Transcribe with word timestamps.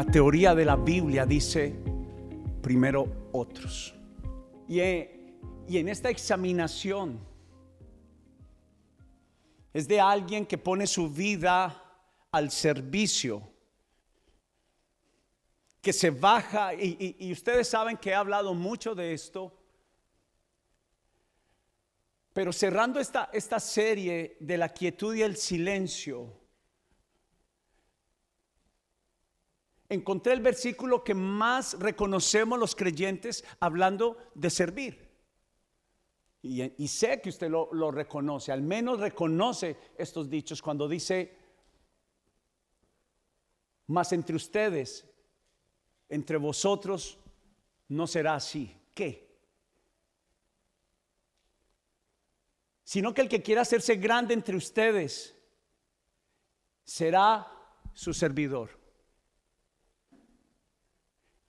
la 0.00 0.06
teoría 0.06 0.54
de 0.54 0.64
la 0.64 0.76
Biblia 0.76 1.26
dice 1.26 1.74
primero 2.62 3.28
otros. 3.32 3.94
Y, 4.66 4.80
eh, 4.80 5.36
y 5.68 5.76
en 5.76 5.90
esta 5.90 6.08
examinación 6.08 7.20
es 9.74 9.86
de 9.86 10.00
alguien 10.00 10.46
que 10.46 10.56
pone 10.56 10.86
su 10.86 11.10
vida 11.10 11.84
al 12.32 12.50
servicio, 12.50 13.42
que 15.82 15.92
se 15.92 16.08
baja, 16.08 16.72
y, 16.72 17.30
ustedes 17.30 17.68
saben 17.68 17.98
que 17.98 18.08
he 18.08 18.14
hablado 18.14 18.54
mucho 18.54 18.94
de 18.94 19.12
esto, 19.12 19.54
pero 22.32 22.54
cerrando 22.54 22.98
esta, 22.98 23.28
esta 23.34 23.60
serie 23.60 24.38
de 24.40 24.56
la 24.56 24.70
quietud 24.70 25.14
y 25.14 25.20
el 25.20 25.36
silencio, 25.36 26.39
encontré 29.90 30.32
el 30.32 30.40
versículo 30.40 31.04
que 31.04 31.14
más 31.14 31.76
reconocemos 31.78 32.58
los 32.58 32.74
creyentes 32.74 33.44
hablando 33.58 34.16
de 34.34 34.48
servir. 34.48 35.10
Y, 36.42 36.88
sé 36.88 37.20
que 37.20 37.28
usted 37.28 37.50
lo, 37.50 37.90
reconoce, 37.90 38.50
al 38.50 38.62
menos 38.62 38.98
reconoce 38.98 39.76
estos 39.98 40.30
dichos 40.30 40.62
cuando 40.62 40.88
dice, 40.88 41.36
más 43.88 44.10
entre 44.12 44.36
ustedes, 44.36 45.06
entre 46.08 46.38
vosotros, 46.38 47.18
no 47.88 48.06
será 48.06 48.36
así. 48.36 48.74
¿Qué? 48.94 49.28
Sino 52.84 53.12
que 53.12 53.20
el 53.20 53.28
que 53.28 53.42
quiera 53.42 53.60
hacerse 53.62 53.96
grande 53.96 54.32
entre 54.32 54.56
ustedes 54.56 55.36
será 56.84 57.46
su 57.92 58.14
servidor. 58.14 58.79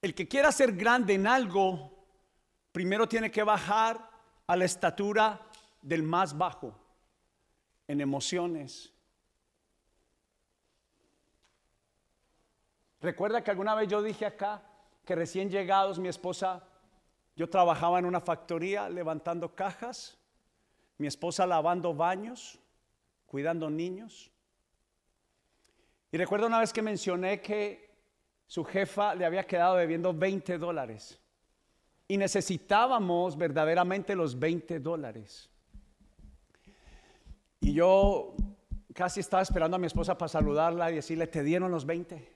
El 0.02 0.16
que 0.16 0.28
quiera 0.28 0.52
ser 0.52 0.74
grande 0.74 1.14
en 1.14 1.28
algo, 1.28 1.92
primero 2.72 3.08
tiene 3.08 3.30
que 3.30 3.44
bajar 3.44 4.10
a 4.48 4.56
la 4.56 4.66
estatura 4.66 5.40
del 5.82 6.02
más 6.02 6.36
bajo 6.36 6.74
en 7.88 8.02
emociones. 8.02 8.92
Recuerda 13.00 13.44
que 13.44 13.52
alguna 13.52 13.76
vez 13.76 13.88
yo 13.90 14.02
dije 14.02 14.26
acá 14.26 14.64
que 15.06 15.16
recién 15.16 15.50
llegados 15.50 16.00
mi 16.00 16.08
esposa, 16.08 16.64
yo 17.36 17.50
trabajaba 17.50 18.00
en 18.00 18.06
una 18.06 18.22
factoría 18.22 18.90
levantando 18.90 19.56
cajas, 19.56 20.18
mi 20.98 21.08
esposa 21.08 21.46
lavando 21.46 21.94
baños, 21.94 22.60
cuidando 23.28 23.70
niños. 23.70 24.32
Y 26.12 26.18
recuerdo 26.18 26.48
una 26.48 26.60
vez 26.60 26.74
que 26.74 26.82
mencioné 26.82 27.42
que 27.42 27.91
su 28.52 28.66
jefa 28.66 29.16
le 29.16 29.24
había 29.24 29.48
quedado 29.48 29.78
debiendo 29.78 30.14
20 30.14 30.58
dólares 30.58 31.18
y 32.06 32.18
necesitábamos 32.18 33.38
verdaderamente 33.38 34.14
los 34.14 34.38
20 34.38 34.82
dólares. 34.82 35.50
Y 37.62 37.74
yo 37.74 38.36
casi 38.94 39.22
estaba 39.22 39.42
esperando 39.42 39.78
a 39.78 39.80
mi 39.80 39.88
esposa 39.88 40.18
para 40.18 40.28
saludarla 40.28 40.92
y 40.92 40.96
decirle, 40.96 41.28
¿te 41.28 41.44
dieron 41.44 41.72
los 41.72 41.86
20? 41.86 42.30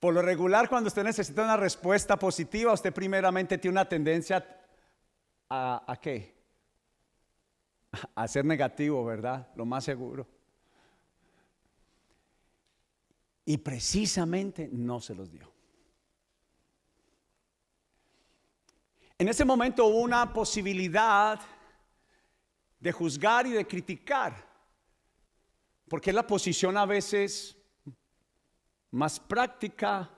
Por 0.00 0.14
lo 0.14 0.22
regular, 0.22 0.70
cuando 0.70 0.88
usted 0.88 1.04
necesita 1.04 1.42
una 1.42 1.58
respuesta 1.58 2.18
positiva, 2.18 2.72
usted 2.72 2.94
primeramente 2.94 3.58
tiene 3.58 3.72
una 3.72 3.86
tendencia 3.86 4.62
a, 5.50 5.84
a 5.86 5.96
qué? 6.00 6.34
A 8.14 8.26
ser 8.26 8.46
negativo, 8.46 9.04
¿verdad? 9.04 9.48
Lo 9.56 9.66
más 9.66 9.84
seguro. 9.84 10.37
Y 13.48 13.56
precisamente 13.56 14.68
no 14.70 15.00
se 15.00 15.14
los 15.14 15.32
dio. 15.32 15.50
En 19.16 19.26
ese 19.26 19.42
momento 19.42 19.86
hubo 19.86 20.00
una 20.00 20.30
posibilidad 20.34 21.40
de 22.78 22.92
juzgar 22.92 23.46
y 23.46 23.52
de 23.52 23.66
criticar, 23.66 24.46
porque 25.88 26.10
es 26.10 26.14
la 26.14 26.26
posición 26.26 26.76
a 26.76 26.84
veces 26.84 27.56
más 28.90 29.18
práctica 29.18 30.10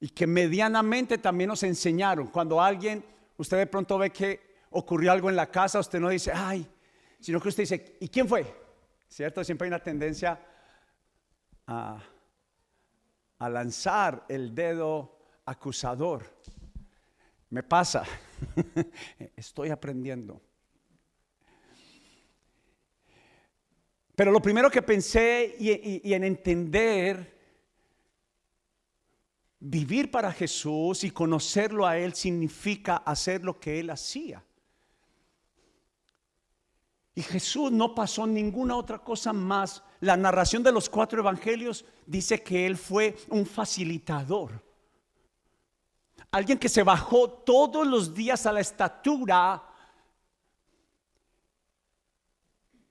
y 0.00 0.08
que 0.08 0.26
medianamente 0.26 1.18
también 1.18 1.46
nos 1.46 1.62
enseñaron. 1.62 2.26
Cuando 2.26 2.60
alguien, 2.60 3.04
usted 3.36 3.58
de 3.58 3.66
pronto 3.68 3.96
ve 3.96 4.10
que 4.10 4.56
ocurrió 4.70 5.12
algo 5.12 5.30
en 5.30 5.36
la 5.36 5.48
casa, 5.52 5.78
usted 5.78 6.00
no 6.00 6.08
dice, 6.08 6.32
ay, 6.34 6.68
sino 7.20 7.40
que 7.40 7.50
usted 7.50 7.62
dice, 7.62 7.96
¿y 8.00 8.08
quién 8.08 8.26
fue? 8.26 8.44
¿Cierto? 9.06 9.44
Siempre 9.44 9.66
hay 9.66 9.68
una 9.68 9.84
tendencia 9.84 10.47
a, 11.68 12.02
lanzar 13.48 14.24
el 14.28 14.54
dedo 14.54 15.18
acusador. 15.44 16.24
Me 17.50 17.62
pasa. 17.62 18.04
Estoy 19.36 19.70
aprendiendo. 19.70 20.40
Pero 24.16 24.32
lo 24.32 24.42
primero 24.42 24.68
que 24.70 24.82
pensé 24.82 25.54
y, 25.58 26.12
en 26.12 26.24
entender 26.24 27.38
vivir 29.60 30.10
para 30.10 30.32
Jesús 30.32 31.04
y 31.04 31.10
conocerlo 31.10 31.86
a 31.86 31.96
Él 31.96 32.14
significa 32.14 32.96
hacer 32.96 33.44
lo 33.44 33.60
que 33.60 33.78
Él 33.78 33.90
hacía. 33.90 34.42
Y 37.14 37.22
Jesús 37.22 37.70
no 37.70 37.94
pasó 37.94 38.26
ninguna 38.26 38.76
otra 38.76 38.98
cosa 38.98 39.32
más. 39.32 39.82
La 40.00 40.16
narración 40.16 40.62
de 40.62 40.72
los 40.72 40.88
cuatro 40.88 41.20
evangelios 41.20 41.84
dice 42.06 42.42
que 42.42 42.66
Él 42.66 42.76
fue 42.76 43.16
un 43.28 43.44
facilitador. 43.44 44.62
Alguien 46.30 46.58
que 46.58 46.68
se 46.68 46.82
bajó 46.82 47.30
todos 47.30 47.86
los 47.86 48.14
días 48.14 48.46
a 48.46 48.52
la 48.52 48.60
estatura 48.60 49.62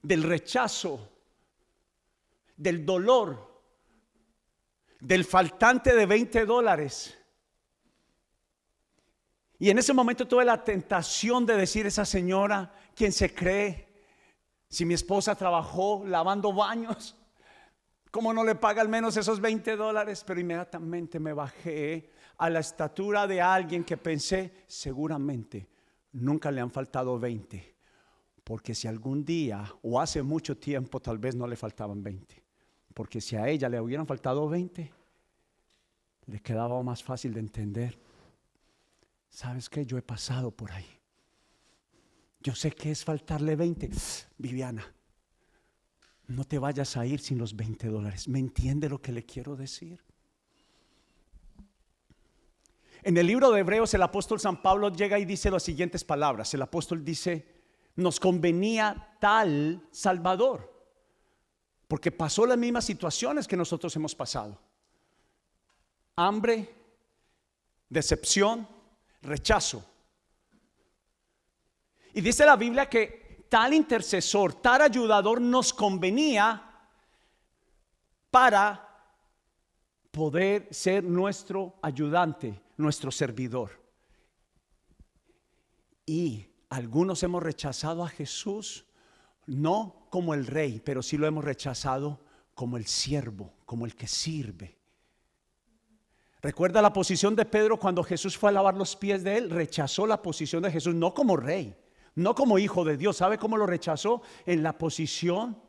del 0.01 0.23
rechazo, 0.23 1.09
del 2.55 2.85
dolor, 2.85 3.61
del 4.99 5.23
faltante 5.23 5.95
de 5.95 6.05
20 6.05 6.45
dólares. 6.45 7.17
Y 9.59 9.69
en 9.69 9.79
ese 9.79 9.93
momento 9.93 10.27
tuve 10.27 10.45
la 10.45 10.63
tentación 10.63 11.45
de 11.45 11.55
decir 11.55 11.85
esa 11.85 12.05
señora, 12.05 12.71
quien 12.95 13.11
se 13.11 13.33
cree, 13.33 13.86
si 14.69 14.85
mi 14.85 14.93
esposa 14.93 15.35
trabajó 15.35 16.03
lavando 16.05 16.53
baños, 16.53 17.15
¿cómo 18.11 18.33
no 18.33 18.43
le 18.43 18.55
paga 18.55 18.81
al 18.81 18.89
menos 18.89 19.17
esos 19.17 19.39
20 19.39 19.75
dólares? 19.75 20.23
Pero 20.25 20.39
inmediatamente 20.39 21.19
me 21.19 21.33
bajé 21.33 22.11
a 22.37 22.49
la 22.49 22.59
estatura 22.59 23.27
de 23.27 23.41
alguien 23.41 23.83
que 23.83 23.97
pensé, 23.97 24.65
seguramente 24.67 25.67
nunca 26.13 26.51
le 26.51 26.61
han 26.61 26.71
faltado 26.71 27.19
20. 27.19 27.75
Porque 28.43 28.73
si 28.73 28.87
algún 28.87 29.25
día 29.25 29.73
o 29.81 29.99
hace 29.99 30.21
mucho 30.23 30.57
tiempo 30.57 31.01
tal 31.01 31.17
vez 31.17 31.35
no 31.35 31.47
le 31.47 31.55
faltaban 31.55 32.01
20. 32.01 32.43
Porque 32.93 33.21
si 33.21 33.35
a 33.35 33.47
ella 33.47 33.69
le 33.69 33.79
hubieran 33.79 34.07
faltado 34.07 34.47
20, 34.47 34.91
le 36.27 36.39
quedaba 36.41 36.81
más 36.81 37.03
fácil 37.03 37.33
de 37.33 37.41
entender. 37.41 37.99
¿Sabes 39.29 39.69
qué? 39.69 39.85
Yo 39.85 39.97
he 39.97 40.01
pasado 40.01 40.51
por 40.51 40.71
ahí. 40.71 40.96
Yo 42.47 42.55
sé 42.55 42.71
que 42.71 42.91
es 42.91 43.03
faltarle 43.03 43.57
20. 43.57 43.89
Viviana, 44.37 44.89
no 46.27 46.45
te 46.45 46.57
vayas 46.57 46.95
a 46.95 47.05
ir 47.05 47.19
sin 47.19 47.37
los 47.37 47.53
20 47.53 47.89
dólares. 47.89 48.29
¿Me 48.29 48.39
entiende 48.39 48.87
lo 48.87 49.01
que 49.01 49.11
le 49.11 49.25
quiero 49.25 49.57
decir? 49.57 50.01
En 53.03 53.17
el 53.17 53.27
libro 53.27 53.51
de 53.51 53.59
Hebreos 53.59 53.93
el 53.95 54.01
apóstol 54.01 54.39
San 54.39 54.61
Pablo 54.61 54.87
llega 54.87 55.19
y 55.19 55.25
dice 55.25 55.51
las 55.51 55.63
siguientes 55.63 56.05
palabras. 56.05 56.53
El 56.53 56.61
apóstol 56.61 57.03
dice, 57.03 57.45
nos 57.97 58.17
convenía 58.17 59.17
tal 59.19 59.85
Salvador, 59.91 60.73
porque 61.89 62.13
pasó 62.13 62.45
las 62.45 62.57
mismas 62.57 62.85
situaciones 62.85 63.45
que 63.45 63.57
nosotros 63.57 63.93
hemos 63.97 64.15
pasado. 64.15 64.57
Hambre, 66.15 66.73
decepción, 67.89 68.65
rechazo. 69.21 69.96
Y 72.13 72.21
dice 72.21 72.45
la 72.45 72.55
Biblia 72.55 72.89
que 72.89 73.45
tal 73.49 73.73
intercesor, 73.73 74.55
tal 74.55 74.81
ayudador 74.81 75.41
nos 75.41 75.73
convenía 75.73 76.63
para 78.31 78.83
poder 80.11 80.67
ser 80.71 81.03
nuestro 81.03 81.75
ayudante 81.81 82.61
nuestro 82.77 83.11
servidor. 83.11 83.71
Y 86.05 86.47
algunos 86.69 87.21
hemos 87.23 87.43
rechazado 87.43 88.03
a 88.03 88.07
Jesús, 88.07 88.85
no 89.45 90.07
como 90.09 90.33
el 90.33 90.45
rey, 90.45 90.81
pero 90.83 91.01
sí 91.01 91.17
lo 91.17 91.27
hemos 91.27 91.43
rechazado 91.43 92.21
como 92.53 92.77
el 92.77 92.85
siervo, 92.85 93.53
como 93.65 93.85
el 93.85 93.95
que 93.95 94.07
sirve. 94.07 94.77
Recuerda 96.41 96.81
la 96.81 96.93
posición 96.93 97.35
de 97.35 97.45
Pedro 97.45 97.77
cuando 97.77 98.03
Jesús 98.03 98.37
fue 98.37 98.51
a 98.51 98.53
lavar 98.53 98.75
los 98.75 98.95
pies 98.95 99.23
de 99.23 99.37
él, 99.37 99.49
rechazó 99.49 100.07
la 100.07 100.21
posición 100.21 100.63
de 100.63 100.71
Jesús, 100.71 100.95
no 100.95 101.13
como 101.13 101.35
rey, 101.35 101.75
no 102.17 102.33
como 102.33 102.57
hijo 102.57 102.83
de 102.83 102.97
Dios. 102.97 103.17
¿Sabe 103.17 103.37
cómo 103.37 103.57
lo 103.57 103.67
rechazó? 103.67 104.23
En 104.45 104.63
la 104.63 104.75
posición 104.75 105.61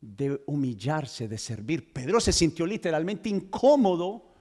de 0.00 0.42
humillarse, 0.46 1.28
de 1.28 1.38
servir. 1.38 1.92
Pedro 1.92 2.20
se 2.20 2.32
sintió 2.32 2.66
literalmente 2.66 3.28
incómodo. 3.28 4.34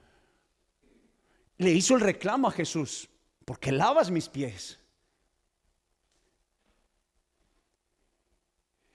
Le 1.57 1.71
hizo 1.71 1.93
el 1.95 2.01
reclamo 2.01 2.47
a 2.47 2.51
Jesús, 2.51 3.07
¿por 3.45 3.59
qué 3.59 3.71
lavas 3.71 4.09
mis 4.09 4.27
pies? 4.29 4.79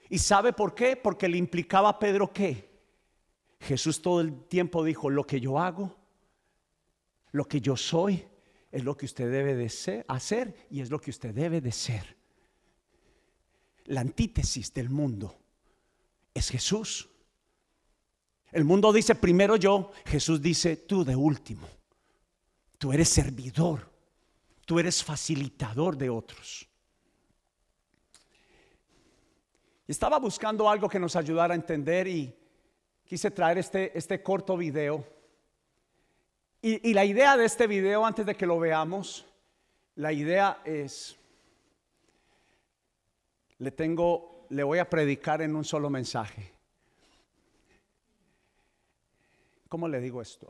¿Y 0.08 0.18
sabe 0.18 0.52
por 0.52 0.74
qué? 0.74 0.96
Porque 0.96 1.28
le 1.28 1.38
implicaba 1.38 1.90
a 1.90 1.98
Pedro 2.00 2.32
que 2.32 2.74
Jesús 3.60 4.02
todo 4.02 4.20
el 4.20 4.46
tiempo 4.46 4.82
dijo, 4.82 5.10
lo 5.10 5.24
que 5.24 5.40
yo 5.40 5.60
hago, 5.60 5.96
lo 7.30 7.44
que 7.44 7.60
yo 7.60 7.76
soy, 7.76 8.26
es 8.74 8.82
lo 8.82 8.96
que 8.96 9.06
usted 9.06 9.30
debe 9.30 9.54
de 9.54 9.68
ser, 9.68 10.04
hacer 10.08 10.66
y 10.68 10.80
es 10.80 10.90
lo 10.90 11.00
que 11.00 11.10
usted 11.10 11.32
debe 11.32 11.60
de 11.60 11.70
ser. 11.70 12.16
La 13.84 14.00
antítesis 14.00 14.74
del 14.74 14.90
mundo 14.90 15.38
es 16.34 16.48
Jesús. 16.48 17.08
El 18.50 18.64
mundo 18.64 18.92
dice 18.92 19.14
primero 19.14 19.54
yo, 19.54 19.92
Jesús 20.04 20.42
dice 20.42 20.76
tú 20.76 21.04
de 21.04 21.14
último. 21.14 21.68
Tú 22.76 22.92
eres 22.92 23.10
servidor, 23.10 23.88
tú 24.64 24.80
eres 24.80 25.04
facilitador 25.04 25.96
de 25.96 26.10
otros. 26.10 26.68
Estaba 29.86 30.18
buscando 30.18 30.68
algo 30.68 30.88
que 30.88 30.98
nos 30.98 31.14
ayudara 31.14 31.54
a 31.54 31.56
entender 31.56 32.08
y 32.08 32.34
quise 33.04 33.30
traer 33.30 33.58
este, 33.58 33.96
este 33.96 34.20
corto 34.20 34.56
video. 34.56 35.13
Y, 36.66 36.94
la 36.94 37.04
idea 37.04 37.36
de 37.36 37.44
este 37.44 37.66
video, 37.66 38.06
antes 38.06 38.24
de 38.24 38.34
que 38.34 38.46
lo 38.46 38.58
veamos, 38.58 39.26
la 39.96 40.14
idea 40.14 40.62
es, 40.64 41.14
le 43.58 43.70
tengo, 43.70 44.46
le 44.48 44.62
voy 44.62 44.78
a 44.78 44.88
predicar 44.88 45.42
en 45.42 45.56
un 45.56 45.64
solo 45.66 45.90
mensaje. 45.90 46.54
¿Cómo 49.68 49.88
le 49.88 50.00
digo 50.00 50.22
esto? 50.22 50.46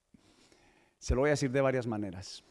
Se 0.98 1.14
lo 1.14 1.20
voy 1.20 1.28
a 1.28 1.32
decir 1.32 1.50
de 1.50 1.60
varias 1.60 1.86
maneras. 1.86 2.42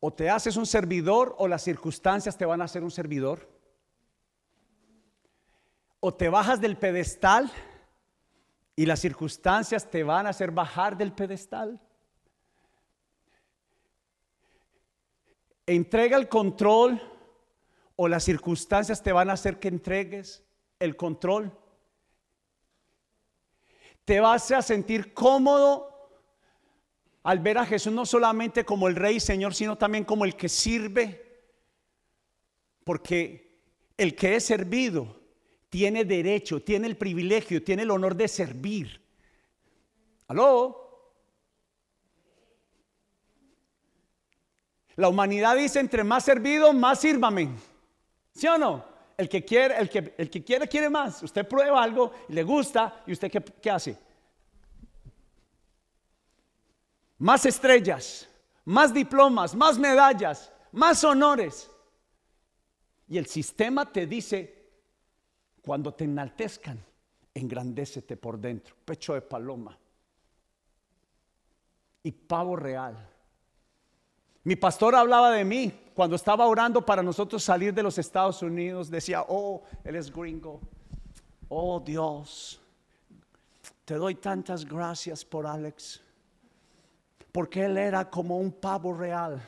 O 0.00 0.12
te 0.12 0.28
haces 0.28 0.56
un 0.56 0.66
servidor 0.66 1.36
o 1.38 1.46
las 1.46 1.62
circunstancias 1.62 2.36
te 2.36 2.46
van 2.46 2.62
a 2.62 2.64
hacer 2.64 2.82
un 2.82 2.90
servidor. 2.90 3.48
O 6.00 6.12
te 6.12 6.28
bajas 6.28 6.60
del 6.60 6.76
pedestal 6.76 7.48
y 8.74 8.86
las 8.86 9.00
circunstancias 9.00 9.90
te 9.90 10.02
van 10.02 10.26
a 10.26 10.30
hacer 10.30 10.50
bajar 10.50 10.96
del 10.96 11.12
pedestal. 11.12 11.78
Entrega 15.66 16.16
el 16.16 16.28
control 16.28 17.00
o 17.96 18.08
las 18.08 18.24
circunstancias 18.24 19.02
te 19.02 19.12
van 19.12 19.30
a 19.30 19.34
hacer 19.34 19.58
que 19.58 19.68
entregues 19.68 20.42
el 20.78 20.96
control. 20.96 21.56
Te 24.04 24.20
vas 24.20 24.50
a 24.50 24.62
sentir 24.62 25.14
cómodo 25.14 25.88
al 27.22 27.38
ver 27.38 27.58
a 27.58 27.66
Jesús 27.66 27.92
no 27.92 28.04
solamente 28.04 28.64
como 28.64 28.88
el 28.88 28.96
rey 28.96 29.20
Señor, 29.20 29.54
sino 29.54 29.78
también 29.78 30.04
como 30.04 30.24
el 30.24 30.34
que 30.34 30.48
sirve. 30.48 31.42
Porque 32.82 33.60
el 33.96 34.16
que 34.16 34.34
es 34.34 34.44
servido 34.44 35.21
tiene 35.72 36.04
derecho, 36.04 36.60
tiene 36.62 36.86
el 36.86 36.98
privilegio, 36.98 37.64
tiene 37.64 37.84
el 37.84 37.90
honor 37.90 38.14
de 38.14 38.28
servir. 38.28 39.00
¿Aló? 40.28 41.08
La 44.96 45.08
humanidad 45.08 45.56
dice, 45.56 45.80
entre 45.80 46.04
más 46.04 46.26
servido, 46.26 46.74
más 46.74 47.00
sírvame. 47.00 47.48
¿Sí 48.34 48.46
o 48.48 48.58
no? 48.58 48.84
El 49.16 49.30
que 49.30 49.46
quiere, 49.46 49.78
el 49.78 49.88
que, 49.88 50.14
el 50.18 50.28
que 50.28 50.44
quiere, 50.44 50.68
quiere 50.68 50.90
más. 50.90 51.22
Usted 51.22 51.48
prueba 51.48 51.82
algo, 51.82 52.12
le 52.28 52.42
gusta, 52.42 53.02
y 53.06 53.12
usted 53.12 53.30
qué, 53.30 53.42
qué 53.42 53.70
hace? 53.70 53.98
Más 57.16 57.46
estrellas, 57.46 58.28
más 58.66 58.92
diplomas, 58.92 59.54
más 59.54 59.78
medallas, 59.78 60.52
más 60.70 61.02
honores. 61.02 61.70
Y 63.08 63.16
el 63.16 63.24
sistema 63.24 63.90
te 63.90 64.06
dice, 64.06 64.61
cuando 65.62 65.94
te 65.94 66.04
enaltezcan, 66.04 66.78
engrandécete 67.32 68.16
por 68.16 68.38
dentro, 68.38 68.74
pecho 68.84 69.14
de 69.14 69.22
paloma 69.22 69.78
y 72.02 72.12
pavo 72.12 72.56
real. 72.56 73.08
Mi 74.44 74.56
pastor 74.56 74.96
hablaba 74.96 75.30
de 75.30 75.44
mí 75.44 75.72
cuando 75.94 76.16
estaba 76.16 76.46
orando 76.46 76.84
para 76.84 77.02
nosotros 77.02 77.44
salir 77.44 77.72
de 77.72 77.82
los 77.82 77.96
Estados 77.96 78.42
Unidos. 78.42 78.90
Decía, 78.90 79.24
oh, 79.28 79.62
él 79.84 79.94
es 79.94 80.12
gringo. 80.12 80.60
Oh 81.48 81.78
Dios, 81.78 82.60
te 83.84 83.94
doy 83.94 84.16
tantas 84.16 84.64
gracias 84.64 85.24
por 85.24 85.46
Alex. 85.46 86.02
Porque 87.30 87.64
él 87.64 87.78
era 87.78 88.10
como 88.10 88.36
un 88.38 88.50
pavo 88.50 88.92
real. 88.92 89.40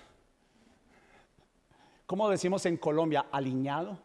¿Cómo 2.06 2.28
decimos 2.28 2.64
en 2.66 2.76
Colombia? 2.76 3.26
Aliñado, 3.32 3.98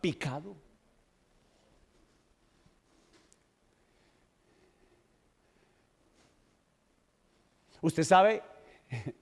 picado. 0.00 0.56
Usted 7.82 8.04
sabe 8.04 8.42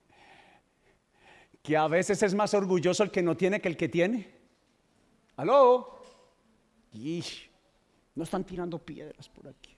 que 1.63 1.75
a 1.75 1.87
veces 1.87 2.23
es 2.23 2.33
más 2.33 2.53
orgulloso 2.53 3.03
el 3.03 3.11
que 3.11 3.21
no 3.21 3.35
tiene 3.35 3.59
que 3.59 3.67
el 3.67 3.75
que 3.75 3.89
tiene. 3.89 4.33
¿Aló? 5.35 5.99
Y 6.93 7.23
no 8.15 8.23
están 8.23 8.43
tirando 8.43 8.77
piedras 8.77 9.27
por 9.27 9.47
aquí. 9.47 9.75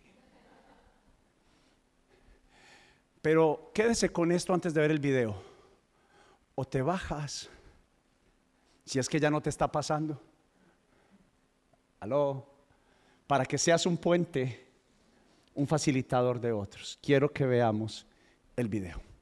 Pero 3.21 3.71
quédese 3.73 4.11
con 4.11 4.31
esto 4.33 4.53
antes 4.53 4.73
de 4.73 4.81
ver 4.81 4.91
el 4.91 4.99
video. 4.99 5.41
O 6.55 6.65
te 6.65 6.81
bajas, 6.81 7.49
si 8.85 8.99
es 8.99 9.07
que 9.07 9.19
ya 9.19 9.31
no 9.31 9.41
te 9.41 9.49
está 9.49 9.71
pasando. 9.71 10.21
Aló, 12.01 12.45
para 13.27 13.45
que 13.45 13.57
seas 13.57 13.85
un 13.85 13.95
puente, 13.95 14.67
un 15.55 15.65
facilitador 15.65 16.41
de 16.41 16.51
otros. 16.51 16.99
Quiero 17.01 17.31
que 17.31 17.45
veamos 17.45 18.05
el 18.55 18.67
video. 18.67 19.12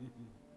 Mm-hmm. 0.00 0.24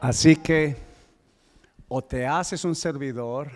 Así 0.00 0.36
que 0.36 0.76
o 1.86 2.02
te 2.02 2.26
haces 2.26 2.64
un 2.64 2.74
servidor 2.74 3.50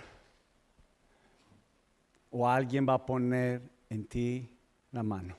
o 2.31 2.47
alguien 2.47 2.87
va 2.87 2.95
a 2.95 3.07
poner 3.07 3.63
en 3.89 4.05
ti 4.05 4.51
la 4.93 5.03
mano. 5.03 5.39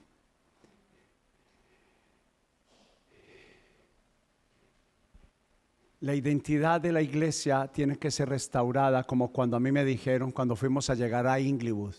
La 6.00 6.16
identidad 6.16 6.82
de 6.82 6.92
la 6.92 7.04
iglesia 7.04 7.68
tiene 7.68 7.98
que 7.98 8.10
ser 8.10 8.30
restaurada 8.30 9.04
como 9.04 9.32
cuando 9.32 9.58
a 9.58 9.60
mí 9.60 9.72
me 9.72 9.86
dijeron 9.86 10.32
cuando 10.32 10.56
fuimos 10.56 10.90
a 10.90 10.96
llegar 10.96 11.28
a 11.28 11.40
Inglewood. 11.40 11.96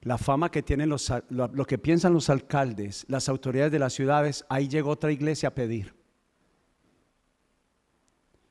La 0.00 0.18
fama 0.18 0.50
que 0.50 0.62
tienen 0.62 0.88
los, 0.88 1.12
lo, 1.28 1.46
lo 1.46 1.64
que 1.64 1.78
piensan 1.78 2.14
los 2.14 2.28
alcaldes, 2.30 3.04
las 3.08 3.28
autoridades 3.28 3.70
de 3.70 3.78
las 3.78 3.92
ciudades, 3.92 4.44
ahí 4.48 4.66
llegó 4.66 4.90
otra 4.90 5.12
iglesia 5.12 5.50
a 5.50 5.54
pedir. 5.54 6.03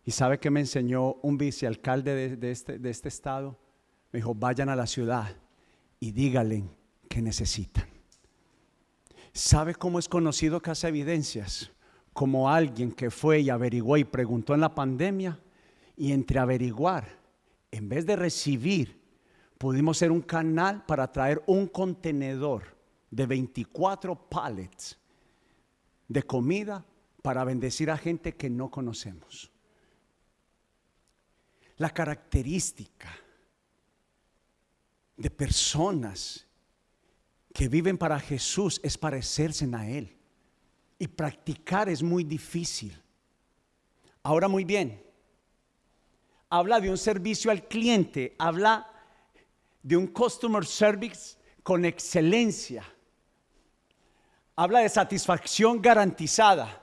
¿Y 0.05 0.11
sabe 0.11 0.39
que 0.39 0.49
me 0.49 0.59
enseñó 0.59 1.13
un 1.21 1.37
vicealcalde 1.37 2.35
de, 2.35 2.51
este, 2.51 2.77
de 2.77 2.89
este 2.89 3.07
estado? 3.07 3.57
Me 4.11 4.19
dijo, 4.19 4.35
vayan 4.35 4.69
a 4.69 4.75
la 4.75 4.85
ciudad 4.85 5.35
y 5.99 6.11
díganle 6.11 6.65
que 7.07 7.21
necesitan. 7.21 7.87
¿Sabe 9.31 9.73
cómo 9.75 9.99
es 9.99 10.09
conocido 10.09 10.61
Casa 10.61 10.89
Evidencias? 10.89 11.71
Como 12.11 12.49
alguien 12.49 12.91
que 12.91 13.09
fue 13.09 13.39
y 13.39 13.49
averiguó 13.49 13.97
y 13.97 14.03
preguntó 14.03 14.53
en 14.53 14.61
la 14.61 14.75
pandemia 14.75 15.39
y 15.95 16.11
entre 16.11 16.39
averiguar, 16.39 17.07
en 17.71 17.89
vez 17.89 18.05
de 18.05 18.15
recibir, 18.15 19.01
pudimos 19.57 19.97
ser 19.97 20.11
un 20.11 20.21
canal 20.21 20.85
para 20.85 21.11
traer 21.11 21.41
un 21.47 21.67
contenedor 21.67 22.75
de 23.09 23.25
24 23.25 24.29
pallets 24.29 24.99
de 26.07 26.23
comida 26.23 26.85
para 27.21 27.43
bendecir 27.45 27.89
a 27.89 27.97
gente 27.97 28.35
que 28.35 28.49
no 28.49 28.69
conocemos. 28.69 29.52
La 31.77 31.89
característica 31.89 33.09
de 35.17 35.29
personas 35.29 36.45
que 37.53 37.67
viven 37.67 37.97
para 37.97 38.19
Jesús 38.19 38.79
es 38.83 38.97
parecerse 38.97 39.69
a 39.73 39.87
Él. 39.87 40.17
Y 40.99 41.07
practicar 41.07 41.89
es 41.89 42.01
muy 42.01 42.23
difícil. 42.23 42.99
Ahora 44.23 44.47
muy 44.47 44.63
bien, 44.63 45.03
habla 46.49 46.79
de 46.79 46.89
un 46.89 46.97
servicio 46.97 47.51
al 47.51 47.67
cliente, 47.67 48.35
habla 48.37 48.87
de 49.81 49.97
un 49.97 50.07
customer 50.07 50.65
service 50.65 51.35
con 51.61 51.83
excelencia, 51.83 52.85
habla 54.55 54.79
de 54.79 54.89
satisfacción 54.89 55.81
garantizada. 55.81 56.82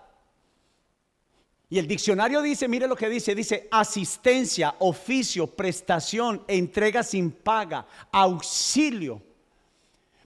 Y 1.72 1.78
el 1.78 1.86
diccionario 1.86 2.42
dice, 2.42 2.66
mire 2.66 2.88
lo 2.88 2.96
que 2.96 3.08
dice, 3.08 3.32
dice 3.32 3.68
asistencia, 3.70 4.74
oficio, 4.80 5.46
prestación, 5.46 6.42
entrega 6.48 7.04
sin 7.04 7.30
paga, 7.30 7.86
auxilio, 8.10 9.22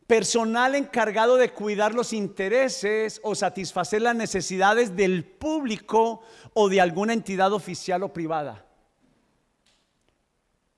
personal 0.07 0.75
encargado 0.75 1.37
de 1.37 1.53
cuidar 1.53 1.93
los 1.93 2.15
intereses 2.15 3.21
o 3.23 3.35
satisfacer 3.35 4.01
las 4.01 4.17
necesidades 4.17 4.97
del 4.97 5.23
público 5.23 6.23
o 6.55 6.71
de 6.71 6.81
alguna 6.81 7.13
entidad 7.13 7.53
oficial 7.53 8.03
o 8.05 8.13
privada. 8.15 8.65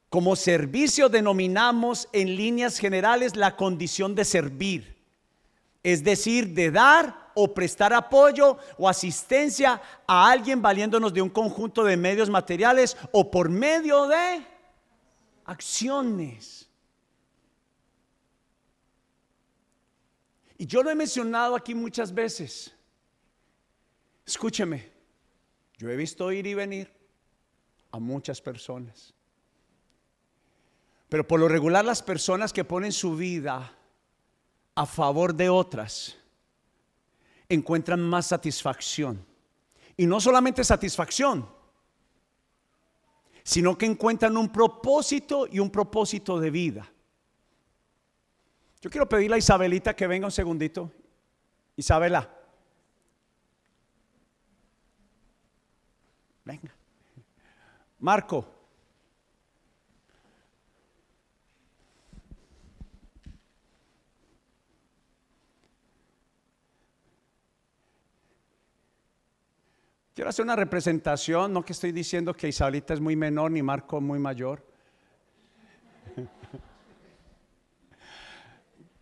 Como 0.08 0.34
servicio 0.34 1.08
denominamos 1.08 2.08
en 2.12 2.34
líneas 2.34 2.78
generales 2.78 3.36
la 3.36 3.54
condición 3.54 4.16
de 4.16 4.24
servir, 4.24 4.96
es 5.84 6.02
decir, 6.02 6.54
de 6.54 6.72
dar 6.72 7.25
o 7.38 7.52
prestar 7.52 7.92
apoyo 7.92 8.56
o 8.78 8.88
asistencia 8.88 9.80
a 10.06 10.30
alguien 10.30 10.62
valiéndonos 10.62 11.12
de 11.12 11.20
un 11.20 11.28
conjunto 11.28 11.84
de 11.84 11.96
medios 11.96 12.30
materiales 12.30 12.96
o 13.12 13.30
por 13.30 13.50
medio 13.50 14.08
de 14.08 14.42
acciones. 15.44 16.66
Y 20.56 20.66
yo 20.66 20.82
lo 20.82 20.90
he 20.90 20.94
mencionado 20.94 21.54
aquí 21.54 21.74
muchas 21.74 22.12
veces. 22.12 22.72
Escúcheme, 24.24 24.90
yo 25.76 25.90
he 25.90 25.96
visto 25.96 26.32
ir 26.32 26.46
y 26.46 26.54
venir 26.54 26.90
a 27.90 27.98
muchas 27.98 28.40
personas. 28.40 29.12
Pero 31.10 31.28
por 31.28 31.38
lo 31.38 31.48
regular 31.48 31.84
las 31.84 32.02
personas 32.02 32.54
que 32.54 32.64
ponen 32.64 32.92
su 32.92 33.14
vida 33.14 33.76
a 34.74 34.86
favor 34.86 35.34
de 35.34 35.50
otras, 35.50 36.16
encuentran 37.48 38.00
más 38.00 38.26
satisfacción. 38.26 39.24
Y 39.96 40.06
no 40.06 40.20
solamente 40.20 40.64
satisfacción, 40.64 41.48
sino 43.42 43.78
que 43.78 43.86
encuentran 43.86 44.36
un 44.36 44.50
propósito 44.50 45.46
y 45.50 45.58
un 45.58 45.70
propósito 45.70 46.40
de 46.40 46.50
vida. 46.50 46.92
Yo 48.80 48.90
quiero 48.90 49.08
pedirle 49.08 49.36
a 49.36 49.38
Isabelita 49.38 49.94
que 49.94 50.06
venga 50.06 50.26
un 50.26 50.32
segundito. 50.32 50.92
Isabela. 51.76 52.28
Venga. 56.44 56.74
Marco. 57.98 58.55
Quiero 70.16 70.30
hacer 70.30 70.46
una 70.46 70.56
representación, 70.56 71.52
no 71.52 71.62
que 71.62 71.74
estoy 71.74 71.92
diciendo 71.92 72.32
que 72.32 72.48
Isabelita 72.48 72.94
es 72.94 73.00
muy 73.00 73.14
menor 73.14 73.50
ni 73.50 73.62
Marco 73.62 74.00
muy 74.00 74.18
mayor. 74.18 74.66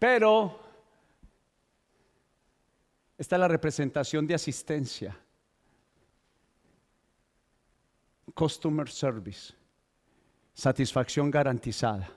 Pero 0.00 0.59
esta 3.16 3.37
es 3.37 3.40
la 3.40 3.47
representación 3.47 4.26
de 4.26 4.35
asistencia. 4.35 5.16
Customer 8.35 8.90
service. 8.90 9.54
Satisfacción 10.52 11.30
garantizada. 11.30 12.11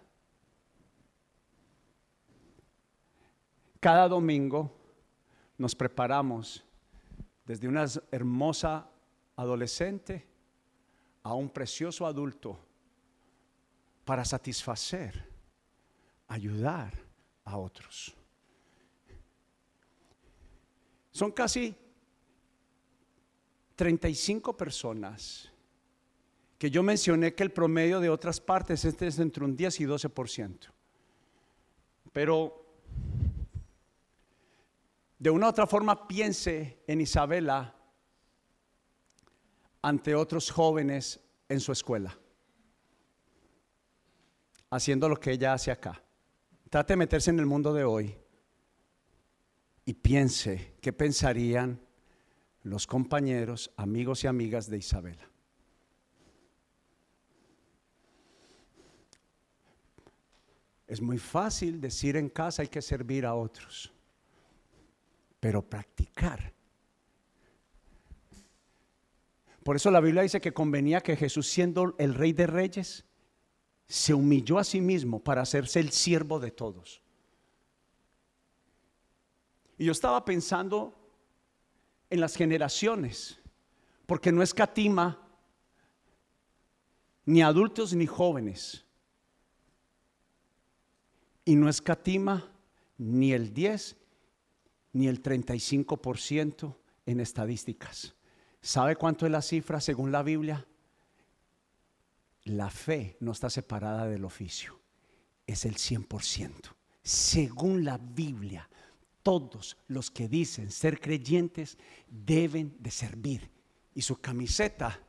Cada 3.80 4.08
domingo 4.08 4.76
nos 5.56 5.76
preparamos 5.76 6.67
desde 7.48 7.68
una 7.68 7.86
hermosa 8.12 8.90
adolescente 9.38 10.28
a 11.24 11.34
un 11.34 11.50
precioso 11.50 12.06
adulto 12.06 12.60
para 14.04 14.26
satisfacer, 14.26 15.26
ayudar 16.28 16.94
a 17.46 17.58
otros. 17.58 18.14
Son 21.12 21.32
casi 21.32 21.74
35 23.78 24.58
personas 24.58 25.50
que 26.58 26.70
yo 26.70 26.84
mencioné 26.84 27.34
que 27.34 27.44
el 27.44 27.52
promedio 27.52 28.02
de 28.02 28.10
otras 28.10 28.42
partes 28.42 28.84
es 28.84 29.20
entre 29.20 29.46
un 29.46 29.56
10 29.56 29.80
y 29.80 29.86
12%. 29.86 30.70
Pero 32.12 32.67
de 35.20 35.30
una 35.30 35.48
u 35.48 35.50
otra 35.50 35.66
forma 35.66 36.08
piense 36.08 36.84
en 36.88 37.02
Isabela 37.02 37.76
ante 39.82 40.16
otros 40.16 40.52
jóvenes 40.52 41.20
en 41.50 41.60
su 41.60 41.72
escuela, 41.72 42.18
haciendo 44.70 45.10
lo 45.10 45.20
que 45.20 45.32
ella 45.32 45.54
hace 45.54 45.72
acá. 45.72 46.04
Trate 46.70 46.94
de 46.94 46.98
meterse 46.98 47.30
en 47.30 47.40
el 47.40 47.46
mundo 47.46 47.74
de 47.74 47.84
hoy 47.84 48.16
y 49.86 49.94
piense 49.94 50.76
qué 50.82 50.92
pensarían 50.94 51.80
los 52.64 52.86
compañeros, 52.86 53.72
amigos 53.78 54.24
y 54.24 54.28
amigas 54.28 54.70
de 54.70 54.78
Isabela. 54.78 55.30
Es 60.86 61.02
muy 61.02 61.18
fácil 61.18 61.82
decir 61.82 62.18
en 62.18 62.30
casa 62.30 62.62
hay 62.62 62.68
que 62.68 62.82
servir 62.82 63.26
a 63.26 63.34
otros 63.34 63.94
pero 65.48 65.62
practicar. 65.62 66.54
Por 69.64 69.78
eso 69.78 69.90
la 69.90 70.02
Biblia 70.02 70.24
dice 70.24 70.42
que 70.42 70.54
convenía 70.54 71.00
que 71.00 71.16
Jesús, 71.16 71.48
siendo 71.48 71.96
el 72.00 72.16
rey 72.16 72.34
de 72.34 72.48
reyes, 72.48 73.06
se 73.88 74.14
humilló 74.14 74.60
a 74.60 74.66
sí 74.66 74.82
mismo 74.82 75.24
para 75.24 75.44
hacerse 75.44 75.80
el 75.80 75.92
siervo 75.94 76.42
de 76.42 76.52
todos. 76.52 77.02
Y 79.78 79.86
yo 79.86 79.94
estaba 79.94 80.26
pensando 80.26 80.94
en 82.10 82.20
las 82.20 82.36
generaciones, 82.36 83.40
porque 84.06 84.34
no 84.34 84.44
escatima 84.44 85.30
ni 87.24 87.42
adultos 87.42 87.94
ni 87.94 88.06
jóvenes. 88.06 88.84
Y 91.46 91.56
no 91.56 91.70
escatima 91.70 92.52
ni 92.98 93.32
el 93.32 93.54
10 93.54 94.07
ni 94.98 95.08
el 95.08 95.22
35% 95.22 96.76
en 97.06 97.20
estadísticas. 97.20 98.16
¿Sabe 98.62 98.96
cuánto 98.96 99.28
es 99.28 99.32
la 99.32 99.44
cifra 99.44 99.80
según 99.80 100.12
la 100.12 100.24
Biblia? 100.24 100.66
La 102.46 102.72
fe 102.72 103.16
no 103.20 103.34
está 103.34 103.52
separada 103.52 104.08
del 104.08 104.26
oficio, 104.26 104.80
es 105.46 105.66
el 105.66 105.76
100%. 105.76 106.74
Según 107.04 107.86
la 107.86 108.00
Biblia, 108.00 108.68
todos 109.22 109.78
los 109.88 110.10
que 110.10 110.28
dicen 110.28 110.72
ser 110.72 111.00
creyentes 111.00 111.78
deben 112.08 112.76
de 112.80 112.90
servir. 112.90 113.52
Y 113.94 114.02
su 114.02 114.20
camiseta 114.20 115.00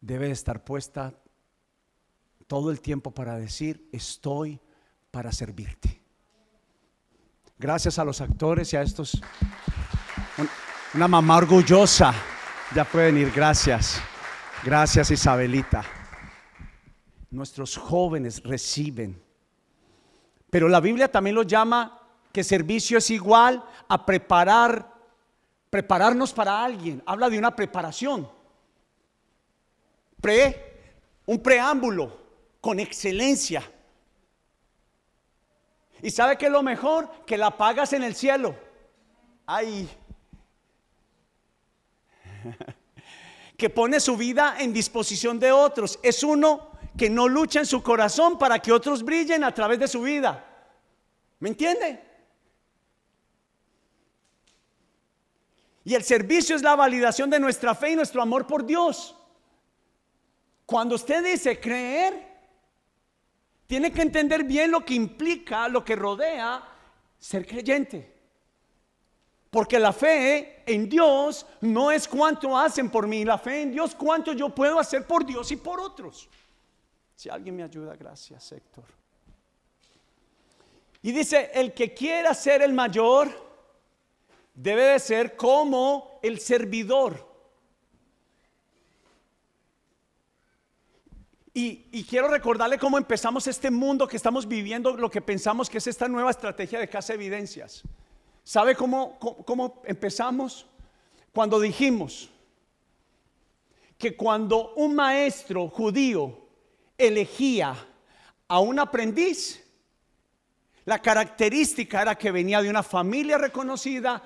debe 0.00 0.30
estar 0.30 0.62
puesta 0.62 1.20
todo 2.46 2.70
el 2.70 2.80
tiempo 2.80 3.12
para 3.12 3.36
decir, 3.36 3.88
estoy 3.90 4.60
para 5.10 5.32
servirte. 5.32 6.00
Gracias 7.58 7.98
a 7.98 8.04
los 8.04 8.20
actores 8.20 8.72
y 8.72 8.76
a 8.76 8.82
estos. 8.82 9.20
Una 10.94 11.08
mamá 11.08 11.36
orgullosa. 11.36 12.14
Ya 12.74 12.84
pueden 12.84 13.18
ir, 13.18 13.30
gracias. 13.30 14.00
Gracias 14.64 15.10
Isabelita. 15.10 15.84
Nuestros 17.30 17.76
jóvenes 17.76 18.42
reciben. 18.42 19.20
Pero 20.50 20.68
la 20.68 20.80
Biblia 20.80 21.10
también 21.10 21.36
lo 21.36 21.42
llama 21.42 22.00
que 22.32 22.44
servicio 22.44 22.98
es 22.98 23.10
igual 23.10 23.64
a 23.88 24.04
preparar, 24.06 24.94
prepararnos 25.68 26.32
para 26.32 26.64
alguien. 26.64 27.02
Habla 27.06 27.28
de 27.30 27.38
una 27.38 27.54
preparación. 27.54 28.28
Pre, 30.20 30.92
un 31.26 31.42
preámbulo 31.42 32.18
con 32.60 32.80
excelencia. 32.80 33.62
¿Y 36.02 36.10
sabe 36.10 36.36
qué 36.38 36.46
es 36.46 36.52
lo 36.52 36.62
mejor? 36.62 37.10
Que 37.26 37.36
la 37.36 37.56
pagas 37.56 37.92
en 37.92 38.02
el 38.02 38.14
cielo. 38.14 38.54
Ay. 39.46 39.88
que 43.58 43.68
pone 43.68 44.00
su 44.00 44.16
vida 44.16 44.56
en 44.58 44.72
disposición 44.72 45.38
de 45.38 45.52
otros. 45.52 45.98
Es 46.02 46.22
uno 46.22 46.70
que 46.96 47.10
no 47.10 47.28
lucha 47.28 47.60
en 47.60 47.66
su 47.66 47.82
corazón 47.82 48.38
para 48.38 48.58
que 48.58 48.72
otros 48.72 49.02
brillen 49.02 49.44
a 49.44 49.54
través 49.54 49.78
de 49.78 49.88
su 49.88 50.02
vida. 50.02 50.44
¿Me 51.38 51.50
entiende? 51.50 52.02
Y 55.84 55.94
el 55.94 56.04
servicio 56.04 56.54
es 56.54 56.62
la 56.62 56.76
validación 56.76 57.30
de 57.30 57.40
nuestra 57.40 57.74
fe 57.74 57.90
y 57.90 57.96
nuestro 57.96 58.22
amor 58.22 58.46
por 58.46 58.64
Dios. 58.64 59.16
Cuando 60.66 60.94
usted 60.94 61.24
dice 61.24 61.58
creer, 61.58 62.29
tiene 63.70 63.92
que 63.92 64.02
entender 64.02 64.42
bien 64.42 64.72
lo 64.72 64.84
que 64.84 64.94
implica, 64.94 65.68
lo 65.68 65.84
que 65.84 65.94
rodea 65.94 66.60
ser 67.16 67.46
creyente. 67.46 68.12
Porque 69.48 69.78
la 69.78 69.92
fe 69.92 70.64
en 70.66 70.88
Dios 70.88 71.46
no 71.60 71.92
es 71.92 72.08
cuánto 72.08 72.58
hacen 72.58 72.90
por 72.90 73.06
mí, 73.06 73.24
la 73.24 73.38
fe 73.38 73.62
en 73.62 73.70
Dios 73.70 73.94
cuánto 73.94 74.32
yo 74.32 74.52
puedo 74.52 74.80
hacer 74.80 75.06
por 75.06 75.24
Dios 75.24 75.52
y 75.52 75.56
por 75.56 75.78
otros. 75.78 76.28
Si 77.14 77.28
alguien 77.28 77.54
me 77.54 77.62
ayuda, 77.62 77.94
gracias 77.94 78.50
Héctor. 78.50 78.86
Y 81.02 81.12
dice, 81.12 81.52
el 81.54 81.72
que 81.72 81.94
quiera 81.94 82.34
ser 82.34 82.62
el 82.62 82.72
mayor 82.72 83.30
debe 84.52 84.82
de 84.82 84.98
ser 84.98 85.36
como 85.36 86.18
el 86.24 86.40
servidor. 86.40 87.24
Y, 91.52 92.04
quiero 92.04 92.28
recordarle 92.28 92.78
cómo 92.78 92.96
empezamos 92.96 93.46
este 93.46 93.70
mundo 93.70 94.06
que 94.06 94.16
estamos 94.16 94.46
viviendo, 94.46 94.96
lo 94.96 95.10
que 95.10 95.20
pensamos 95.20 95.68
que 95.68 95.78
es 95.78 95.86
esta 95.86 96.06
nueva 96.06 96.30
estrategia 96.30 96.78
de 96.78 96.88
casa 96.88 97.14
evidencias. 97.14 97.82
¿Sabe 98.44 98.76
cómo, 98.76 99.18
cómo 99.18 99.82
empezamos? 99.84 100.66
Cuando 101.32 101.58
dijimos 101.58 102.30
que 103.98 104.16
cuando 104.16 104.74
un 104.74 104.94
maestro 104.94 105.68
judío 105.68 106.46
elegía 106.96 107.74
a 108.46 108.60
un 108.60 108.78
aprendiz, 108.78 109.64
la 110.84 111.00
característica 111.00 112.02
era 112.02 112.16
que 112.16 112.30
venía 112.30 112.62
de 112.62 112.70
una 112.70 112.82
familia 112.82 113.38
reconocida, 113.38 114.22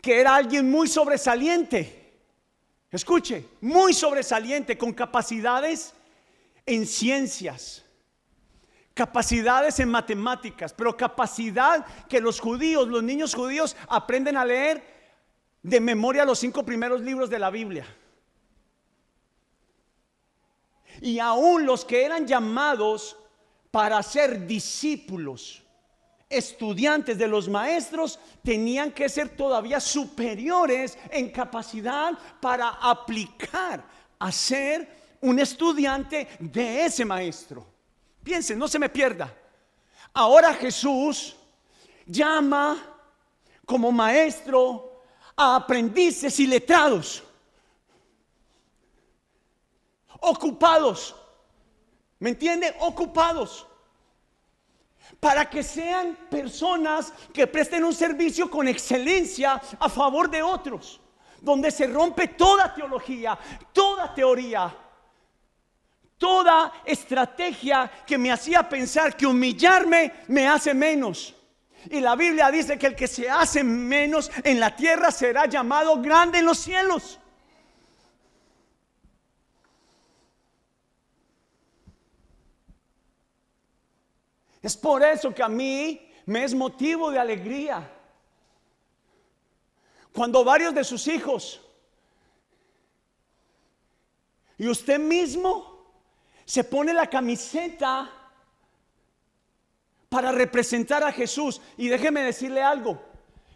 que 0.00 0.20
era 0.20 0.36
alguien 0.36 0.70
muy 0.70 0.86
sobresaliente 0.88 2.01
Escuche, 2.92 3.48
muy 3.62 3.94
sobresaliente, 3.94 4.76
con 4.76 4.92
capacidades 4.92 5.94
en 6.66 6.86
ciencias, 6.86 7.82
capacidades 8.92 9.80
en 9.80 9.88
matemáticas, 9.88 10.74
pero 10.74 10.94
capacidad 10.94 11.86
que 12.06 12.20
los 12.20 12.38
judíos, 12.38 12.86
los 12.88 13.02
niños 13.02 13.34
judíos 13.34 13.74
aprenden 13.88 14.36
a 14.36 14.44
leer 14.44 14.84
de 15.62 15.80
memoria 15.80 16.26
los 16.26 16.38
cinco 16.38 16.64
primeros 16.64 17.00
libros 17.00 17.30
de 17.30 17.38
la 17.38 17.48
Biblia. 17.48 17.86
Y 21.00 21.18
aún 21.18 21.64
los 21.64 21.86
que 21.86 22.04
eran 22.04 22.26
llamados 22.26 23.16
para 23.70 24.02
ser 24.02 24.46
discípulos 24.46 25.61
estudiantes 26.32 27.18
de 27.18 27.28
los 27.28 27.48
maestros 27.48 28.18
tenían 28.42 28.92
que 28.92 29.08
ser 29.08 29.30
todavía 29.30 29.80
superiores 29.80 30.98
en 31.10 31.30
capacidad 31.30 32.12
para 32.40 32.68
aplicar 32.68 33.84
a 34.18 34.32
ser 34.32 35.16
un 35.20 35.38
estudiante 35.38 36.28
de 36.38 36.86
ese 36.86 37.04
maestro. 37.04 37.66
Piensen, 38.22 38.58
no 38.58 38.68
se 38.68 38.78
me 38.78 38.88
pierda. 38.88 39.32
Ahora 40.14 40.54
Jesús 40.54 41.36
llama 42.06 42.76
como 43.64 43.90
maestro 43.90 45.02
a 45.36 45.56
aprendices 45.56 46.38
y 46.40 46.46
letrados, 46.46 47.22
ocupados. 50.20 51.16
¿Me 52.18 52.30
entiende? 52.30 52.74
Ocupados 52.80 53.66
para 55.22 55.48
que 55.48 55.62
sean 55.62 56.18
personas 56.28 57.12
que 57.32 57.46
presten 57.46 57.84
un 57.84 57.94
servicio 57.94 58.50
con 58.50 58.66
excelencia 58.66 59.62
a 59.78 59.88
favor 59.88 60.28
de 60.28 60.42
otros, 60.42 61.00
donde 61.40 61.70
se 61.70 61.86
rompe 61.86 62.26
toda 62.26 62.74
teología, 62.74 63.38
toda 63.72 64.12
teoría, 64.12 64.76
toda 66.18 66.72
estrategia 66.84 67.88
que 68.04 68.18
me 68.18 68.32
hacía 68.32 68.68
pensar 68.68 69.16
que 69.16 69.24
humillarme 69.24 70.12
me 70.26 70.48
hace 70.48 70.74
menos. 70.74 71.36
Y 71.88 72.00
la 72.00 72.16
Biblia 72.16 72.50
dice 72.50 72.76
que 72.76 72.88
el 72.88 72.96
que 72.96 73.06
se 73.06 73.30
hace 73.30 73.62
menos 73.62 74.28
en 74.42 74.58
la 74.58 74.74
tierra 74.74 75.12
será 75.12 75.46
llamado 75.46 76.02
grande 76.02 76.40
en 76.40 76.46
los 76.46 76.58
cielos. 76.58 77.20
Es 84.62 84.76
por 84.76 85.02
eso 85.02 85.34
que 85.34 85.42
a 85.42 85.48
mí 85.48 86.08
me 86.26 86.44
es 86.44 86.54
motivo 86.54 87.10
de 87.10 87.18
alegría. 87.18 87.90
Cuando 90.12 90.44
varios 90.44 90.74
de 90.74 90.84
sus 90.84 91.06
hijos 91.08 91.60
y 94.58 94.68
usted 94.68 94.98
mismo 94.98 95.72
se 96.44 96.62
pone 96.64 96.92
la 96.92 97.08
camiseta 97.08 98.10
para 100.08 100.30
representar 100.30 101.02
a 101.02 101.10
Jesús. 101.10 101.60
Y 101.78 101.88
déjeme 101.88 102.22
decirle 102.22 102.62
algo, 102.62 103.02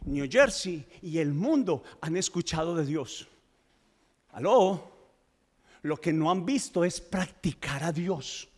New 0.06 0.26
Jersey 0.28 0.86
y 1.02 1.18
el 1.18 1.32
mundo 1.32 1.82
han 2.00 2.16
escuchado 2.16 2.74
de 2.74 2.86
Dios. 2.86 3.28
Aló, 4.30 4.90
lo 5.82 5.98
que 5.98 6.12
no 6.12 6.30
han 6.30 6.46
visto 6.46 6.84
es 6.84 7.00
practicar 7.00 7.84
a 7.84 7.92
Dios. 7.92 8.48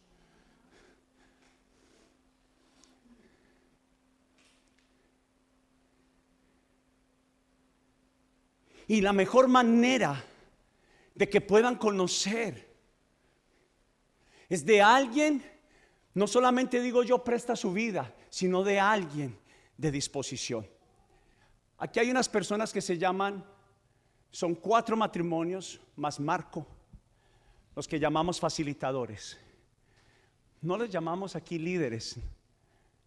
Y 8.89 9.03
la 9.03 9.13
mejor 9.13 9.49
manera 9.49 10.25
de 11.15 11.29
que 11.29 11.43
puedan 11.43 11.77
conocer 11.77 12.75
es 14.49 14.65
de 14.65 14.81
alguien, 14.81 15.45
no 16.15 16.27
solamente 16.27 16.81
digo 16.81 17.03
yo 17.03 17.23
presta 17.23 17.55
su 17.55 17.71
vida, 17.71 18.15
sino 18.31 18.65
de 18.65 18.81
alguien 18.81 19.39
de 19.77 19.91
disposición. 19.91 20.67
Aquí 21.77 22.01
hay 22.01 22.11
unas 22.11 22.31
personas 22.31 22.73
que 22.73 22.81
se 22.81 22.97
llaman, 22.97 23.45
son 24.31 24.55
cuatro 24.55 24.97
matrimonios 24.97 25.79
más 25.95 26.19
Marco, 26.19 26.67
los 27.77 27.87
que 27.87 28.01
llamamos 28.01 28.41
facilitadores. 28.41 29.39
No 30.63 30.79
les 30.79 30.89
llamamos 30.89 31.37
aquí 31.37 31.59
líderes. 31.59 32.17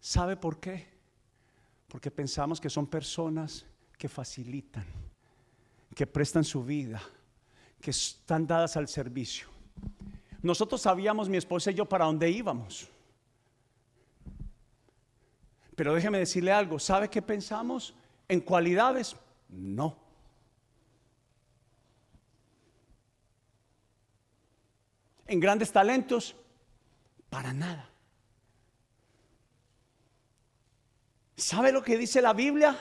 ¿Sabe 0.00 0.36
por 0.36 0.60
qué? 0.60 0.86
Porque 1.88 2.10
pensamos 2.10 2.60
que 2.60 2.70
son 2.70 2.86
personas 2.86 3.66
que 3.98 4.08
facilitan 4.08 4.86
que 5.94 6.06
prestan 6.06 6.44
su 6.44 6.64
vida, 6.64 7.02
que 7.80 7.90
están 7.90 8.46
dadas 8.46 8.76
al 8.76 8.88
servicio. 8.88 9.48
Nosotros 10.42 10.80
sabíamos, 10.80 11.28
mi 11.28 11.36
esposa 11.36 11.70
y 11.70 11.74
yo, 11.74 11.84
para 11.86 12.06
dónde 12.06 12.30
íbamos. 12.30 12.88
Pero 15.76 15.94
déjeme 15.94 16.18
decirle 16.18 16.52
algo, 16.52 16.78
¿sabe 16.78 17.08
qué 17.08 17.22
pensamos? 17.22 17.94
En 18.28 18.40
cualidades, 18.40 19.16
no. 19.48 19.96
En 25.26 25.40
grandes 25.40 25.72
talentos, 25.72 26.36
para 27.30 27.52
nada. 27.52 27.88
¿Sabe 31.36 31.72
lo 31.72 31.82
que 31.82 31.96
dice 31.96 32.20
la 32.20 32.32
Biblia? 32.32 32.78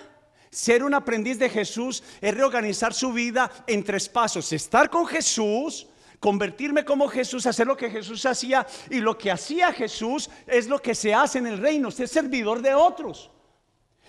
Ser 0.52 0.84
un 0.84 0.94
aprendiz 0.94 1.40
de 1.40 1.50
Jesús 1.50 2.04
es 2.20 2.36
reorganizar 2.36 2.94
su 2.94 3.14
vida 3.14 3.50
en 3.66 3.86
tres 3.86 4.10
pasos. 4.10 4.52
Estar 4.52 4.90
con 4.90 5.08
Jesús, 5.08 5.88
convertirme 6.20 6.84
como 6.84 7.08
Jesús, 7.08 7.46
hacer 7.46 7.66
lo 7.66 7.78
que 7.78 7.90
Jesús 7.90 8.26
hacía 8.26 8.68
y 8.90 9.00
lo 9.00 9.18
que 9.18 9.32
hacía 9.32 9.72
Jesús 9.72 10.30
es 10.46 10.68
lo 10.68 10.80
que 10.80 10.94
se 10.94 11.14
hace 11.14 11.38
en 11.38 11.48
el 11.48 11.58
reino, 11.58 11.90
ser 11.90 12.10
servidor 12.10 12.62
de 12.62 12.74
otros. 12.74 13.32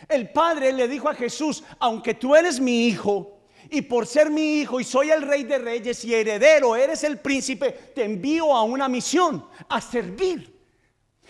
El 0.09 0.31
Padre 0.31 0.73
le 0.73 0.89
dijo 0.89 1.09
a 1.09 1.15
Jesús, 1.15 1.63
aunque 1.79 2.15
tú 2.15 2.35
eres 2.35 2.59
mi 2.59 2.89
hijo 2.89 3.39
y 3.71 3.83
por 3.83 4.05
ser 4.09 4.29
mi 4.29 4.59
hijo 4.59 4.81
y 4.81 4.85
soy 4.85 5.11
el 5.11 5.23
rey 5.23 5.45
de 5.45 5.59
reyes 5.59 6.05
y 6.05 6.13
heredero, 6.13 6.75
eres 6.75 7.05
el 7.05 7.21
príncipe, 7.21 7.71
te 7.95 8.03
envío 8.03 8.53
a 8.53 8.65
una 8.65 8.89
misión, 8.89 9.47
a 9.69 9.81
servir. 9.81 10.61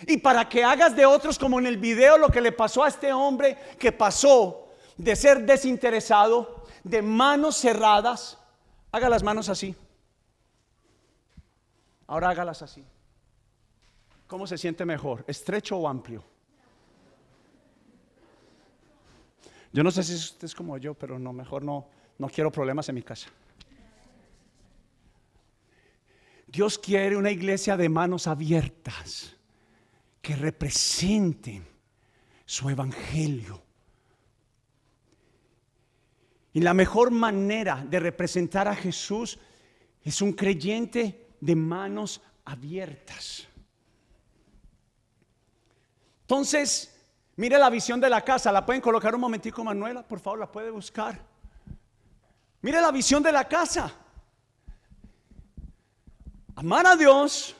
Y 0.07 0.17
para 0.17 0.49
que 0.49 0.65
hagas 0.65 0.97
de 0.97 1.05
otros 1.05 1.39
como 1.39 1.59
en 1.59 1.67
el 1.67 1.77
video 1.77 2.17
lo 2.17 2.31
que 2.31 2.41
le 2.41 2.53
pasó 2.53 2.83
a 2.83 2.89
este 2.89 3.13
hombre 3.13 3.59
que 3.79 3.93
pasó 3.93 4.62
de 4.97 5.17
ser 5.17 5.45
desinteresado, 5.45 6.67
de 6.85 7.03
manos 7.03 7.57
cerradas, 7.57 8.39
haga 8.91 9.09
las 9.09 9.23
manos 9.23 9.49
así. 9.49 9.75
Ahora 12.07 12.31
hágalas 12.31 12.63
así. 12.63 12.85
¿Cómo 14.27 14.47
se 14.47 14.59
siente 14.59 14.85
mejor? 14.85 15.25
¿Estrecho 15.27 15.77
o 15.77 15.89
amplio? 15.89 16.25
Yo 19.73 19.83
no 19.83 19.91
sé 19.91 20.03
si 20.03 20.15
usted 20.15 20.45
es 20.45 20.55
como 20.55 20.77
yo, 20.77 20.95
pero 20.95 21.19
no, 21.19 21.33
mejor 21.33 21.63
no, 21.63 21.87
no 22.19 22.29
quiero 22.29 22.53
problemas 22.53 22.89
en 22.89 22.95
mi 22.95 23.03
casa. 23.03 23.29
Dios 26.47 26.79
quiere 26.79 27.17
una 27.17 27.31
iglesia 27.31 27.79
de 27.79 27.89
manos 27.89 28.27
abiertas 28.27 29.35
que 30.21 30.37
representen 30.37 31.67
su 32.45 32.69
evangelio. 32.69 33.62
Y 36.53 36.61
la 36.61 36.75
mejor 36.75 37.11
manera 37.11 37.85
de 37.89 37.99
representar 37.99 38.69
a 38.69 38.77
Jesús 38.77 39.39
es 40.03 40.21
un 40.21 40.33
creyente 40.33 41.29
de 41.41 41.57
manos 41.57 42.21
abiertas. 42.45 43.47
Entonces, 46.23 46.95
mire 47.37 47.59
la 47.59 47.71
visión 47.71 48.01
de 48.01 48.11
la 48.11 48.23
casa. 48.23 48.53
¿La 48.53 48.65
pueden 48.65 48.83
colocar 48.83 49.15
un 49.15 49.21
momentico, 49.21 49.65
Manuela? 49.65 50.07
Por 50.07 50.21
favor, 50.21 50.41
la 50.41 50.51
puede 50.51 50.71
buscar. 50.71 51.21
Mire 52.61 52.81
la 52.81 52.91
visión 52.91 53.23
de 53.23 53.33
la 53.33 53.49
casa. 53.49 53.93
Amar 56.55 56.87
a 56.87 56.97
Dios. 56.97 57.57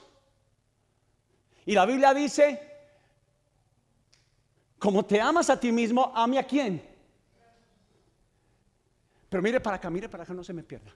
Y 1.65 1.73
la 1.73 1.87
Biblia 1.87 2.13
dice, 2.13 2.61
como 4.79 5.05
te 5.05 5.21
amas 5.21 5.49
a 5.49 5.59
ti 5.59 5.73
mismo, 5.73 6.13
ame 6.15 6.39
a 6.39 6.47
quién. 6.47 6.92
Pero 9.33 9.43
mire 9.43 9.61
para 9.61 9.77
acá, 9.77 9.89
mire 9.89 10.11
para 10.11 10.25
acá, 10.25 10.35
no 10.35 10.45
se 10.45 10.53
me 10.53 10.63
pierda. 10.63 10.95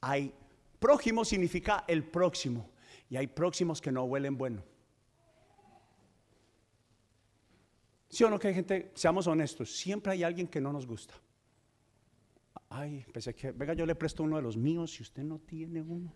Hay 0.00 0.32
prójimo 0.78 1.26
significa 1.26 1.84
el 1.86 2.02
próximo 2.02 2.70
y 3.10 3.18
hay 3.18 3.26
próximos 3.26 3.82
que 3.82 3.92
no 3.92 4.04
huelen 4.04 4.38
bueno. 4.38 4.62
¿Sí 8.08 8.24
o 8.24 8.30
no 8.30 8.38
que 8.38 8.48
hay 8.48 8.54
gente, 8.54 8.92
seamos 8.94 9.26
honestos, 9.26 9.76
siempre 9.76 10.12
hay 10.12 10.22
alguien 10.22 10.48
que 10.48 10.62
no 10.62 10.72
nos 10.72 10.86
gusta? 10.86 11.12
Ay, 12.70 13.04
pensé 13.12 13.34
que, 13.34 13.52
venga, 13.52 13.74
yo 13.74 13.84
le 13.84 13.94
presto 13.94 14.22
uno 14.22 14.36
de 14.36 14.42
los 14.42 14.56
míos 14.56 14.90
si 14.92 15.02
usted 15.02 15.22
no 15.22 15.38
tiene 15.38 15.82
uno. 15.82 16.10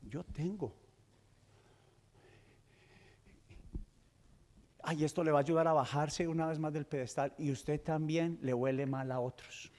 Yo 0.00 0.24
tengo. 0.24 0.74
Ay, 4.86 5.02
esto 5.02 5.24
le 5.24 5.30
va 5.30 5.38
a 5.38 5.40
ayudar 5.40 5.66
a 5.66 5.72
bajarse 5.72 6.28
una 6.28 6.46
vez 6.46 6.58
más 6.58 6.72
del 6.72 6.84
pedestal 6.84 7.32
y 7.38 7.50
usted 7.50 7.80
también 7.80 8.38
le 8.42 8.52
huele 8.52 8.84
mal 8.84 9.10
a 9.12 9.18
otros. 9.18 9.72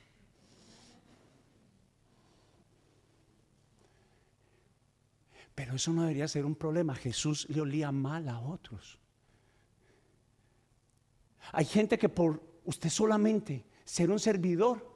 Pero 5.54 5.76
eso 5.76 5.94
no 5.94 6.02
debería 6.02 6.28
ser 6.28 6.44
un 6.44 6.56
problema. 6.56 6.96
Jesús 6.96 7.48
le 7.50 7.62
olía 7.62 7.91
mal 7.91 8.28
a 8.28 8.39
otros. 8.39 8.98
Hay 11.52 11.65
gente 11.65 12.00
que 12.00 12.10
por 12.10 12.41
usted 12.65 12.89
solamente 12.89 13.63
ser 13.86 14.10
un 14.10 14.20
servidor, 14.20 14.91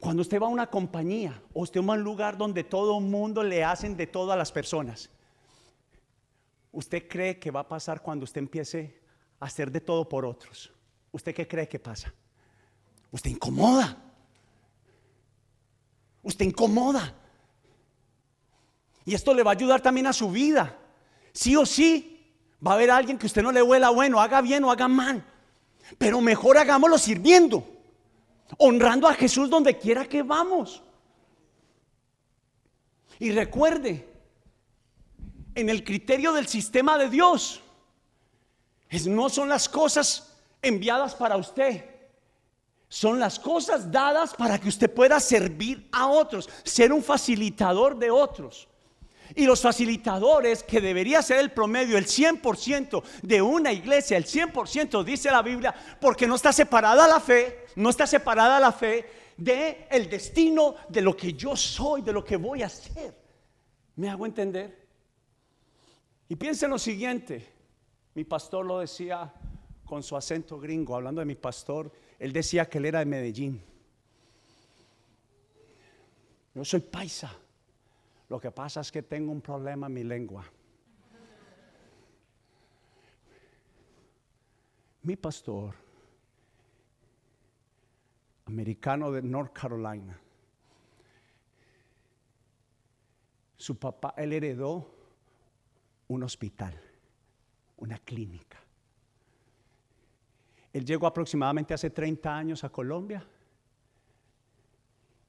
cuando 0.00 0.22
usted 0.22 0.40
va 0.40 0.46
a 0.46 0.50
una 0.50 0.70
compañía 0.70 1.42
o 1.52 1.62
usted 1.62 1.80
va 1.80 1.94
a 1.94 1.96
un 1.96 2.04
lugar 2.04 2.38
donde 2.38 2.62
todo 2.62 2.98
el 2.98 3.04
mundo 3.04 3.42
le 3.42 3.64
hacen 3.64 3.96
de 3.96 4.06
todo 4.06 4.30
a 4.30 4.36
las 4.36 4.52
personas, 4.52 5.10
¿usted 6.74 7.08
cree 7.08 7.38
que 7.38 7.50
va 7.50 7.60
a 7.60 7.68
pasar 7.68 8.02
cuando 8.02 8.24
usted 8.24 8.40
empiece 8.40 9.00
a 9.40 9.46
hacer 9.46 9.70
de 9.70 9.80
todo 9.80 10.08
por 10.08 10.26
otros? 10.26 10.72
¿Usted 11.12 11.34
qué 11.34 11.48
cree 11.48 11.68
que 11.68 11.78
pasa? 11.78 12.12
Usted 13.10 13.30
incomoda. 13.30 13.96
Usted 16.22 16.44
incomoda. 16.44 17.14
Y 19.04 19.14
esto 19.14 19.32
le 19.34 19.42
va 19.42 19.52
a 19.52 19.54
ayudar 19.54 19.80
también 19.80 20.06
a 20.06 20.12
su 20.12 20.30
vida. 20.30 20.76
Sí 21.32 21.54
o 21.56 21.64
sí, 21.64 22.34
va 22.66 22.72
a 22.72 22.74
haber 22.74 22.90
alguien 22.90 23.18
que 23.18 23.26
usted 23.26 23.42
no 23.42 23.52
le 23.52 23.62
huela 23.62 23.90
bueno, 23.90 24.20
haga 24.20 24.40
bien 24.40 24.64
o 24.64 24.70
haga 24.70 24.88
mal. 24.88 25.24
Pero 25.98 26.20
mejor 26.20 26.58
hagámoslo 26.58 26.98
sirviendo, 26.98 27.66
honrando 28.58 29.06
a 29.06 29.14
Jesús 29.14 29.50
donde 29.50 29.78
quiera 29.78 30.06
que 30.06 30.22
vamos. 30.22 30.82
Y 33.18 33.30
recuerde, 33.30 34.13
en 35.54 35.68
el 35.68 35.84
criterio 35.84 36.32
del 36.32 36.46
sistema 36.46 36.98
de 36.98 37.08
Dios, 37.08 37.60
no 39.06 39.28
son 39.28 39.48
las 39.48 39.68
cosas 39.68 40.34
enviadas 40.62 41.14
para 41.14 41.36
usted, 41.36 41.84
son 42.88 43.18
las 43.18 43.38
cosas 43.38 43.90
dadas 43.90 44.34
para 44.34 44.58
que 44.58 44.68
usted 44.68 44.92
pueda 44.92 45.18
servir 45.18 45.88
a 45.92 46.06
otros, 46.06 46.48
ser 46.62 46.92
un 46.92 47.02
facilitador 47.02 47.98
de 47.98 48.10
otros. 48.10 48.68
Y 49.34 49.46
los 49.46 49.62
facilitadores, 49.62 50.62
que 50.62 50.80
debería 50.80 51.22
ser 51.22 51.40
el 51.40 51.50
promedio, 51.50 51.96
el 51.96 52.06
100% 52.06 53.02
de 53.22 53.42
una 53.42 53.72
iglesia, 53.72 54.16
el 54.16 54.26
100% 54.26 55.02
dice 55.02 55.30
la 55.30 55.42
Biblia, 55.42 55.74
porque 56.00 56.26
no 56.26 56.36
está 56.36 56.52
separada 56.52 57.08
la 57.08 57.20
fe, 57.20 57.66
no 57.76 57.90
está 57.90 58.06
separada 58.06 58.60
la 58.60 58.70
fe 58.70 59.08
de 59.36 59.88
el 59.90 60.08
destino 60.08 60.76
de 60.88 61.00
lo 61.00 61.16
que 61.16 61.32
yo 61.32 61.56
soy, 61.56 62.02
de 62.02 62.12
lo 62.12 62.24
que 62.24 62.36
voy 62.36 62.62
a 62.62 62.66
hacer. 62.66 63.18
¿Me 63.96 64.08
hago 64.08 64.26
entender? 64.26 64.83
Y 66.28 66.36
piensen 66.36 66.70
lo 66.70 66.78
siguiente, 66.78 67.46
mi 68.14 68.24
pastor 68.24 68.64
lo 68.64 68.78
decía 68.78 69.32
con 69.84 70.02
su 70.02 70.16
acento 70.16 70.58
gringo, 70.58 70.96
hablando 70.96 71.20
de 71.20 71.26
mi 71.26 71.34
pastor, 71.34 71.92
él 72.18 72.32
decía 72.32 72.68
que 72.68 72.78
él 72.78 72.86
era 72.86 73.00
de 73.00 73.04
Medellín. 73.04 73.62
Yo 76.54 76.64
soy 76.64 76.80
paisa. 76.80 77.36
Lo 78.28 78.40
que 78.40 78.50
pasa 78.50 78.80
es 78.80 78.90
que 78.90 79.02
tengo 79.02 79.30
un 79.30 79.40
problema 79.40 79.86
en 79.86 79.92
mi 79.92 80.04
lengua. 80.04 80.44
Mi 85.02 85.16
pastor, 85.16 85.74
americano 88.46 89.12
de 89.12 89.20
North 89.20 89.52
Carolina, 89.52 90.18
su 93.56 93.78
papá, 93.78 94.14
él 94.16 94.32
heredó 94.32 94.93
un 96.08 96.22
hospital, 96.22 96.78
una 97.76 97.98
clínica. 97.98 98.58
Él 100.72 100.84
llegó 100.84 101.06
aproximadamente 101.06 101.72
hace 101.72 101.90
30 101.90 102.36
años 102.36 102.64
a 102.64 102.68
Colombia 102.68 103.24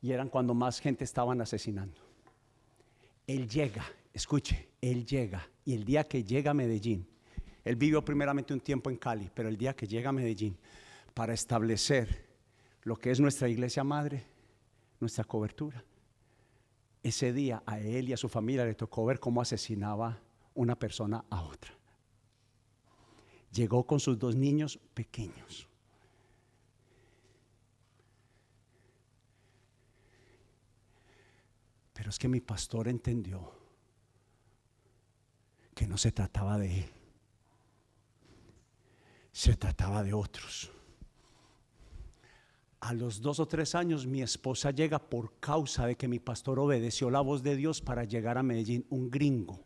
y 0.01 0.11
eran 0.11 0.29
cuando 0.29 0.53
más 0.53 0.79
gente 0.79 1.03
estaban 1.03 1.39
asesinando. 1.41 2.01
Él 3.27 3.47
llega, 3.47 3.85
escuche, 4.13 4.69
Él 4.81 5.05
llega. 5.05 5.47
Y 5.63 5.73
el 5.73 5.83
día 5.83 6.03
que 6.03 6.23
llega 6.23 6.51
a 6.51 6.53
Medellín, 6.53 7.07
Él 7.63 7.75
vivió 7.75 8.03
primeramente 8.03 8.53
un 8.53 8.59
tiempo 8.59 8.89
en 8.89 8.97
Cali, 8.97 9.31
pero 9.33 9.49
el 9.49 9.57
día 9.57 9.75
que 9.75 9.87
llega 9.87 10.09
a 10.09 10.13
Medellín 10.13 10.57
para 11.13 11.33
establecer 11.33 12.25
lo 12.83 12.95
que 12.97 13.11
es 13.11 13.19
nuestra 13.19 13.47
iglesia 13.47 13.83
madre, 13.83 14.25
nuestra 14.99 15.23
cobertura, 15.23 15.83
ese 17.01 17.33
día 17.33 17.61
a 17.65 17.79
Él 17.79 18.09
y 18.09 18.13
a 18.13 18.17
su 18.17 18.29
familia 18.29 18.65
le 18.65 18.73
tocó 18.73 19.05
ver 19.05 19.19
cómo 19.19 19.41
asesinaba 19.41 20.19
una 20.55 20.77
persona 20.77 21.23
a 21.29 21.41
otra. 21.41 21.71
Llegó 23.51 23.85
con 23.85 23.99
sus 23.99 24.17
dos 24.17 24.35
niños 24.35 24.79
pequeños. 24.93 25.67
Pero 31.93 32.09
es 32.09 32.19
que 32.19 32.27
mi 32.27 32.41
pastor 32.41 32.87
entendió 32.87 33.53
que 35.73 35.87
no 35.87 35.97
se 35.97 36.11
trataba 36.11 36.57
de 36.57 36.79
él. 36.79 36.91
se 39.35 39.57
trataba 39.57 40.01
de 40.01 40.13
otros. 40.13 40.71
A 42.79 42.93
los 42.93 43.19
dos 43.19 43.41
o 43.41 43.47
tres 43.49 43.75
años 43.75 44.07
mi 44.07 44.21
esposa 44.21 44.71
llega 44.71 44.97
por 44.97 45.41
causa 45.41 45.85
de 45.87 45.97
que 45.97 46.07
mi 46.07 46.19
pastor 46.19 46.57
obedeció 46.57 47.09
la 47.09 47.19
voz 47.19 47.43
de 47.43 47.57
Dios 47.57 47.81
para 47.81 48.05
llegar 48.05 48.37
a 48.37 48.43
Medellín, 48.43 48.85
un 48.89 49.11
gringo. 49.11 49.64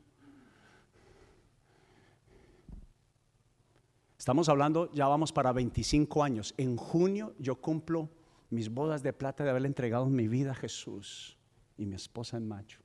Estamos 4.29 4.47
hablando, 4.47 4.91
ya 4.93 5.07
vamos 5.07 5.31
para 5.31 5.51
25 5.51 6.23
años. 6.23 6.53
En 6.55 6.77
junio 6.77 7.33
yo 7.39 7.55
cumplo 7.55 8.11
mis 8.51 8.69
bodas 8.69 9.01
de 9.01 9.11
plata 9.11 9.43
de 9.43 9.49
haberle 9.49 9.69
entregado 9.69 10.05
mi 10.05 10.27
vida 10.27 10.51
a 10.51 10.53
Jesús 10.53 11.35
y 11.79 11.87
mi 11.87 11.95
esposa 11.95 12.37
en 12.37 12.47
mayo. 12.47 12.77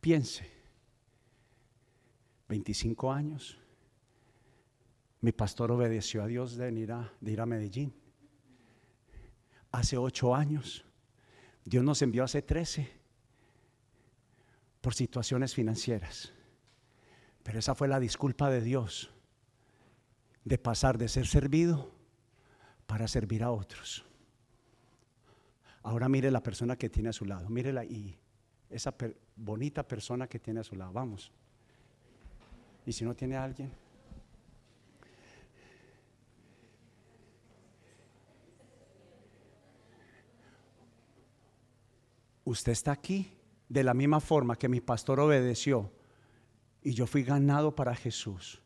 Piense, 0.00 0.50
25 2.48 3.12
años, 3.12 3.56
mi 5.20 5.30
pastor 5.30 5.70
obedeció 5.70 6.24
a 6.24 6.26
Dios 6.26 6.56
de 6.56 6.72
ir 6.72 6.90
a, 6.90 7.12
de 7.20 7.30
ir 7.30 7.40
a 7.40 7.46
Medellín. 7.46 7.94
Hace 9.70 9.96
ocho 9.96 10.34
años, 10.34 10.84
Dios 11.64 11.84
nos 11.84 12.02
envió 12.02 12.24
hace 12.24 12.42
13 12.42 12.90
por 14.80 14.92
situaciones 14.92 15.54
financieras. 15.54 16.32
Pero 17.46 17.60
esa 17.60 17.76
fue 17.76 17.86
la 17.86 18.00
disculpa 18.00 18.50
de 18.50 18.60
Dios 18.60 19.08
de 20.44 20.58
pasar 20.58 20.98
de 20.98 21.06
ser 21.06 21.28
servido 21.28 21.92
para 22.88 23.06
servir 23.06 23.44
a 23.44 23.52
otros. 23.52 24.04
Ahora 25.84 26.08
mire 26.08 26.32
la 26.32 26.42
persona 26.42 26.74
que 26.74 26.90
tiene 26.90 27.10
a 27.10 27.12
su 27.12 27.24
lado, 27.24 27.48
mírela 27.48 27.84
y 27.84 28.18
esa 28.68 28.92
bonita 29.36 29.86
persona 29.86 30.26
que 30.26 30.40
tiene 30.40 30.58
a 30.58 30.64
su 30.64 30.74
lado. 30.74 30.92
Vamos. 30.92 31.30
Y 32.84 32.92
si 32.92 33.04
no 33.04 33.14
tiene 33.14 33.36
alguien. 33.36 33.70
Usted 42.44 42.72
está 42.72 42.90
aquí 42.90 43.32
de 43.68 43.84
la 43.84 43.94
misma 43.94 44.18
forma 44.18 44.56
que 44.56 44.68
mi 44.68 44.80
pastor 44.80 45.20
obedeció 45.20 45.92
y 46.86 46.94
yo 46.94 47.04
fui 47.04 47.24
ganado 47.24 47.74
para 47.74 47.96
Jesús. 47.96 48.62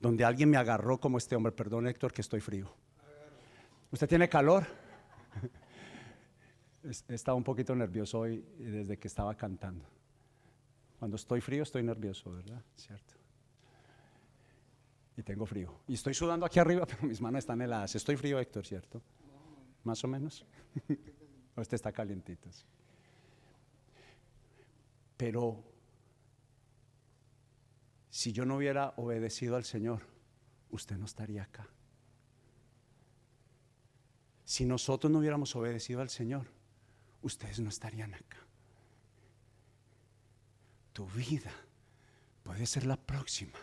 Donde 0.00 0.24
alguien 0.24 0.50
me 0.50 0.56
agarró 0.56 1.00
como 1.00 1.18
este 1.18 1.34
hombre, 1.34 1.50
perdón 1.50 1.88
Héctor 1.88 2.12
que 2.12 2.20
estoy 2.20 2.40
frío. 2.40 2.72
¿Usted 3.90 4.08
tiene 4.08 4.28
calor? 4.28 4.64
He 7.08 7.14
estado 7.14 7.36
un 7.36 7.42
poquito 7.42 7.74
nervioso 7.74 8.20
hoy 8.20 8.46
desde 8.56 8.96
que 9.00 9.08
estaba 9.08 9.34
cantando. 9.34 9.84
Cuando 11.00 11.16
estoy 11.16 11.40
frío 11.40 11.64
estoy 11.64 11.82
nervioso, 11.82 12.30
¿verdad? 12.30 12.62
¿Cierto? 12.76 13.14
Y 15.16 15.24
tengo 15.24 15.44
frío. 15.44 15.74
Y 15.88 15.94
estoy 15.94 16.14
sudando 16.14 16.46
aquí 16.46 16.60
arriba, 16.60 16.86
pero 16.88 17.02
mis 17.02 17.20
manos 17.20 17.40
están 17.40 17.60
heladas. 17.62 17.96
Estoy 17.96 18.14
frío, 18.14 18.38
Héctor, 18.38 18.64
¿cierto? 18.64 19.02
Más 19.82 20.04
o 20.04 20.06
menos. 20.06 20.46
este 21.56 21.74
está 21.74 21.90
calientito. 21.90 22.48
Pero 25.16 25.71
si 28.12 28.30
yo 28.30 28.44
no 28.44 28.56
hubiera 28.56 28.92
obedecido 28.98 29.56
al 29.56 29.64
Señor, 29.64 30.02
usted 30.70 30.98
no 30.98 31.06
estaría 31.06 31.44
acá. 31.44 31.66
Si 34.44 34.66
nosotros 34.66 35.10
no 35.10 35.20
hubiéramos 35.20 35.56
obedecido 35.56 36.02
al 36.02 36.10
Señor, 36.10 36.46
ustedes 37.22 37.58
no 37.60 37.70
estarían 37.70 38.12
acá. 38.12 38.36
Tu 40.92 41.06
vida 41.06 41.50
puede 42.42 42.66
ser 42.66 42.84
la 42.84 42.98
próxima 42.98 43.58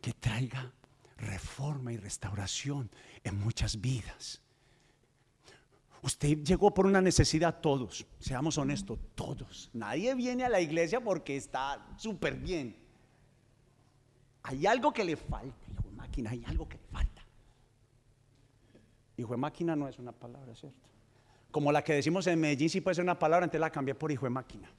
que 0.00 0.14
traiga 0.14 0.72
reforma 1.18 1.92
y 1.92 1.98
restauración 1.98 2.90
en 3.24 3.38
muchas 3.40 3.78
vidas. 3.78 4.40
Usted 6.04 6.44
llegó 6.44 6.74
por 6.74 6.84
una 6.84 7.00
necesidad, 7.00 7.60
todos, 7.62 8.06
seamos 8.18 8.58
honestos, 8.58 8.98
todos. 9.14 9.70
Nadie 9.72 10.14
viene 10.14 10.44
a 10.44 10.50
la 10.50 10.60
iglesia 10.60 11.02
porque 11.02 11.34
está 11.34 11.82
súper 11.96 12.34
bien. 12.34 12.76
Hay 14.42 14.66
algo 14.66 14.92
que 14.92 15.02
le 15.02 15.16
falta, 15.16 15.56
hijo 15.72 15.82
de 15.88 15.92
máquina, 15.92 16.30
hay 16.32 16.44
algo 16.44 16.68
que 16.68 16.76
le 16.76 16.86
falta. 16.88 17.24
Hijo 19.16 19.30
de 19.30 19.38
máquina 19.38 19.74
no 19.74 19.88
es 19.88 19.98
una 19.98 20.12
palabra, 20.12 20.54
¿cierto? 20.54 20.90
Como 21.50 21.72
la 21.72 21.82
que 21.82 21.94
decimos 21.94 22.26
en 22.26 22.38
Medellín, 22.38 22.68
sí 22.68 22.82
puede 22.82 22.96
ser 22.96 23.04
una 23.04 23.18
palabra, 23.18 23.46
entonces 23.46 23.62
la 23.62 23.70
cambié 23.70 23.94
por 23.94 24.12
hijo 24.12 24.26
de 24.26 24.30
máquina. 24.30 24.70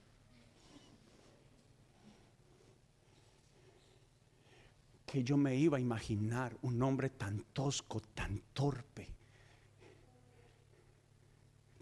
Que 5.07 5.23
yo 5.23 5.37
me 5.37 5.55
iba 5.55 5.77
a 5.77 5.81
imaginar 5.81 6.55
un 6.61 6.79
hombre 6.83 7.09
tan 7.09 7.45
tosco, 7.51 7.99
tan 8.13 8.37
torpe 8.53 9.14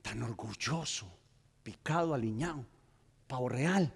tan 0.03 0.21
orgulloso, 0.21 1.07
picado, 1.63 2.13
aliñado, 2.13 2.63
pavo 3.25 3.49
real, 3.49 3.91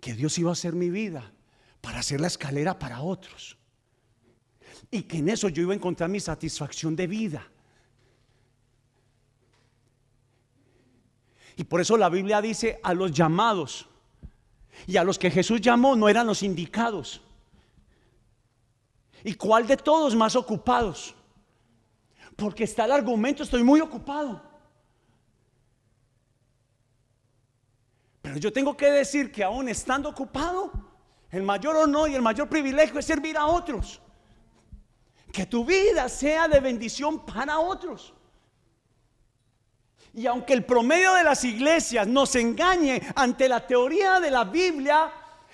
que 0.00 0.14
Dios 0.14 0.38
iba 0.38 0.50
a 0.50 0.52
hacer 0.52 0.74
mi 0.74 0.90
vida 0.90 1.32
para 1.80 1.98
hacer 1.98 2.20
la 2.20 2.28
escalera 2.28 2.78
para 2.78 3.00
otros. 3.00 3.58
Y 4.90 5.02
que 5.02 5.18
en 5.18 5.30
eso 5.30 5.48
yo 5.48 5.62
iba 5.62 5.72
a 5.72 5.76
encontrar 5.76 6.08
mi 6.08 6.20
satisfacción 6.20 6.94
de 6.94 7.06
vida. 7.08 7.48
Y 11.56 11.64
por 11.64 11.80
eso 11.80 11.96
la 11.96 12.08
Biblia 12.08 12.40
dice 12.40 12.78
a 12.82 12.94
los 12.94 13.10
llamados 13.10 13.88
y 14.86 14.96
a 14.96 15.04
los 15.04 15.18
que 15.18 15.30
Jesús 15.30 15.60
llamó 15.60 15.96
no 15.96 16.08
eran 16.08 16.26
los 16.26 16.42
indicados. 16.42 17.22
¿Y 19.24 19.34
cuál 19.34 19.66
de 19.66 19.76
todos 19.76 20.14
más 20.14 20.36
ocupados? 20.36 21.14
Porque 22.36 22.64
está 22.64 22.84
el 22.84 22.92
argumento, 22.92 23.42
estoy 23.42 23.62
muy 23.62 23.80
ocupado. 23.80 24.42
Pero 28.22 28.36
yo 28.36 28.52
tengo 28.52 28.76
que 28.76 28.90
decir 28.90 29.30
que 29.32 29.42
aún 29.42 29.68
estando 29.68 30.08
ocupado, 30.08 30.72
el 31.30 31.42
mayor 31.42 31.76
honor 31.76 32.08
y 32.10 32.14
el 32.14 32.22
mayor 32.22 32.48
privilegio 32.48 32.98
es 32.98 33.06
servir 33.06 33.36
a 33.36 33.46
otros. 33.46 34.00
Que 35.32 35.46
tu 35.46 35.64
vida 35.64 36.08
sea 36.08 36.46
de 36.46 36.60
bendición 36.60 37.24
para 37.24 37.58
otros. 37.58 38.14
Y 40.14 40.26
aunque 40.26 40.52
el 40.52 40.64
promedio 40.64 41.14
de 41.14 41.24
las 41.24 41.42
iglesias 41.42 42.06
nos 42.06 42.36
engañe 42.36 43.00
ante 43.16 43.48
la 43.48 43.66
teoría 43.66 44.20
de 44.20 44.30
la 44.30 44.44
Biblia, 44.44 45.10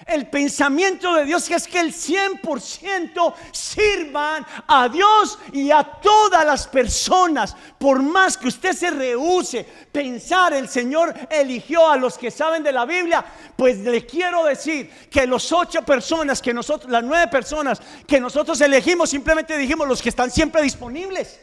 el 0.07 0.29
pensamiento 0.29 1.15
de 1.15 1.25
Dios 1.25 1.51
es 1.51 1.67
que 1.67 1.81
el 1.81 1.93
100% 1.93 3.35
sirvan 3.53 4.47
a 4.67 4.89
Dios 4.89 5.39
y 5.53 5.71
a 5.71 5.83
todas 5.83 6.47
las 6.47 6.67
personas. 6.69 7.57
Por 7.79 8.03
más 8.03 8.37
que 8.37 8.49
usted 8.49 8.73
se 8.73 8.91
rehúse 8.91 9.67
pensar, 9.91 10.53
el 10.53 10.69
Señor 10.69 11.15
eligió 11.31 11.91
a 11.91 11.97
los 11.97 12.17
que 12.17 12.31
saben 12.31 12.63
de 12.63 12.73
la 12.73 12.85
Biblia, 12.85 13.25
pues 13.57 13.79
le 13.79 14.07
quiero 14.07 14.45
decir 14.45 14.91
que 15.11 15.27
los 15.27 15.51
ocho 15.53 15.83
personas 15.83 16.41
que 16.41 16.55
nosotros, 16.55 16.91
las 16.91 17.03
nueve 17.05 17.29
personas 17.29 17.81
que 18.07 18.21
nosotros 18.21 18.61
elegimos, 18.61 19.11
simplemente 19.11 19.59
dijimos 19.59 19.89
los 19.89 20.01
que 20.01 20.11
están 20.11 20.31
siempre 20.31 20.63
disponibles. 20.63 21.41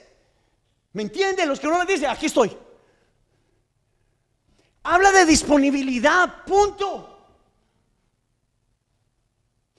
¿Me 0.93 1.01
entiende? 1.01 1.45
Los 1.45 1.59
que 1.59 1.67
uno 1.67 1.79
les 1.79 1.87
dice, 1.87 2.07
aquí 2.07 2.27
estoy. 2.27 2.55
Habla 4.83 5.11
de 5.11 5.25
disponibilidad, 5.25 6.45
punto. 6.45 7.14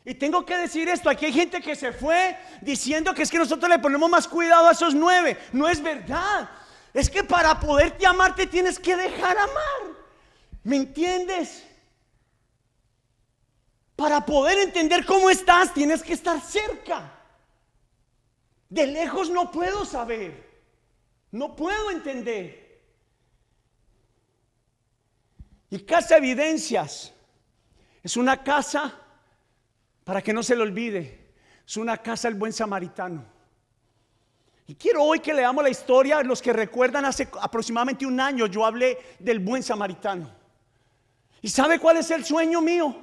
Y 0.08 0.14
tengo 0.14 0.46
que 0.46 0.56
decir 0.56 0.88
esto, 0.88 1.10
aquí 1.10 1.26
hay 1.26 1.32
gente 1.32 1.60
que 1.60 1.74
se 1.74 1.92
fue 1.92 2.38
diciendo 2.60 3.12
que 3.12 3.22
es 3.22 3.30
que 3.30 3.40
nosotros 3.40 3.68
le 3.68 3.80
ponemos 3.80 4.08
más 4.08 4.28
cuidado 4.28 4.68
a 4.68 4.70
esos 4.70 4.94
nueve. 4.94 5.36
No 5.52 5.68
es 5.68 5.82
verdad. 5.82 6.48
Es 6.94 7.10
que 7.10 7.24
para 7.24 7.58
poderte 7.58 8.06
amar 8.06 8.36
te 8.36 8.46
tienes 8.46 8.78
que 8.78 8.96
dejar 8.96 9.36
amar. 9.36 9.96
¿Me 10.62 10.76
entiendes? 10.76 11.66
Para 13.96 14.24
poder 14.24 14.60
entender 14.60 15.04
cómo 15.04 15.28
estás 15.28 15.74
tienes 15.74 16.04
que 16.04 16.12
estar 16.12 16.40
cerca. 16.40 17.12
De 18.68 18.86
lejos 18.86 19.28
no 19.28 19.50
puedo 19.50 19.84
saber. 19.84 20.48
No 21.32 21.56
puedo 21.56 21.90
entender. 21.90 22.80
Y 25.68 25.80
Casa 25.80 26.18
Evidencias 26.18 27.12
es 28.04 28.16
una 28.16 28.44
casa 28.44 29.02
para 30.06 30.22
que 30.22 30.32
no 30.32 30.44
se 30.44 30.54
le 30.54 30.62
olvide, 30.62 31.32
es 31.66 31.76
una 31.76 31.96
casa 31.98 32.28
del 32.28 32.38
buen 32.38 32.52
samaritano. 32.52 33.24
Y 34.68 34.76
quiero 34.76 35.02
hoy 35.02 35.18
que 35.18 35.34
leamos 35.34 35.64
la 35.64 35.68
historia, 35.68 36.22
los 36.22 36.40
que 36.40 36.52
recuerdan 36.52 37.04
hace 37.04 37.28
aproximadamente 37.40 38.06
un 38.06 38.20
año 38.20 38.46
yo 38.46 38.64
hablé 38.64 39.16
del 39.18 39.40
buen 39.40 39.64
samaritano. 39.64 40.30
¿Y 41.42 41.48
sabe 41.48 41.80
cuál 41.80 41.96
es 41.96 42.08
el 42.12 42.24
sueño 42.24 42.60
mío? 42.60 42.96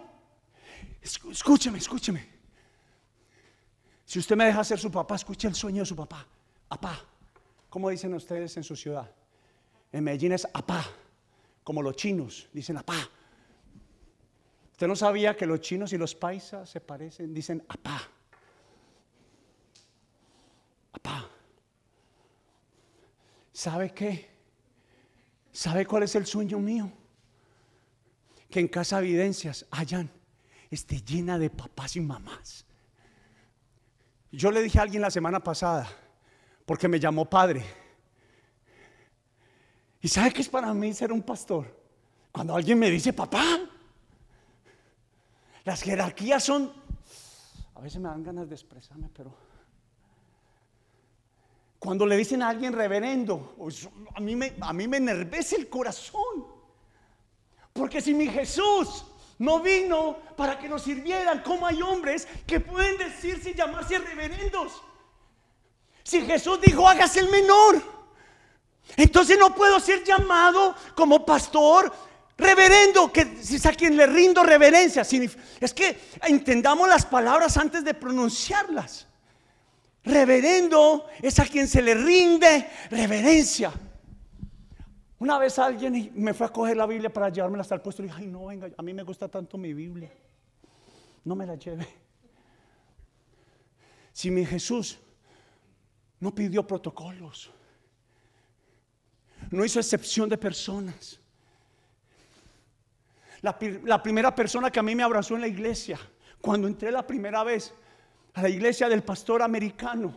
Escúcheme, 1.02 1.78
escúcheme. 1.80 2.26
Si 4.06 4.20
usted 4.20 4.38
me 4.38 4.46
deja 4.46 4.64
ser 4.64 4.80
su 4.80 4.90
papá, 4.90 5.16
escuche 5.16 5.50
el 5.50 5.56
sueño 5.56 5.82
de 5.82 5.86
su 5.86 5.98
papá. 5.98 6.26
Apá. 6.70 7.02
¿Cómo 7.70 7.90
dicen 7.90 8.14
ustedes 8.14 8.56
en 8.56 8.64
su 8.64 8.78
ciudad? 8.78 9.12
En 9.92 10.06
Medellín 10.06 10.32
es 10.32 10.48
apá. 10.54 10.86
Como 11.66 11.82
los 11.82 11.98
chinos 11.98 12.48
dicen 12.54 12.78
apá. 12.78 12.96
Usted 14.84 14.90
no 14.90 14.96
sabía 14.98 15.38
que 15.38 15.46
los 15.46 15.62
chinos 15.62 15.94
y 15.94 15.98
los 15.98 16.14
paisas 16.14 16.70
se 16.70 16.82
parecen, 16.82 17.34
dicen 17.34 17.64
apá. 17.70 18.02
Apá. 20.92 21.30
¿Sabe 23.54 23.94
qué? 23.94 24.30
¿Sabe 25.54 25.86
cuál 25.86 26.04
es 26.04 26.16
el 26.16 26.26
sueño 26.26 26.60
mío? 26.60 26.92
Que 28.50 28.60
en 28.60 28.68
Casa 28.68 29.00
Evidencias 29.00 29.66
hayan, 29.72 30.12
esté 30.70 31.02
llena 31.02 31.40
de 31.40 31.50
papás 31.50 31.96
y 31.96 32.02
mamás. 32.02 32.66
Yo 34.34 34.52
le 34.52 34.62
dije 34.62 34.80
a 34.80 34.82
alguien 34.82 35.02
la 35.02 35.12
semana 35.12 35.42
pasada, 35.42 35.88
porque 36.66 36.90
me 36.90 37.00
llamó 37.00 37.30
padre. 37.30 37.64
¿Y 40.02 40.10
sabe 40.10 40.34
qué 40.34 40.42
es 40.42 40.50
para 40.50 40.74
mí 40.74 40.94
ser 40.94 41.14
un 41.14 41.22
pastor? 41.22 41.74
Cuando 42.34 42.54
alguien 42.54 42.78
me 42.78 42.92
dice 42.92 43.14
papá. 43.14 43.70
Las 45.66 45.82
jerarquías 45.82 46.44
son, 46.44 46.72
a 47.76 47.82
veces 47.82 48.02
me 48.02 48.10
dan 48.10 48.24
ganas 48.24 48.50
de 48.50 48.56
expresarme, 48.56 49.10
pero 49.16 49.34
cuando 51.80 52.06
le 52.06 52.16
dicen 52.18 52.42
a 52.42 52.50
alguien 52.50 52.74
reverendo, 52.74 53.56
pues, 53.58 53.90
a 54.16 54.20
mí 54.20 54.36
me, 54.36 54.54
a 54.62 54.74
mí 54.74 54.88
me 54.88 54.98
enervece 54.98 55.56
el 55.58 55.70
corazón. 55.70 56.48
Porque 57.74 58.02
si 58.02 58.14
mi 58.14 58.28
Jesús 58.28 59.06
no 59.40 59.60
vino 59.60 60.18
para 60.38 60.58
que 60.58 60.70
nos 60.70 60.84
sirvieran, 60.84 61.42
como 61.42 61.66
hay 61.68 61.82
hombres 61.82 62.28
que 62.48 62.60
pueden 62.60 62.98
decirse 62.98 63.52
y 63.52 63.54
llamarse 63.54 63.98
reverendos. 64.00 64.82
Si 66.04 66.22
Jesús 66.22 66.62
dijo, 66.62 66.88
hágase 66.88 67.20
el 67.22 67.30
menor, 67.30 67.82
entonces 68.96 69.38
no 69.40 69.54
puedo 69.56 69.80
ser 69.80 70.04
llamado 70.04 70.76
como 70.96 71.26
pastor 71.26 71.92
reverendo, 72.38 73.12
que 73.12 73.22
es 73.22 73.66
a 73.66 73.74
quien 73.74 73.96
le 73.96 74.08
rindo 74.08 74.44
reverencia. 74.44 75.04
Es 75.60 75.74
que 75.74 76.00
entendamos 76.22 76.88
las 76.88 77.06
palabras 77.06 77.58
antes 77.58 77.84
de 77.84 77.94
pronunciarlas. 77.94 79.08
Reverendo 80.04 81.08
es 81.22 81.40
a 81.40 81.46
quien 81.46 81.68
se 81.68 81.82
le 81.82 81.96
rinde 81.96 82.70
reverencia. 82.90 83.72
Una 85.20 85.38
vez 85.38 85.58
alguien 85.58 86.12
me 86.16 86.34
fue 86.34 86.48
a 86.48 86.50
coger 86.50 86.76
la 86.76 86.86
Biblia 86.86 87.12
para 87.12 87.30
llevármela 87.30 87.62
hasta 87.62 87.76
el 87.76 87.82
puesto 87.82 88.04
y 88.04 88.08
dije, 88.08 88.18
ay 88.20 88.28
no, 88.28 88.48
venga, 88.48 88.70
a 88.76 88.82
mí 88.82 88.94
me 88.94 89.04
gusta 89.04 89.30
tanto 89.30 89.58
mi 89.58 89.74
Biblia. 89.74 90.12
No 91.24 91.36
me 91.36 91.46
la 91.46 91.56
lleve. 91.56 91.88
Si 94.12 94.30
mi 94.30 94.46
Jesús 94.46 95.00
no 96.20 96.36
pidió 96.36 96.68
protocolos, 96.68 97.50
no 99.50 99.64
hizo 99.64 99.80
excepción 99.80 100.28
de 100.28 100.38
personas. 100.38 101.20
La, 103.44 104.02
primera 104.02 104.34
persona 104.34 104.72
que 104.72 104.80
a 104.80 104.84
mí 104.84 104.96
me 104.96 105.04
abrazó 105.04 105.36
en 105.36 105.42
la 105.42 105.50
iglesia, 105.50 106.00
cuando 106.40 106.66
entré 106.66 106.90
la 106.92 107.06
primera 107.06 107.44
vez 107.44 107.74
a 108.36 108.42
la 108.42 108.48
iglesia 108.48 108.88
del 108.88 109.04
pastor 109.04 109.42
americano, 109.42 110.14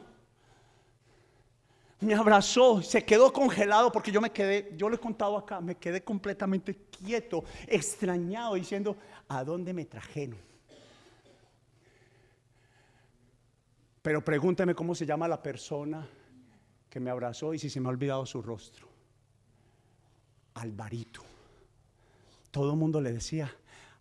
me 1.99 2.15
abrazó, 2.15 2.81
se 2.83 3.05
quedó 3.05 3.33
congelado 3.33 3.91
porque 3.91 4.13
yo 4.13 4.21
me 4.21 4.31
quedé, 4.31 4.73
yo 4.77 4.89
le 4.89 4.95
he 4.95 5.01
contado 5.01 5.37
acá, 5.37 5.61
me 5.61 5.75
quedé 5.75 6.05
completamente 6.05 6.77
quieto, 6.89 7.43
extrañado, 7.67 8.55
diciendo, 8.55 8.97
¿a 9.27 9.43
dónde 9.43 9.73
me 9.73 9.87
trajeron? 9.87 10.39
Pero 14.03 14.25
pregúnteme 14.25 14.73
cómo 14.73 14.95
se 14.95 15.05
llama 15.05 15.27
la 15.27 15.43
persona 15.43 16.07
que 16.89 17.01
me 17.01 17.11
abrazó 17.11 17.53
y 17.55 17.59
si 17.59 17.69
se 17.69 17.81
me 17.81 17.89
ha 17.89 17.91
olvidado 17.91 18.25
su 18.25 18.41
rostro. 18.41 18.87
Alvarito. 20.55 21.36
Todo 22.57 22.71
el 22.71 22.79
mundo 22.79 23.03
le 23.03 23.13
decía, 23.13 23.55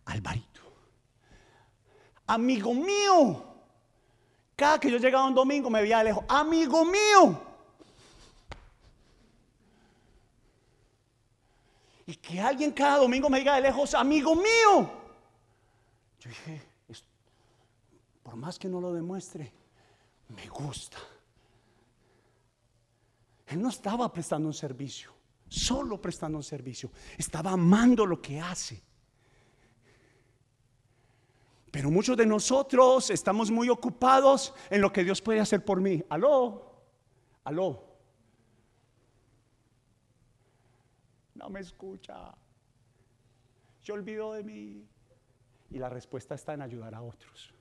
Alvarito. 0.06 0.62
Amigo 2.26 2.72
mío. 2.72 3.44
Cada 4.56 4.80
que 4.80 4.90
yo 4.90 4.96
llegaba 4.96 5.26
un 5.26 5.34
domingo 5.34 5.68
me 5.68 5.82
veía 5.82 5.98
de 5.98 6.04
lejos, 6.04 6.24
amigo 6.26 6.82
mío. 6.86 7.38
Y 12.06 12.14
que 12.14 12.40
alguien 12.40 12.72
cada 12.72 12.96
domingo 12.96 13.28
me 13.28 13.40
diga 13.40 13.56
de 13.56 13.60
lejos, 13.60 13.92
amigo 13.92 14.34
mío. 14.34 14.90
Yo 16.20 16.30
dije, 16.30 16.62
por 18.22 18.36
más 18.36 18.58
que 18.58 18.68
no 18.68 18.80
lo 18.80 18.90
demuestre, 18.94 19.52
me 20.28 20.48
gusta. 20.48 20.96
Él 23.48 23.60
no 23.60 23.68
estaba 23.68 24.10
prestando 24.10 24.48
un 24.48 24.54
servicio, 24.54 25.12
solo 25.48 26.00
prestando 26.00 26.38
un 26.38 26.44
servicio. 26.44 26.90
Estaba 27.16 27.52
amando 27.52 28.04
lo 28.06 28.20
que 28.20 28.40
hace. 28.40 28.82
Pero 31.70 31.90
muchos 31.90 32.16
de 32.16 32.26
nosotros 32.26 33.10
estamos 33.10 33.50
muy 33.50 33.68
ocupados 33.68 34.54
en 34.70 34.80
lo 34.80 34.92
que 34.92 35.04
Dios 35.04 35.20
puede 35.20 35.40
hacer 35.40 35.64
por 35.64 35.80
mí. 35.80 36.02
Aló, 36.08 36.74
aló. 37.44 37.84
No 41.34 41.50
me 41.50 41.60
escucha. 41.60 42.34
Se 43.82 43.92
olvidó 43.92 44.32
de 44.32 44.42
mí. 44.42 44.86
Y 45.70 45.78
la 45.78 45.88
respuesta 45.88 46.34
está 46.34 46.54
en 46.54 46.62
ayudar 46.62 46.94
a 46.94 47.02
otros. 47.02 47.52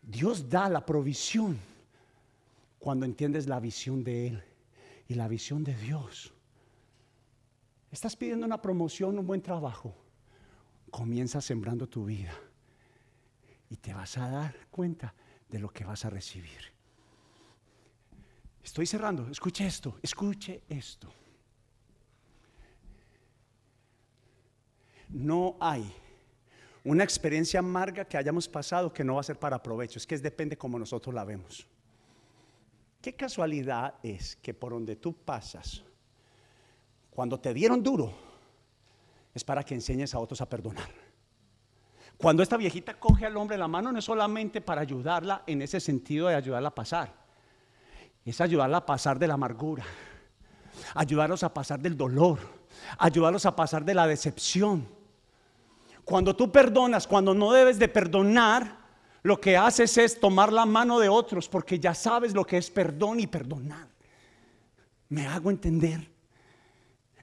Dios 0.00 0.48
da 0.48 0.70
la 0.70 0.86
provisión 0.86 1.58
cuando 2.78 3.04
entiendes 3.04 3.46
la 3.46 3.60
visión 3.60 4.02
de 4.02 4.28
Él 4.28 4.44
y 5.08 5.14
la 5.14 5.26
visión 5.26 5.64
de 5.64 5.74
Dios. 5.74 6.32
Estás 7.90 8.14
pidiendo 8.14 8.44
una 8.44 8.60
promoción, 8.60 9.18
un 9.18 9.26
buen 9.26 9.40
trabajo. 9.40 9.96
Comienza 10.90 11.40
sembrando 11.40 11.88
tu 11.88 12.04
vida 12.04 12.34
y 13.70 13.76
te 13.76 13.94
vas 13.94 14.16
a 14.18 14.28
dar 14.28 14.66
cuenta 14.70 15.14
de 15.48 15.58
lo 15.58 15.70
que 15.70 15.84
vas 15.84 16.04
a 16.04 16.10
recibir. 16.10 16.60
Estoy 18.62 18.86
cerrando, 18.86 19.28
escuche 19.30 19.66
esto, 19.66 19.98
escuche 20.02 20.62
esto. 20.68 21.10
No 25.08 25.56
hay 25.58 25.90
una 26.84 27.02
experiencia 27.02 27.60
amarga 27.60 28.04
que 28.04 28.18
hayamos 28.18 28.46
pasado 28.46 28.92
que 28.92 29.04
no 29.04 29.14
va 29.14 29.20
a 29.20 29.24
ser 29.24 29.38
para 29.38 29.62
provecho, 29.62 29.98
es 29.98 30.06
que 30.06 30.18
depende 30.18 30.58
como 30.58 30.78
nosotros 30.78 31.14
la 31.14 31.24
vemos. 31.24 31.66
Qué 33.00 33.14
casualidad 33.14 33.94
es 34.02 34.36
que 34.36 34.54
por 34.54 34.72
donde 34.72 34.96
tú 34.96 35.14
pasas, 35.14 35.82
cuando 37.10 37.38
te 37.38 37.54
dieron 37.54 37.82
duro, 37.82 38.12
es 39.34 39.44
para 39.44 39.62
que 39.62 39.74
enseñes 39.74 40.14
a 40.14 40.18
otros 40.18 40.40
a 40.40 40.48
perdonar. 40.48 40.88
Cuando 42.16 42.42
esta 42.42 42.56
viejita 42.56 42.98
coge 42.98 43.26
al 43.26 43.36
hombre 43.36 43.56
la 43.56 43.68
mano, 43.68 43.92
no 43.92 43.98
es 43.98 44.04
solamente 44.04 44.60
para 44.60 44.80
ayudarla 44.80 45.44
en 45.46 45.62
ese 45.62 45.78
sentido 45.78 46.26
de 46.28 46.34
ayudarla 46.34 46.68
a 46.68 46.74
pasar, 46.74 47.14
es 48.24 48.40
ayudarla 48.40 48.78
a 48.78 48.86
pasar 48.86 49.18
de 49.18 49.28
la 49.28 49.34
amargura, 49.34 49.84
ayudarlos 50.94 51.44
a 51.44 51.54
pasar 51.54 51.78
del 51.80 51.96
dolor, 51.96 52.40
ayudarlos 52.98 53.46
a 53.46 53.54
pasar 53.54 53.84
de 53.84 53.94
la 53.94 54.06
decepción 54.06 54.98
cuando 56.08 56.34
tú 56.34 56.50
perdonas, 56.50 57.06
cuando 57.06 57.34
no 57.34 57.52
debes 57.52 57.78
de 57.78 57.86
perdonar, 57.86 58.78
lo 59.22 59.40
que 59.40 59.56
haces 59.56 59.96
es 59.98 60.18
tomar 60.18 60.52
la 60.52 60.66
mano 60.66 60.98
de 60.98 61.08
otros 61.08 61.48
porque 61.48 61.78
ya 61.78 61.94
sabes 61.94 62.34
lo 62.34 62.44
que 62.44 62.56
es 62.56 62.70
perdón 62.70 63.20
y 63.20 63.26
perdonar. 63.26 63.88
¿Me 65.08 65.26
hago 65.26 65.50
entender? 65.50 66.08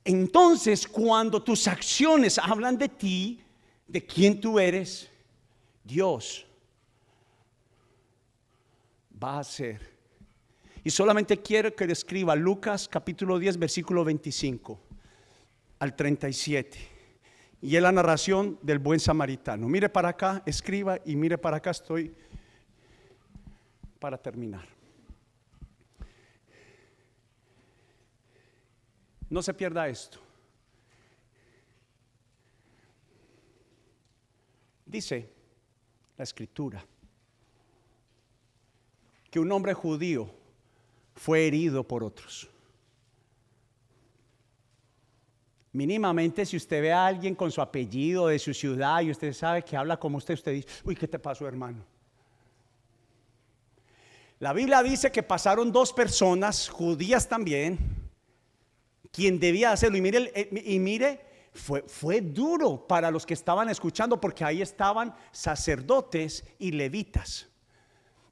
Entonces, 0.04 0.88
cuando 0.88 1.42
tus 1.42 1.68
acciones 1.68 2.38
hablan 2.38 2.78
de 2.78 2.90
ti, 2.90 3.42
de 3.88 4.06
quién 4.06 4.40
tú 4.40 4.60
eres, 4.60 5.10
Dios 5.84 6.46
va 9.24 9.38
a 9.38 9.40
hacer. 9.40 9.96
Y 10.84 10.90
solamente 10.90 11.42
quiero 11.42 11.76
que 11.76 11.88
le 11.88 11.94
escriba 11.94 12.36
Lucas 12.36 12.88
capítulo 12.88 13.40
10, 13.40 13.58
versículo 13.58 14.04
25 14.04 14.80
al 15.80 15.96
37 15.96 16.95
y 17.62 17.76
es 17.76 17.82
la 17.82 17.92
narración 17.92 18.60
del 18.62 18.80
buen 18.80 19.00
samaritano. 19.00 19.68
Mire 19.68 19.90
para 19.90 20.10
acá, 20.10 20.44
escriba 20.46 21.00
y 21.06 21.16
mire 21.16 21.38
para 21.38 21.58
acá, 21.58 21.72
estoy 21.72 22.14
para 24.00 24.18
terminar. 24.18 24.66
No 29.30 29.42
se 29.42 29.54
pierda 29.54 29.88
esto. 29.88 30.20
Dice 34.86 35.30
la 36.18 36.24
escritura 36.24 36.86
que 39.32 39.40
un 39.40 39.52
hombre 39.52 39.74
judío 39.74 40.30
fue 41.16 41.48
herido 41.48 41.84
por 41.84 42.04
otros. 42.04 42.50
Mínimamente, 45.76 46.46
si 46.46 46.56
usted 46.56 46.82
ve 46.82 46.94
a 46.94 47.06
alguien 47.06 47.36
con 47.36 47.52
su 47.52 47.62
apellido 47.62 48.28
de 48.28 48.40
su 48.40 48.54
ciudad 48.54 49.02
y 49.02 49.12
usted 49.12 49.34
sabe 49.34 49.62
que 49.62 49.76
habla 49.76 49.98
como 49.98 50.20
usted, 50.20 50.36
usted 50.36 50.54
dice, 50.54 50.70
uy, 50.86 50.96
¿qué 50.96 51.06
te 51.06 51.20
pasó, 51.20 51.46
hermano? 51.46 51.84
La 54.40 54.54
Biblia 54.54 54.82
dice 54.82 55.12
que 55.12 55.22
pasaron 55.22 55.74
dos 55.74 55.92
personas, 55.92 56.70
judías 56.70 57.28
también, 57.28 57.78
quien 59.12 59.38
debía 59.38 59.74
hacerlo. 59.74 59.98
Y 59.98 60.02
mire, 60.02 60.50
y 60.64 60.80
mire 60.80 61.26
fue, 61.52 61.82
fue 61.82 62.22
duro 62.22 62.88
para 62.88 63.12
los 63.12 63.26
que 63.26 63.34
estaban 63.34 63.68
escuchando 63.68 64.22
porque 64.22 64.46
ahí 64.46 64.62
estaban 64.62 65.14
sacerdotes 65.34 66.46
y 66.58 66.72
levitas. 66.72 67.50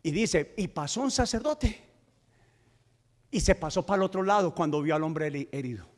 Y 0.02 0.12
dice, 0.12 0.54
y 0.56 0.70
pasó 0.70 1.02
un 1.02 1.12
sacerdote 1.12 1.84
y 3.30 3.42
se 3.42 3.54
pasó 3.54 3.86
para 3.86 3.98
el 3.98 4.04
otro 4.04 4.24
lado 4.24 4.56
cuando 4.56 4.82
vio 4.82 4.96
al 4.96 5.04
hombre 5.04 5.50
herido. 5.52 5.93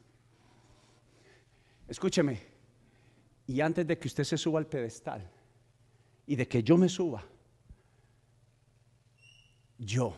Escúcheme, 1.87 2.41
y 3.47 3.61
antes 3.61 3.85
de 3.85 3.97
que 3.97 4.07
usted 4.07 4.23
se 4.23 4.37
suba 4.37 4.59
al 4.59 4.67
pedestal 4.67 5.29
y 6.25 6.35
de 6.35 6.47
que 6.47 6.63
yo 6.63 6.77
me 6.77 6.89
suba, 6.89 7.23
yo, 9.77 10.15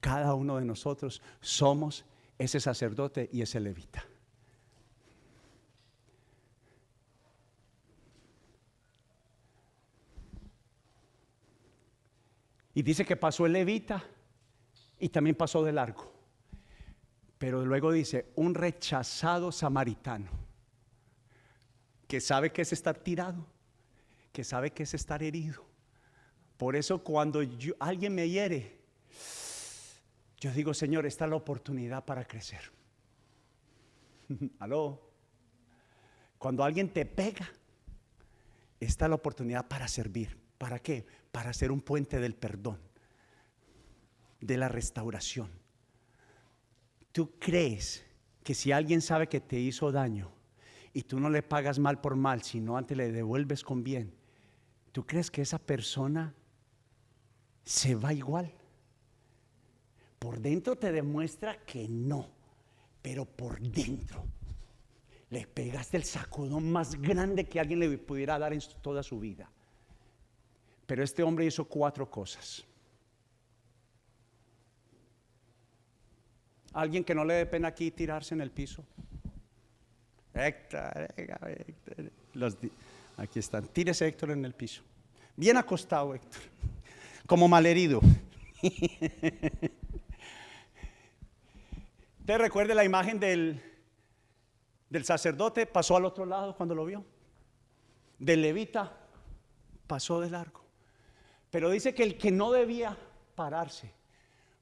cada 0.00 0.34
uno 0.34 0.58
de 0.58 0.64
nosotros 0.64 1.20
somos 1.40 2.04
ese 2.38 2.60
sacerdote 2.60 3.28
y 3.32 3.42
ese 3.42 3.58
levita. 3.58 4.04
Y 12.76 12.82
dice 12.82 13.04
que 13.04 13.16
pasó 13.16 13.46
el 13.46 13.52
levita 13.52 14.02
y 14.98 15.08
también 15.08 15.36
pasó 15.36 15.62
de 15.64 15.72
largo. 15.72 16.12
Pero 17.38 17.64
luego 17.64 17.92
dice, 17.92 18.32
un 18.36 18.54
rechazado 18.54 19.52
samaritano 19.52 20.43
que 22.06 22.20
sabe 22.20 22.52
que 22.52 22.62
es 22.62 22.72
estar 22.72 22.96
tirado, 22.98 23.46
que 24.32 24.44
sabe 24.44 24.72
que 24.72 24.82
es 24.82 24.94
estar 24.94 25.22
herido. 25.22 25.64
Por 26.56 26.76
eso 26.76 27.02
cuando 27.02 27.40
alguien 27.78 28.14
me 28.14 28.28
hiere, 28.28 28.78
yo 30.38 30.52
digo, 30.52 30.74
Señor, 30.74 31.06
esta 31.06 31.24
es 31.24 31.30
la 31.30 31.36
oportunidad 31.36 32.04
para 32.04 32.24
crecer. 32.24 32.70
Aló. 34.58 35.00
Cuando 36.38 36.62
alguien 36.62 36.90
te 36.90 37.06
pega, 37.06 37.50
esta 38.78 39.06
es 39.06 39.08
la 39.08 39.14
oportunidad 39.14 39.66
para 39.66 39.88
servir. 39.88 40.38
¿Para 40.58 40.78
qué? 40.78 41.06
Para 41.32 41.52
ser 41.52 41.72
un 41.72 41.80
puente 41.80 42.20
del 42.20 42.34
perdón, 42.34 42.78
de 44.40 44.56
la 44.56 44.68
restauración. 44.68 45.50
¿Tú 47.12 47.38
crees 47.38 48.04
que 48.42 48.54
si 48.54 48.72
alguien 48.72 49.00
sabe 49.00 49.28
que 49.28 49.40
te 49.40 49.58
hizo 49.58 49.90
daño 49.90 50.30
y 50.94 51.02
tú 51.02 51.18
no 51.18 51.28
le 51.28 51.42
pagas 51.42 51.78
mal 51.78 52.00
por 52.00 52.14
mal, 52.14 52.42
sino 52.42 52.78
antes 52.78 52.96
le 52.96 53.10
devuelves 53.10 53.64
con 53.64 53.82
bien, 53.82 54.14
¿tú 54.92 55.04
crees 55.04 55.30
que 55.30 55.42
esa 55.42 55.58
persona 55.58 56.32
se 57.64 57.96
va 57.96 58.14
igual? 58.14 58.54
Por 60.20 60.40
dentro 60.40 60.76
te 60.76 60.92
demuestra 60.92 61.64
que 61.64 61.88
no, 61.88 62.30
pero 63.02 63.26
por 63.26 63.60
dentro 63.60 64.24
le 65.30 65.48
pegaste 65.48 65.96
el 65.96 66.04
sacudón 66.04 66.70
más 66.70 66.94
grande 66.94 67.48
que 67.48 67.58
alguien 67.58 67.80
le 67.80 67.98
pudiera 67.98 68.38
dar 68.38 68.52
en 68.52 68.60
toda 68.80 69.02
su 69.02 69.18
vida. 69.18 69.50
Pero 70.86 71.02
este 71.02 71.24
hombre 71.24 71.44
hizo 71.44 71.64
cuatro 71.64 72.08
cosas. 72.08 72.64
Alguien 76.72 77.02
que 77.02 77.14
no 77.14 77.24
le 77.24 77.34
dé 77.34 77.46
pena 77.46 77.68
aquí 77.68 77.90
tirarse 77.90 78.34
en 78.34 78.42
el 78.42 78.52
piso. 78.52 78.84
Héctor, 80.34 81.14
aquí 83.16 83.38
están. 83.38 83.68
Tírese 83.68 84.08
Héctor 84.08 84.32
en 84.32 84.44
el 84.44 84.52
piso. 84.52 84.82
Bien 85.36 85.56
acostado 85.56 86.14
Héctor. 86.14 86.42
Como 87.26 87.46
malherido. 87.48 88.00
¿Te 92.26 92.38
recuerda 92.38 92.74
la 92.74 92.84
imagen 92.84 93.20
del, 93.20 93.62
del 94.90 95.04
sacerdote? 95.04 95.66
Pasó 95.66 95.96
al 95.96 96.04
otro 96.04 96.26
lado 96.26 96.56
cuando 96.56 96.74
lo 96.74 96.84
vio. 96.84 97.04
Del 98.18 98.42
levita 98.42 98.92
pasó 99.86 100.20
de 100.20 100.30
largo. 100.30 100.64
Pero 101.50 101.70
dice 101.70 101.94
que 101.94 102.02
el 102.02 102.18
que 102.18 102.32
no 102.32 102.50
debía 102.50 102.98
pararse, 103.34 103.92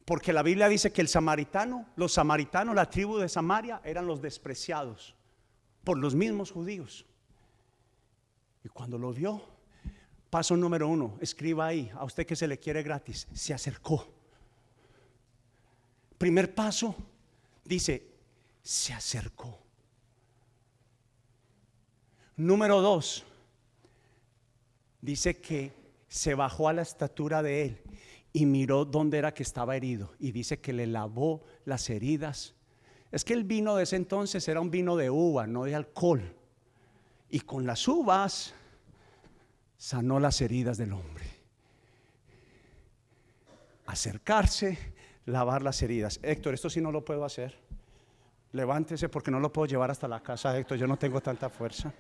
porque 0.05 0.33
la 0.33 0.43
Biblia 0.43 0.69
dice 0.69 0.93
que 0.93 1.01
el 1.01 1.09
samaritano, 1.09 1.87
los 1.97 2.13
samaritanos, 2.13 2.75
la 2.75 2.91
tribu 2.91 3.17
de 3.19 3.29
Samaria, 3.29 3.81
eran 3.85 4.07
los 4.07 4.21
despreciados 4.21 5.15
por 5.85 5.99
los 5.99 6.15
mismos 6.15 6.51
judíos. 6.51 7.07
Y 8.65 8.69
cuando 8.69 8.99
lo 8.99 9.13
vio, 9.13 9.43
paso 10.31 10.57
número 10.57 10.89
uno, 10.89 11.19
escriba 11.21 11.67
ahí, 11.67 11.91
a 11.95 12.05
usted 12.05 12.27
que 12.27 12.37
se 12.37 12.47
le 12.47 12.59
quiere 12.59 12.83
gratis, 12.83 13.27
se 13.33 13.53
acercó. 13.53 14.07
Primer 16.19 16.55
paso, 16.55 16.95
dice, 17.65 18.07
se 18.63 18.93
acercó. 18.93 19.59
Número 22.37 22.81
dos, 22.81 23.25
dice 25.01 25.41
que 25.41 25.73
se 26.09 26.35
bajó 26.35 26.69
a 26.69 26.73
la 26.73 26.83
estatura 26.83 27.43
de 27.43 27.63
él 27.63 27.83
y 28.33 28.47
miró 28.47 28.85
dónde 28.85 29.19
era 29.19 29.35
que 29.35 29.43
estaba 29.43 29.77
herido. 29.77 30.13
Y 30.19 30.33
dice 30.33 30.61
que 30.61 30.73
le 30.73 30.87
lavó 30.87 31.43
las 31.65 31.91
heridas. 31.91 32.55
Es 33.13 33.25
que 33.25 33.35
el 33.35 33.45
vino 33.45 33.77
de 33.77 33.85
ese 33.85 33.97
entonces 33.97 34.49
era 34.49 34.61
un 34.61 34.71
vino 34.71 34.97
de 34.97 35.11
uva, 35.11 35.47
no 35.47 35.65
de 35.65 35.75
alcohol. 35.77 36.35
Y 37.31 37.41
con 37.41 37.67
las 37.67 37.87
uvas 37.87 38.55
sanó 39.77 40.19
las 40.19 40.41
heridas 40.41 40.79
del 40.79 40.93
hombre. 40.93 41.25
Acercarse, 43.87 44.95
lavar 45.27 45.63
las 45.63 45.81
heridas. 45.83 46.19
Héctor, 46.23 46.55
esto 46.55 46.69
sí 46.69 46.81
no 46.81 46.91
lo 46.91 47.05
puedo 47.05 47.25
hacer. 47.25 47.57
Levántese 48.53 49.09
porque 49.09 49.31
no 49.31 49.39
lo 49.39 49.53
puedo 49.53 49.67
llevar 49.67 49.91
hasta 49.91 50.09
la 50.09 50.21
casa, 50.21 50.59
Héctor. 50.59 50.79
Yo 50.79 50.89
no 50.89 50.97
tengo 50.97 51.21
tanta 51.21 51.49
fuerza. 51.49 51.93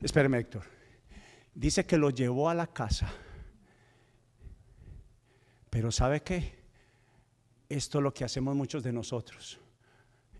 Espéreme, 0.00 0.38
Héctor 0.38 0.76
dice 1.56 1.86
que 1.86 1.96
lo 1.96 2.10
llevó 2.10 2.48
a 2.48 2.54
la 2.54 2.68
casa. 2.68 3.10
Pero 5.70 5.90
¿sabe 5.90 6.22
qué? 6.22 6.55
Esto 7.68 7.98
es 7.98 8.02
lo 8.02 8.14
que 8.14 8.24
hacemos 8.24 8.54
muchos 8.54 8.82
de 8.82 8.92
nosotros. 8.92 9.58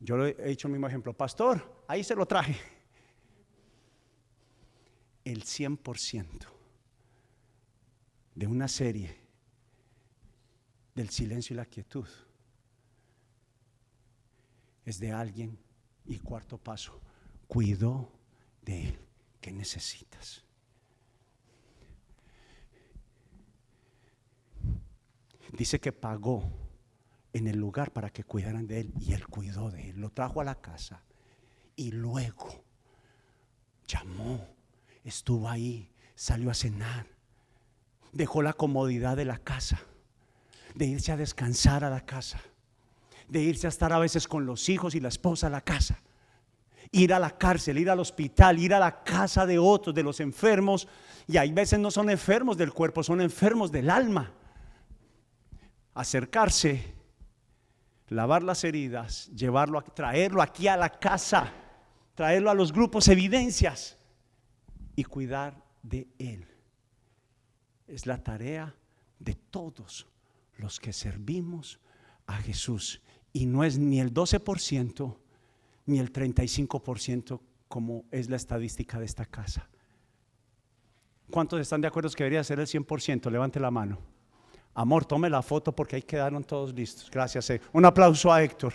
Yo 0.01 0.25
he 0.25 0.51
hecho 0.51 0.69
el 0.69 0.73
mismo 0.73 0.87
ejemplo. 0.87 1.13
Pastor, 1.13 1.85
ahí 1.89 2.05
se 2.05 2.15
lo 2.15 2.27
traje. 2.27 2.57
El 5.25 5.43
100% 5.43 6.47
de 8.35 8.47
una 8.47 8.69
serie 8.69 9.17
del 10.95 11.11
silencio 11.11 11.55
y 11.55 11.57
la 11.57 11.67
quietud 11.67 12.07
es 14.85 15.01
de 15.01 15.11
alguien 15.11 15.59
y 16.05 16.19
cuarto 16.19 16.59
paso, 16.59 17.01
cuidó 17.49 18.13
de 18.63 18.89
él 18.89 18.99
que 19.41 19.51
necesitas. 19.53 20.45
Dice 25.53 25.81
que 25.81 25.93
pagó 25.93 26.66
en 27.37 27.47
el 27.47 27.59
lugar 27.59 27.93
para 27.93 28.11
que 28.11 28.25
cuidaran 28.25 28.67
de 28.67 28.81
él 28.81 28.93
y 28.99 29.13
él 29.13 29.27
cuidó 29.27 29.71
de 29.71 29.91
él, 29.91 30.01
lo 30.01 30.11
trajo 30.11 30.41
a 30.41 30.45
la 30.45 30.55
casa 30.57 31.03
y 31.77 31.93
luego 31.93 32.65
llamó, 33.87 34.49
estuvo 35.05 35.49
ahí, 35.49 35.91
salió 36.15 36.51
a 36.51 36.55
cenar, 36.55 37.07
dejó 38.13 38.43
la 38.43 38.55
comodidad 38.55 39.17
de 39.17 39.27
la 39.27 39.39
casa, 39.39 39.79
de 40.75 40.87
irse 40.87 41.13
a 41.13 41.17
descansar 41.17 41.85
a 41.85 41.91
la 41.91 42.05
casa, 42.07 42.41
de 43.29 43.43
irse 43.43 43.67
a 43.67 43.69
estar 43.69 43.93
a 43.93 43.99
veces 43.99 44.27
con 44.27 44.47
los 44.47 44.69
hijos 44.69 44.95
y 44.95 45.01
la 45.01 45.09
esposa 45.09 45.49
a 45.49 45.51
la 45.51 45.61
casa, 45.61 46.01
ir 46.91 47.13
a 47.13 47.19
la 47.19 47.37
cárcel, 47.37 47.79
ir 47.79 47.91
al 47.91 48.01
hospital, 48.01 48.59
ir 48.59 48.73
a 48.73 48.79
la 48.79 49.03
casa 49.03 49.45
de 49.45 49.59
otros, 49.59 49.95
de 49.95 50.03
los 50.03 50.21
enfermos, 50.21 50.89
y 51.27 51.37
hay 51.37 51.53
veces 51.53 51.79
no 51.79 51.91
son 51.91 52.09
enfermos 52.09 52.57
del 52.57 52.73
cuerpo, 52.73 53.03
son 53.03 53.21
enfermos 53.21 53.71
del 53.71 53.91
alma. 53.91 54.33
Acercarse, 55.95 56.96
lavar 58.09 58.43
las 58.43 58.65
heridas, 58.65 59.31
llevarlo, 59.35 59.83
traerlo 59.83 60.43
aquí 60.43 60.69
a 60.69 60.77
la 60.77 60.91
casa, 60.91 61.53
traerlo 62.15 62.51
a 62.51 62.55
los 62.55 62.73
grupos 62.73 63.09
evidencias 63.09 63.99
y 64.95 65.05
cuidar 65.05 65.63
de 65.83 66.09
él. 66.19 66.47
Es 67.87 68.07
la 68.07 68.23
tarea 68.23 68.75
de 69.19 69.35
todos 69.35 70.07
los 70.57 70.81
que 70.81 70.93
servimos 70.93 71.81
a 72.27 72.37
Jesús. 72.37 73.03
Y 73.33 73.47
no 73.47 73.65
es 73.65 73.79
ni 73.79 74.01
el 74.01 74.13
12% 74.13 75.17
ni 75.87 75.99
el 75.99 76.13
35% 76.13 77.41
como 77.69 78.05
es 78.11 78.29
la 78.29 78.37
estadística 78.37 78.99
de 78.99 79.05
esta 79.05 79.25
casa. 79.25 79.69
¿Cuántos 81.31 81.61
están 81.61 81.81
de 81.81 81.89
acuerdo 81.89 82.11
que 82.11 82.25
debería 82.25 82.45
ser 82.45 82.61
el 82.61 82.67
100%? 82.67 83.31
Levante 83.31 83.61
la 83.61 83.71
mano. 83.71 83.99
Amor, 84.79 85.07
tome 85.07 85.31
la 85.31 85.41
foto 85.41 85.75
porque 85.75 85.97
ahí 85.97 86.03
quedaron 86.03 86.45
todos 86.45 86.75
listos. 86.75 87.11
Gracias. 87.11 87.49
Eh. 87.49 87.63
Un 87.73 87.87
aplauso 87.87 88.31
a 88.31 88.43
Héctor. 88.43 88.75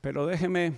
Pero 0.00 0.26
déjeme 0.26 0.74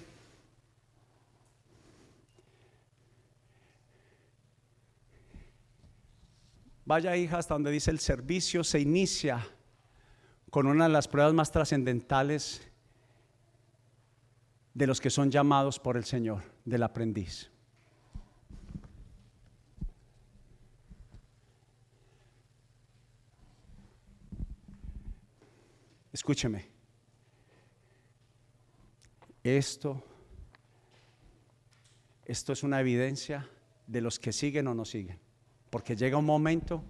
Vaya 6.86 7.16
hija 7.16 7.38
hasta 7.38 7.54
donde 7.54 7.72
dice 7.72 7.90
el 7.90 7.98
servicio 7.98 8.62
se 8.62 8.78
inicia 8.80 9.44
con 10.50 10.66
una 10.66 10.84
de 10.84 10.92
las 10.92 11.09
pruebas 11.09 11.34
más 11.34 11.50
trascendentales 11.50 12.66
de 14.72 14.86
los 14.86 15.00
que 15.00 15.11
son 15.11 15.30
llamados 15.30 15.80
por 15.80 15.96
el 15.96 16.04
Señor, 16.04 16.42
del 16.64 16.84
aprendiz. 16.84 17.50
Escúcheme. 26.16 26.64
Esto, 29.44 30.02
esto 32.24 32.54
es 32.54 32.62
una 32.62 32.80
evidencia 32.80 33.46
de 33.86 34.00
los 34.00 34.18
que 34.18 34.32
siguen 34.32 34.66
o 34.68 34.74
no 34.74 34.86
siguen. 34.86 35.20
Porque 35.68 35.94
llega 35.94 36.16
un 36.16 36.24
momento 36.24 36.82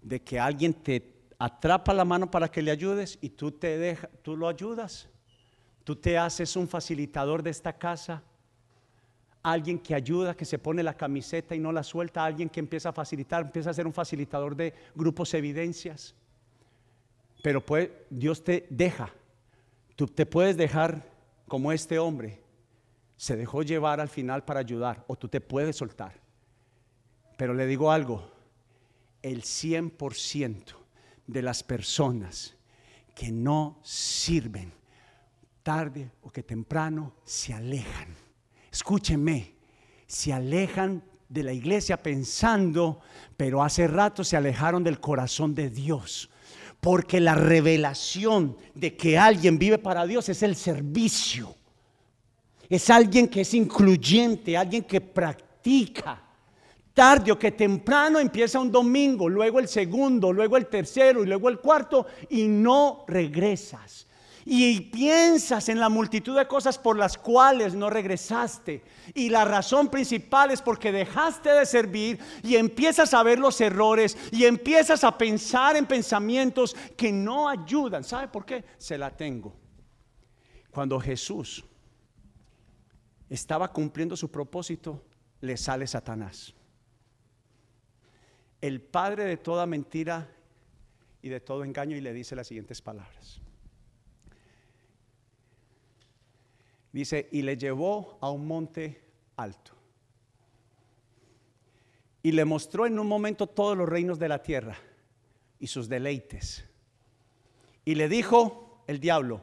de 0.00 0.22
que 0.22 0.40
alguien 0.40 0.72
te 0.72 1.28
atrapa 1.38 1.92
la 1.92 2.06
mano 2.06 2.30
para 2.30 2.50
que 2.50 2.62
le 2.62 2.70
ayudes 2.70 3.18
y 3.20 3.28
tú 3.28 3.52
te 3.52 3.76
deja, 3.76 4.08
tú 4.22 4.34
lo 4.34 4.48
ayudas. 4.48 5.06
Tú 5.84 5.94
te 5.94 6.16
haces 6.16 6.56
un 6.56 6.68
facilitador 6.68 7.42
de 7.42 7.50
esta 7.50 7.76
casa. 7.76 8.22
Alguien 9.42 9.78
que 9.78 9.94
ayuda, 9.94 10.34
que 10.34 10.46
se 10.46 10.58
pone 10.58 10.82
la 10.82 10.96
camiseta 10.96 11.54
y 11.54 11.58
no 11.58 11.70
la 11.70 11.82
suelta, 11.82 12.24
alguien 12.24 12.48
que 12.48 12.60
empieza 12.60 12.88
a 12.88 12.92
facilitar, 12.94 13.44
empieza 13.44 13.68
a 13.68 13.74
ser 13.74 13.86
un 13.86 13.92
facilitador 13.92 14.56
de 14.56 14.72
grupos 14.94 15.34
evidencias. 15.34 16.14
Pero 17.42 17.64
Dios 18.08 18.44
te 18.44 18.66
deja. 18.70 19.12
Tú 19.96 20.06
te 20.06 20.26
puedes 20.26 20.56
dejar 20.56 21.04
como 21.46 21.72
este 21.72 21.98
hombre 21.98 22.40
se 23.20 23.36
dejó 23.36 23.62
llevar 23.62 24.00
al 24.00 24.08
final 24.08 24.46
para 24.46 24.60
ayudar 24.60 25.04
o 25.06 25.14
tú 25.14 25.28
te 25.28 25.42
puedes 25.42 25.76
soltar. 25.76 26.14
Pero 27.36 27.52
le 27.52 27.66
digo 27.66 27.92
algo, 27.92 28.32
el 29.20 29.42
100% 29.42 30.74
de 31.26 31.42
las 31.42 31.62
personas 31.62 32.56
que 33.14 33.30
no 33.30 33.78
sirven 33.82 34.72
tarde 35.62 36.10
o 36.22 36.30
que 36.30 36.42
temprano 36.42 37.12
se 37.24 37.52
alejan. 37.52 38.16
Escúchenme, 38.72 39.54
se 40.06 40.32
alejan 40.32 41.04
de 41.28 41.42
la 41.42 41.52
iglesia 41.52 42.02
pensando, 42.02 43.00
pero 43.36 43.62
hace 43.62 43.86
rato 43.86 44.24
se 44.24 44.38
alejaron 44.38 44.82
del 44.82 44.98
corazón 44.98 45.54
de 45.54 45.68
Dios. 45.68 46.30
Porque 46.80 47.20
la 47.20 47.34
revelación 47.34 48.56
de 48.74 48.96
que 48.96 49.18
alguien 49.18 49.58
vive 49.58 49.78
para 49.78 50.06
Dios 50.06 50.28
es 50.28 50.42
el 50.42 50.56
servicio. 50.56 51.54
Es 52.68 52.88
alguien 52.88 53.28
que 53.28 53.42
es 53.42 53.52
incluyente, 53.54 54.56
alguien 54.56 54.84
que 54.84 55.00
practica. 55.00 56.22
Tarde 56.94 57.32
o 57.32 57.38
que 57.38 57.52
temprano 57.52 58.18
empieza 58.18 58.58
un 58.60 58.70
domingo, 58.70 59.28
luego 59.28 59.60
el 59.60 59.68
segundo, 59.68 60.32
luego 60.32 60.56
el 60.56 60.66
tercero 60.66 61.22
y 61.22 61.26
luego 61.26 61.48
el 61.48 61.58
cuarto 61.58 62.06
y 62.28 62.48
no 62.48 63.04
regresas 63.06 64.06
y 64.44 64.80
piensas 64.80 65.68
en 65.68 65.78
la 65.78 65.88
multitud 65.88 66.36
de 66.36 66.46
cosas 66.46 66.78
por 66.78 66.96
las 66.96 67.18
cuales 67.18 67.74
no 67.74 67.90
regresaste. 67.90 68.82
Y 69.14 69.28
la 69.28 69.44
razón 69.44 69.88
principal 69.88 70.50
es 70.50 70.62
porque 70.62 70.92
dejaste 70.92 71.50
de 71.50 71.66
servir 71.66 72.18
y 72.42 72.56
empiezas 72.56 73.12
a 73.14 73.22
ver 73.22 73.38
los 73.38 73.60
errores 73.60 74.16
y 74.32 74.44
empiezas 74.44 75.04
a 75.04 75.16
pensar 75.16 75.76
en 75.76 75.86
pensamientos 75.86 76.74
que 76.96 77.12
no 77.12 77.48
ayudan. 77.48 78.04
¿Sabe 78.04 78.28
por 78.28 78.44
qué? 78.44 78.64
Se 78.78 78.96
la 78.96 79.10
tengo. 79.10 79.54
Cuando 80.70 80.98
Jesús 81.00 81.64
estaba 83.28 83.72
cumpliendo 83.72 84.16
su 84.16 84.30
propósito, 84.30 85.02
le 85.40 85.56
sale 85.56 85.86
Satanás. 85.86 86.54
El 88.60 88.80
padre 88.80 89.24
de 89.24 89.36
toda 89.36 89.66
mentira 89.66 90.28
y 91.22 91.28
de 91.28 91.40
todo 91.40 91.64
engaño 91.64 91.96
y 91.96 92.00
le 92.00 92.12
dice 92.12 92.36
las 92.36 92.46
siguientes 92.46 92.80
palabras. 92.82 93.40
Dice, 96.92 97.28
y 97.32 97.42
le 97.42 97.56
llevó 97.56 98.18
a 98.20 98.30
un 98.30 98.46
monte 98.46 99.02
alto. 99.36 99.72
Y 102.22 102.32
le 102.32 102.44
mostró 102.44 102.86
en 102.86 102.98
un 102.98 103.06
momento 103.06 103.46
todos 103.46 103.76
los 103.76 103.88
reinos 103.88 104.18
de 104.18 104.28
la 104.28 104.42
tierra 104.42 104.76
y 105.58 105.66
sus 105.66 105.88
deleites. 105.88 106.64
Y 107.84 107.94
le 107.94 108.08
dijo 108.08 108.82
el 108.86 109.00
diablo, 109.00 109.42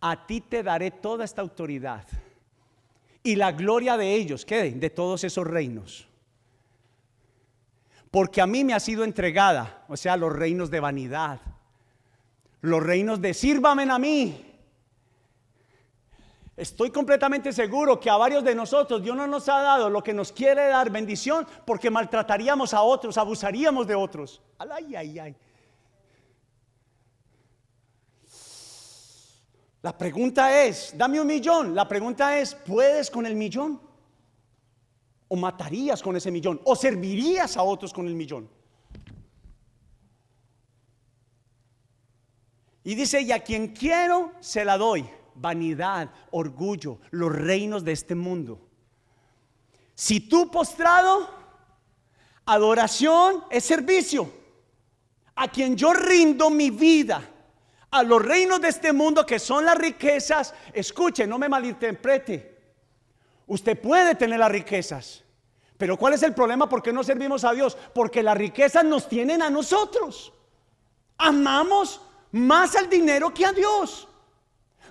a 0.00 0.26
ti 0.26 0.40
te 0.40 0.62
daré 0.62 0.90
toda 0.90 1.24
esta 1.24 1.42
autoridad 1.42 2.06
y 3.26 3.34
la 3.34 3.52
gloria 3.52 3.96
de 3.96 4.14
ellos, 4.14 4.44
¿qué? 4.44 4.70
De 4.70 4.88
todos 4.88 5.24
esos 5.24 5.44
reinos. 5.46 6.06
Porque 8.10 8.40
a 8.40 8.46
mí 8.46 8.62
me 8.62 8.72
ha 8.72 8.80
sido 8.80 9.02
entregada, 9.02 9.84
o 9.88 9.96
sea, 9.96 10.16
los 10.16 10.32
reinos 10.32 10.70
de 10.70 10.78
vanidad, 10.78 11.40
los 12.60 12.82
reinos 12.82 13.20
de 13.20 13.34
sírvame 13.34 13.82
a 13.90 13.98
mí, 13.98 14.45
Estoy 16.56 16.90
completamente 16.90 17.52
seguro 17.52 18.00
que 18.00 18.08
a 18.08 18.16
varios 18.16 18.42
de 18.42 18.54
nosotros 18.54 19.02
Dios 19.02 19.14
no 19.14 19.26
nos 19.26 19.46
ha 19.50 19.60
dado 19.60 19.90
lo 19.90 20.02
que 20.02 20.14
nos 20.14 20.32
quiere 20.32 20.68
dar 20.68 20.90
bendición 20.90 21.46
porque 21.66 21.90
maltrataríamos 21.90 22.72
a 22.72 22.80
otros, 22.80 23.18
abusaríamos 23.18 23.86
de 23.86 23.94
otros. 23.94 24.40
Ay, 24.58 24.96
ay, 24.96 25.18
ay. 25.18 25.36
La 29.82 29.96
pregunta 29.96 30.64
es, 30.64 30.96
dame 30.96 31.20
un 31.20 31.26
millón. 31.26 31.74
La 31.74 31.86
pregunta 31.86 32.38
es, 32.38 32.54
¿puedes 32.54 33.10
con 33.10 33.26
el 33.26 33.36
millón? 33.36 33.78
¿O 35.28 35.36
matarías 35.36 36.02
con 36.02 36.16
ese 36.16 36.30
millón? 36.30 36.62
¿O 36.64 36.74
servirías 36.74 37.58
a 37.58 37.62
otros 37.62 37.92
con 37.92 38.06
el 38.06 38.14
millón? 38.14 38.48
Y 42.82 42.94
dice, 42.94 43.20
y 43.20 43.30
a 43.30 43.44
quien 43.44 43.74
quiero, 43.74 44.32
se 44.40 44.64
la 44.64 44.78
doy 44.78 45.06
vanidad, 45.36 46.10
orgullo, 46.30 46.98
los 47.10 47.34
reinos 47.34 47.84
de 47.84 47.92
este 47.92 48.14
mundo. 48.14 48.60
Si 49.94 50.20
tú 50.20 50.50
postrado, 50.50 51.28
adoración 52.44 53.44
es 53.50 53.64
servicio. 53.64 54.30
A 55.34 55.48
quien 55.48 55.76
yo 55.76 55.92
rindo 55.92 56.48
mi 56.48 56.70
vida, 56.70 57.22
a 57.90 58.02
los 58.02 58.22
reinos 58.22 58.60
de 58.60 58.68
este 58.68 58.92
mundo 58.92 59.24
que 59.26 59.38
son 59.38 59.64
las 59.64 59.76
riquezas, 59.76 60.54
escuche, 60.72 61.26
no 61.26 61.38
me 61.38 61.48
malinterprete. 61.48 62.56
Usted 63.46 63.80
puede 63.80 64.14
tener 64.14 64.38
las 64.38 64.50
riquezas, 64.50 65.22
pero 65.76 65.96
¿cuál 65.96 66.14
es 66.14 66.22
el 66.22 66.34
problema? 66.34 66.68
¿Por 66.68 66.82
qué 66.82 66.92
no 66.92 67.04
servimos 67.04 67.44
a 67.44 67.52
Dios? 67.52 67.76
Porque 67.94 68.22
las 68.22 68.36
riquezas 68.36 68.84
nos 68.84 69.08
tienen 69.08 69.42
a 69.42 69.50
nosotros. 69.50 70.32
Amamos 71.18 72.00
más 72.32 72.74
al 72.76 72.88
dinero 72.88 73.32
que 73.32 73.46
a 73.46 73.52
Dios 73.52 74.08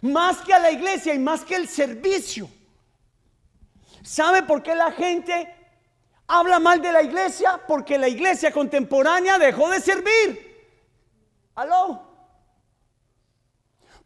más 0.05 0.37
que 0.41 0.53
a 0.53 0.59
la 0.59 0.71
iglesia 0.71 1.13
y 1.13 1.19
más 1.19 1.43
que 1.43 1.55
el 1.55 1.67
servicio. 1.67 2.49
¿Sabe 4.03 4.43
por 4.43 4.61
qué 4.61 4.75
la 4.75 4.91
gente 4.91 5.53
habla 6.27 6.59
mal 6.59 6.81
de 6.81 6.91
la 6.91 7.01
iglesia? 7.01 7.59
Porque 7.67 7.97
la 7.97 8.07
iglesia 8.07 8.51
contemporánea 8.51 9.39
dejó 9.39 9.69
de 9.69 9.79
servir. 9.79 10.45
¿Aló? 11.55 12.03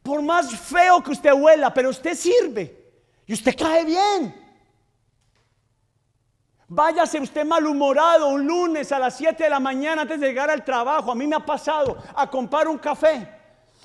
Por 0.02 0.22
más 0.22 0.56
feo 0.58 1.04
que 1.04 1.12
usted 1.12 1.34
huela, 1.34 1.74
pero 1.74 1.90
usted 1.90 2.16
sirve 2.16 2.92
y 3.26 3.34
usted 3.34 3.56
cae 3.58 3.84
bien. 3.84 4.36
Váyase 6.70 7.20
usted 7.20 7.44
malhumorado 7.46 8.28
un 8.28 8.46
lunes 8.46 8.92
a 8.92 9.00
las 9.00 9.18
7 9.18 9.44
de 9.44 9.50
la 9.50 9.60
mañana 9.60 10.04
antes 10.04 10.20
de 10.20 10.28
llegar 10.28 10.50
al 10.50 10.64
trabajo. 10.64 11.12
A 11.12 11.16
mí 11.16 11.28
me 11.28 11.36
ha 11.36 11.46
pasado 11.46 11.98
a 12.16 12.30
comprar 12.30 12.68
un 12.68 12.78
café. 12.78 13.39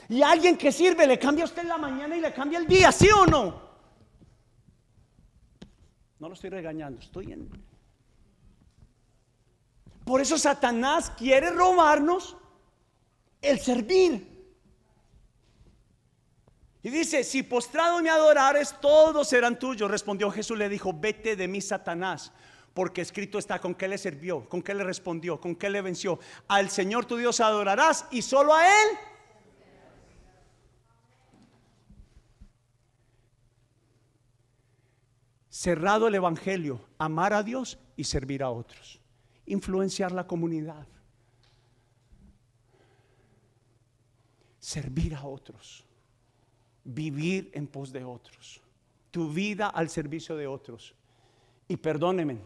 Y 0.08 0.22
alguien 0.22 0.56
que 0.56 0.70
sirve 0.70 1.06
le 1.06 1.18
cambia 1.18 1.44
a 1.44 1.46
usted 1.46 1.64
la 1.64 1.78
mañana 1.78 2.16
y 2.16 2.20
le 2.20 2.32
cambia 2.32 2.58
el 2.58 2.66
día, 2.66 2.92
¿sí 2.92 3.08
o 3.10 3.26
no? 3.26 3.62
No 6.18 6.28
lo 6.28 6.34
estoy 6.34 6.50
regañando, 6.50 7.00
estoy 7.00 7.32
en... 7.32 7.50
Por 10.04 10.20
eso 10.20 10.36
Satanás 10.36 11.10
quiere 11.16 11.50
robarnos 11.50 12.36
el 13.40 13.58
servir. 13.58 14.34
Y 16.82 16.90
dice, 16.90 17.24
si 17.24 17.42
postrado 17.42 18.02
me 18.02 18.10
adorares, 18.10 18.74
todos 18.80 19.28
serán 19.28 19.58
tuyos. 19.58 19.90
Respondió 19.90 20.30
Jesús, 20.30 20.58
le 20.58 20.68
dijo, 20.68 20.92
vete 20.92 21.34
de 21.34 21.48
mí, 21.48 21.62
Satanás, 21.62 22.30
porque 22.74 23.00
escrito 23.00 23.38
está, 23.38 23.58
¿con 23.58 23.74
qué 23.74 23.88
le 23.88 23.96
sirvió? 23.96 24.46
¿Con 24.48 24.60
qué 24.60 24.74
le 24.74 24.84
respondió? 24.84 25.40
¿Con 25.40 25.56
qué 25.56 25.70
le 25.70 25.80
venció? 25.80 26.18
Al 26.46 26.68
Señor 26.68 27.06
tu 27.06 27.16
Dios 27.16 27.40
adorarás 27.40 28.06
y 28.10 28.20
solo 28.20 28.54
a 28.54 28.66
Él 28.66 28.98
cerrado 35.54 36.08
el 36.08 36.16
Evangelio, 36.16 36.80
amar 36.98 37.32
a 37.32 37.44
Dios 37.44 37.78
y 37.96 38.02
servir 38.02 38.42
a 38.42 38.50
otros, 38.50 39.00
influenciar 39.46 40.10
la 40.10 40.26
comunidad, 40.26 40.84
servir 44.58 45.14
a 45.14 45.24
otros, 45.24 45.84
vivir 46.82 47.52
en 47.54 47.68
pos 47.68 47.92
de 47.92 48.02
otros, 48.02 48.60
tu 49.12 49.32
vida 49.32 49.68
al 49.68 49.88
servicio 49.90 50.34
de 50.34 50.48
otros. 50.48 50.92
Y 51.68 51.76
perdónenme, 51.76 52.40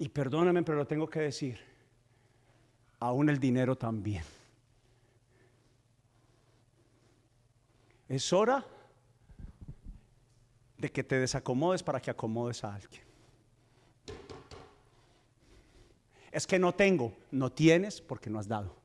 y 0.00 0.08
perdónenme, 0.08 0.64
pero 0.64 0.78
lo 0.78 0.86
tengo 0.88 1.08
que 1.08 1.20
decir, 1.20 1.60
aún 2.98 3.28
el 3.28 3.38
dinero 3.38 3.76
también. 3.76 4.24
Es 8.08 8.32
hora 8.32 8.66
de 10.78 10.90
que 10.90 11.02
te 11.02 11.18
desacomodes 11.18 11.82
para 11.82 12.00
que 12.00 12.10
acomodes 12.10 12.62
a 12.64 12.74
alguien. 12.74 13.02
Es 16.30 16.46
que 16.46 16.58
no 16.58 16.74
tengo, 16.74 17.16
no 17.30 17.50
tienes 17.50 18.00
porque 18.00 18.28
no 18.28 18.38
has 18.38 18.46
dado. 18.46 18.76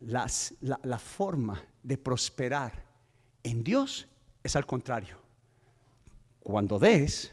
Las, 0.00 0.54
la, 0.60 0.78
la 0.84 0.98
forma 0.98 1.62
de 1.82 1.98
prosperar 1.98 2.84
en 3.42 3.64
Dios 3.64 4.06
es 4.42 4.56
al 4.56 4.66
contrario. 4.66 5.18
Cuando 6.40 6.78
des 6.78 7.32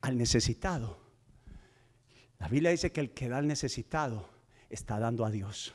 al 0.00 0.18
necesitado, 0.18 0.98
la 2.38 2.48
Biblia 2.48 2.70
dice 2.70 2.90
que 2.90 3.00
el 3.00 3.12
que 3.12 3.28
da 3.28 3.38
al 3.38 3.46
necesitado 3.46 4.28
está 4.68 4.98
dando 4.98 5.24
a 5.24 5.30
Dios. 5.30 5.74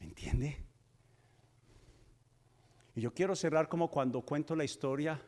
¿Me 0.00 0.06
entiende? 0.06 0.65
Y 2.96 3.02
yo 3.02 3.12
quiero 3.12 3.36
cerrar 3.36 3.68
como 3.68 3.90
cuando 3.90 4.22
cuento 4.22 4.56
la 4.56 4.64
historia. 4.64 5.22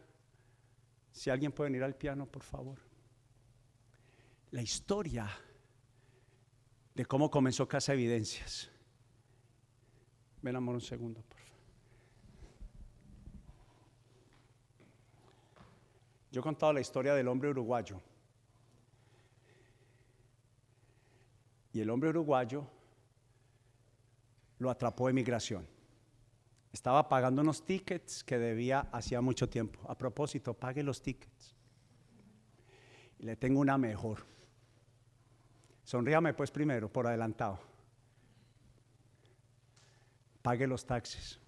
Si 1.12 1.28
alguien 1.28 1.52
puede 1.52 1.68
venir 1.68 1.84
al 1.84 1.94
piano, 1.94 2.24
por 2.24 2.42
favor. 2.42 2.78
La 4.52 4.62
historia 4.62 5.28
de 6.94 7.04
cómo 7.04 7.30
comenzó 7.30 7.68
Casa 7.68 7.92
Evidencias. 7.92 8.70
Ven, 10.40 10.56
amor, 10.56 10.76
un 10.76 10.80
segundo, 10.80 11.20
por 11.20 11.38
favor. 11.38 11.58
Yo 16.32 16.40
he 16.40 16.42
contado 16.42 16.72
la 16.72 16.80
historia 16.80 17.14
del 17.14 17.28
hombre 17.28 17.50
uruguayo. 17.50 18.00
Y 21.74 21.80
el 21.80 21.90
hombre 21.90 22.08
uruguayo 22.08 22.66
lo 24.58 24.70
atrapó 24.70 25.10
emigración. 25.10 25.77
Estaba 26.72 27.08
pagando 27.08 27.42
unos 27.42 27.64
tickets 27.64 28.22
que 28.22 28.38
debía 28.38 28.80
hacía 28.92 29.20
mucho 29.20 29.48
tiempo. 29.48 29.80
A 29.88 29.96
propósito, 29.96 30.54
pague 30.54 30.82
los 30.82 31.00
tickets. 31.00 31.54
Y 33.18 33.24
le 33.24 33.36
tengo 33.36 33.60
una 33.60 33.78
mejor. 33.78 34.26
Sonríame 35.82 36.34
pues 36.34 36.50
primero, 36.50 36.92
por 36.92 37.06
adelantado. 37.06 37.58
Pague 40.42 40.66
los 40.66 40.84
taxis. 40.84 41.40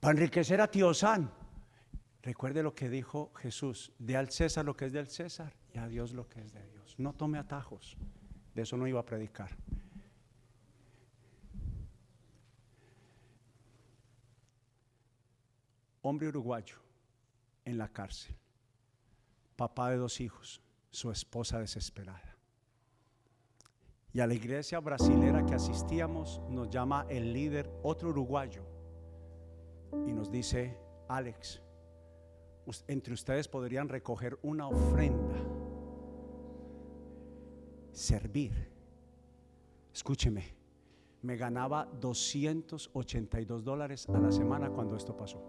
Para 0.00 0.12
enriquecer 0.12 0.60
a 0.60 0.70
Tío 0.70 0.94
San. 0.94 1.30
Recuerde 2.22 2.62
lo 2.62 2.74
que 2.74 2.88
dijo 2.88 3.32
Jesús, 3.34 3.92
de 3.98 4.16
al 4.16 4.30
César 4.30 4.64
lo 4.64 4.76
que 4.76 4.86
es 4.86 4.92
del 4.92 5.08
César 5.08 5.52
y 5.76 5.78
a 5.78 5.88
Dios 5.88 6.14
lo 6.14 6.26
que 6.26 6.40
es 6.40 6.54
de 6.54 6.66
Dios. 6.68 6.94
No 6.98 7.12
tome 7.12 7.38
atajos, 7.38 7.96
de 8.54 8.62
eso 8.62 8.78
no 8.78 8.86
iba 8.86 8.98
a 8.98 9.04
predicar. 9.04 9.50
Hombre 16.00 16.28
uruguayo 16.28 16.76
en 17.64 17.76
la 17.76 17.88
cárcel, 17.88 18.34
papá 19.56 19.90
de 19.90 19.96
dos 19.96 20.20
hijos, 20.20 20.62
su 20.90 21.10
esposa 21.10 21.58
desesperada. 21.58 22.36
Y 24.14 24.20
a 24.20 24.26
la 24.26 24.32
iglesia 24.32 24.80
brasilera 24.80 25.44
que 25.44 25.56
asistíamos 25.56 26.40
nos 26.48 26.70
llama 26.70 27.04
el 27.10 27.34
líder, 27.34 27.70
otro 27.82 28.08
uruguayo, 28.08 28.64
y 30.06 30.12
nos 30.12 30.30
dice, 30.30 30.78
Alex, 31.08 31.60
entre 32.88 33.14
ustedes 33.14 33.46
podrían 33.46 33.88
recoger 33.88 34.38
una 34.42 34.68
ofrenda, 34.68 35.25
servir. 37.96 38.52
Escúcheme, 39.92 40.44
me 41.22 41.36
ganaba 41.36 41.86
282 42.00 43.64
dólares 43.64 44.06
a 44.08 44.18
la 44.18 44.30
semana 44.30 44.68
cuando 44.68 44.96
esto 44.96 45.16
pasó. 45.16 45.42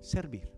Servir. 0.00 0.52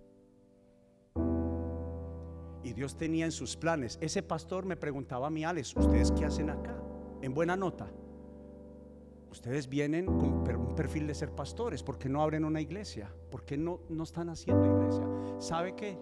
Y 2.63 2.73
Dios 2.75 2.97
tenía 2.97 3.25
en 3.25 3.33
sus 3.33 3.57
planes. 3.57 3.99
Ese 4.03 4.23
pastor 4.23 4.67
me 4.67 4.77
preguntaba 4.77 5.29
a 5.29 5.31
mí, 5.31 5.45
Alex, 5.45 5.75
¿ustedes 5.75 6.13
qué 6.13 6.27
hacen 6.27 6.51
acá? 6.51 6.77
En 7.23 7.33
buena 7.33 7.57
nota. 7.57 7.91
Ustedes 9.31 9.69
vienen 9.69 10.07
con 10.07 10.35
un 10.35 10.75
perfil 10.75 11.07
de 11.07 11.15
ser 11.15 11.33
pastores, 11.33 11.83
¿por 11.83 11.99
qué 11.99 12.09
no 12.09 12.23
abren 12.23 12.45
una 12.45 12.61
iglesia? 12.61 13.13
¿Por 13.31 13.45
qué 13.45 13.57
no, 13.57 13.81
no 13.89 14.05
están 14.05 14.29
haciendo 14.29 14.67
iglesia? 14.67 15.07
¿Sabe 15.39 15.75
que 15.75 15.99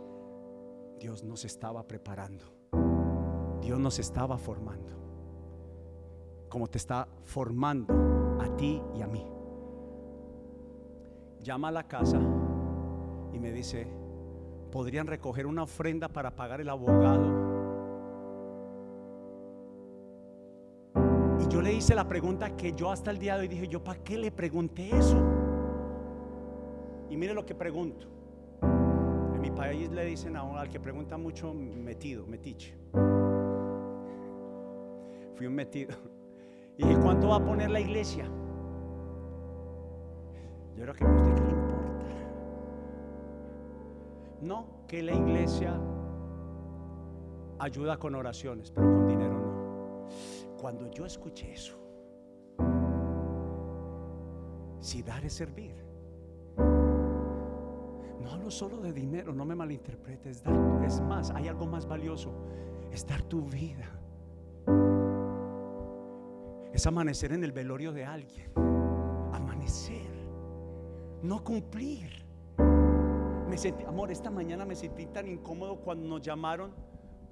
Dios 0.98 1.22
nos 1.22 1.44
estaba 1.44 1.86
preparando. 1.86 2.55
Dios 3.60 3.78
nos 3.78 3.98
estaba 3.98 4.38
formando. 4.38 4.92
Como 6.48 6.68
te 6.68 6.78
está 6.78 7.08
formando 7.24 7.92
a 8.40 8.56
ti 8.56 8.80
y 8.94 9.02
a 9.02 9.06
mí. 9.06 9.26
Llama 11.42 11.68
a 11.68 11.72
la 11.72 11.86
casa 11.86 12.20
y 13.32 13.38
me 13.38 13.52
dice, 13.52 13.86
¿podrían 14.70 15.06
recoger 15.06 15.46
una 15.46 15.62
ofrenda 15.64 16.08
para 16.08 16.34
pagar 16.34 16.60
el 16.60 16.68
abogado 16.68 17.46
yo 21.48 21.62
le 21.62 21.72
hice 21.72 21.94
la 21.94 22.06
pregunta 22.06 22.56
que 22.56 22.72
yo 22.72 22.90
hasta 22.90 23.10
el 23.10 23.18
día 23.18 23.34
de 23.36 23.42
hoy 23.42 23.48
dije, 23.48 23.68
yo 23.68 23.82
para 23.82 24.02
qué 24.02 24.18
le 24.18 24.30
pregunté 24.30 24.90
eso. 24.94 25.18
Y 27.08 27.16
mire 27.16 27.34
lo 27.34 27.46
que 27.46 27.54
pregunto. 27.54 28.06
En 28.62 29.40
mi 29.40 29.50
país 29.50 29.90
le 29.90 30.04
dicen 30.04 30.36
a 30.36 30.42
al 30.60 30.68
que 30.68 30.80
pregunta 30.80 31.16
mucho, 31.16 31.54
metido, 31.54 32.26
metiche. 32.26 32.74
Fui 35.36 35.46
un 35.46 35.54
metido. 35.54 35.94
Y 36.78 36.84
dije, 36.86 37.00
¿cuánto 37.00 37.28
va 37.28 37.36
a 37.36 37.42
poner 37.42 37.70
la 37.70 37.80
iglesia? 37.80 38.26
Yo 40.76 40.82
creo 40.82 40.94
que 40.94 41.04
a 41.04 41.08
usted 41.08 41.34
qué 41.34 41.40
le 41.40 41.50
importa. 41.50 42.06
No, 44.42 44.66
que 44.86 45.02
la 45.02 45.14
iglesia 45.14 45.80
ayuda 47.58 47.96
con 47.96 48.14
oraciones, 48.14 48.70
pero 48.70 48.92
con 48.92 49.06
dinero 49.06 49.38
no. 49.38 50.56
Cuando 50.60 50.90
yo 50.90 51.06
escuché 51.06 51.54
eso, 51.54 51.78
si 54.80 55.02
dar 55.02 55.24
es 55.24 55.32
servir, 55.32 55.74
no 56.58 58.30
hablo 58.30 58.50
solo 58.50 58.76
de 58.78 58.92
dinero, 58.92 59.32
no 59.32 59.46
me 59.46 59.54
malinterpretes, 59.54 60.42
dar, 60.42 60.84
es 60.84 61.00
más, 61.00 61.30
hay 61.30 61.48
algo 61.48 61.66
más 61.66 61.86
valioso, 61.86 62.32
es 62.92 63.06
dar 63.06 63.22
tu 63.22 63.42
vida, 63.46 63.98
es 66.76 66.86
amanecer 66.86 67.32
en 67.32 67.42
el 67.42 67.52
velorio 67.52 67.90
de 67.90 68.04
alguien, 68.04 68.52
amanecer, 69.32 70.06
no 71.22 71.42
cumplir. 71.42 72.22
Me 73.48 73.56
sentí, 73.56 73.82
amor, 73.84 74.10
esta 74.10 74.30
mañana 74.30 74.66
me 74.66 74.76
sentí 74.76 75.06
tan 75.06 75.26
incómodo 75.26 75.76
cuando 75.76 76.06
nos 76.06 76.20
llamaron 76.20 76.74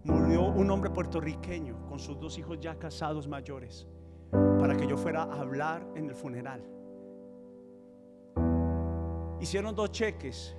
murió 0.05 0.47
un 0.47 0.70
hombre 0.70 0.88
puertorriqueño 0.88 1.86
con 1.86 1.99
sus 1.99 2.18
dos 2.18 2.38
hijos 2.38 2.59
ya 2.59 2.78
casados 2.78 3.28
mayores 3.28 3.86
para 4.30 4.78
que 4.78 4.86
yo 4.86 4.97
fuera 4.97 5.24
a 5.24 5.40
hablar 5.42 5.86
en 5.95 6.09
el 6.09 6.14
funeral. 6.14 6.62
Hicieron 9.40 9.74
dos 9.74 9.90
cheques, 9.90 10.57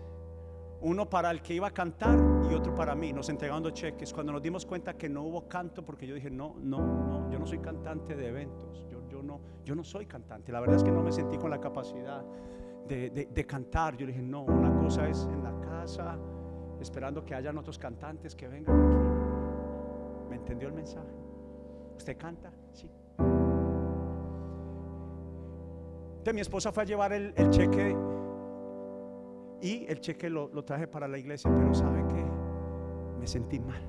uno 0.82 1.10
para 1.10 1.32
el 1.32 1.42
que 1.42 1.54
iba 1.54 1.68
a 1.68 1.72
cantar 1.72 2.18
y 2.50 2.54
otro 2.54 2.74
para 2.76 2.96
mí. 2.96 3.14
Nos 3.14 3.30
entregaron 3.30 3.64
dos 3.64 3.74
cheques. 3.74 4.14
Cuando 4.14 4.34
nos 4.34 4.42
dimos 4.42 4.66
cuenta 4.66 4.94
que 4.96 5.10
no 5.10 5.24
hubo 5.24 5.48
canto, 5.48 5.84
porque 5.84 6.06
yo 6.06 6.16
dije, 6.16 6.30
no, 6.30 6.56
no, 6.60 6.80
no, 6.80 7.30
yo 7.32 7.40
no 7.40 7.46
soy 7.46 7.60
cantante 7.60 8.16
de 8.16 8.28
eventos, 8.28 8.86
yo, 8.90 9.22
no, 9.24 9.40
yo 9.64 9.76
no 9.76 9.84
soy 9.84 10.06
cantante. 10.06 10.52
La 10.52 10.60
verdad 10.60 10.76
es 10.76 10.84
que 10.84 10.92
no 10.92 11.02
me 11.02 11.12
sentí 11.12 11.38
con 11.38 11.50
la 11.50 11.60
capacidad 11.60 12.24
de, 12.88 13.10
de 13.10 13.46
cantar. 13.46 13.96
Yo 13.96 14.06
dije, 14.06 14.22
no, 14.22 14.44
una 14.44 14.76
cosa 14.78 15.08
es 15.08 15.28
en 15.32 15.44
la 15.44 15.58
casa, 15.62 16.18
esperando 16.80 17.24
que 17.26 17.34
hayan 17.34 17.58
otros 17.58 17.80
cantantes 17.80 18.36
que 18.36 18.48
vengan 18.48 18.80
aquí. 18.80 20.30
¿Me 20.30 20.36
entendió 20.36 20.68
el 20.68 20.74
mensaje? 20.74 21.14
¿Usted 21.96 22.18
canta? 22.18 22.52
Sí. 22.74 22.90
Entonces 26.26 26.34
mi 26.34 26.42
esposa 26.42 26.72
fue 26.72 26.82
a 26.82 26.86
llevar 26.88 27.14
el, 27.14 27.50
cheque 27.52 27.96
y 29.62 29.86
el 29.88 30.00
cheque 30.00 30.30
lo, 30.30 30.50
traje 30.64 30.88
para 30.88 31.08
la 31.08 31.18
iglesia, 31.18 31.52
pero 31.56 31.74
¿sabe 31.74 32.04
qué? 32.08 32.26
Me 33.20 33.28
sentí 33.28 33.60
mal. 33.60 33.82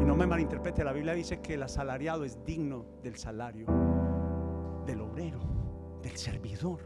Y 0.00 0.04
no 0.04 0.14
me 0.14 0.26
malinterprete, 0.26 0.84
la 0.84 0.92
Biblia 0.92 1.14
dice 1.14 1.40
que 1.40 1.54
el 1.54 1.62
asalariado 1.62 2.24
es 2.24 2.44
digno 2.44 2.84
del 3.02 3.16
salario 3.16 3.66
del 4.86 5.00
obrero, 5.00 5.40
del 6.02 6.16
servidor. 6.16 6.80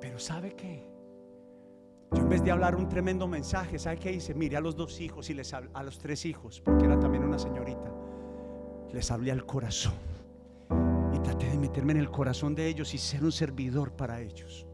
Pero 0.00 0.18
¿sabe 0.18 0.54
qué? 0.54 0.86
Yo 2.12 2.18
en 2.18 2.28
vez 2.28 2.44
de 2.44 2.50
hablar 2.50 2.76
un 2.76 2.88
tremendo 2.88 3.26
mensaje, 3.26 3.78
¿sabe 3.78 3.96
qué 3.96 4.12
hice? 4.12 4.34
Mire 4.34 4.58
a 4.58 4.60
los 4.60 4.76
dos 4.76 5.00
hijos 5.00 5.30
y 5.30 5.34
les 5.34 5.54
a 5.54 5.82
los 5.82 5.98
tres 5.98 6.26
hijos, 6.26 6.60
porque 6.60 6.84
era 6.84 7.00
también 7.00 7.24
una 7.24 7.38
señorita. 7.38 7.90
Les 8.92 9.10
hablé 9.10 9.32
al 9.32 9.46
corazón 9.46 10.11
traté 11.22 11.50
de 11.50 11.58
meterme 11.58 11.92
en 11.92 11.98
el 11.98 12.10
corazón 12.10 12.54
de 12.54 12.66
ellos 12.66 12.94
y 12.94 12.98
ser 12.98 13.24
un 13.24 13.32
servidor 13.32 13.92
para 13.92 14.20
ellos. 14.20 14.66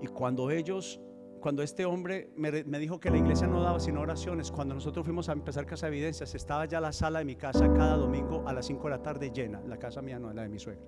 Y 0.00 0.06
cuando 0.08 0.50
ellos, 0.50 1.00
cuando 1.40 1.62
este 1.62 1.84
hombre 1.84 2.32
me, 2.36 2.78
dijo 2.78 2.98
que 2.98 3.10
la 3.10 3.18
iglesia 3.18 3.46
no 3.46 3.62
daba 3.62 3.78
sino 3.80 4.00
oraciones, 4.00 4.50
cuando 4.50 4.74
nosotros 4.74 5.04
fuimos 5.04 5.28
a 5.28 5.32
empezar 5.32 5.64
Casa 5.64 5.88
Evidencias, 5.88 6.34
estaba 6.34 6.66
ya 6.66 6.80
la 6.80 6.92
sala 6.92 7.20
de 7.20 7.24
mi 7.24 7.36
casa 7.36 7.72
cada 7.72 7.96
domingo 7.96 8.42
a 8.46 8.52
las 8.52 8.66
5 8.66 8.82
de 8.84 8.90
la 8.90 9.02
tarde 9.02 9.30
llena. 9.30 9.62
La 9.66 9.78
casa 9.78 10.02
mía 10.02 10.18
no 10.18 10.30
es 10.30 10.34
la 10.34 10.42
de 10.42 10.48
mi 10.48 10.58
suegra. 10.58 10.84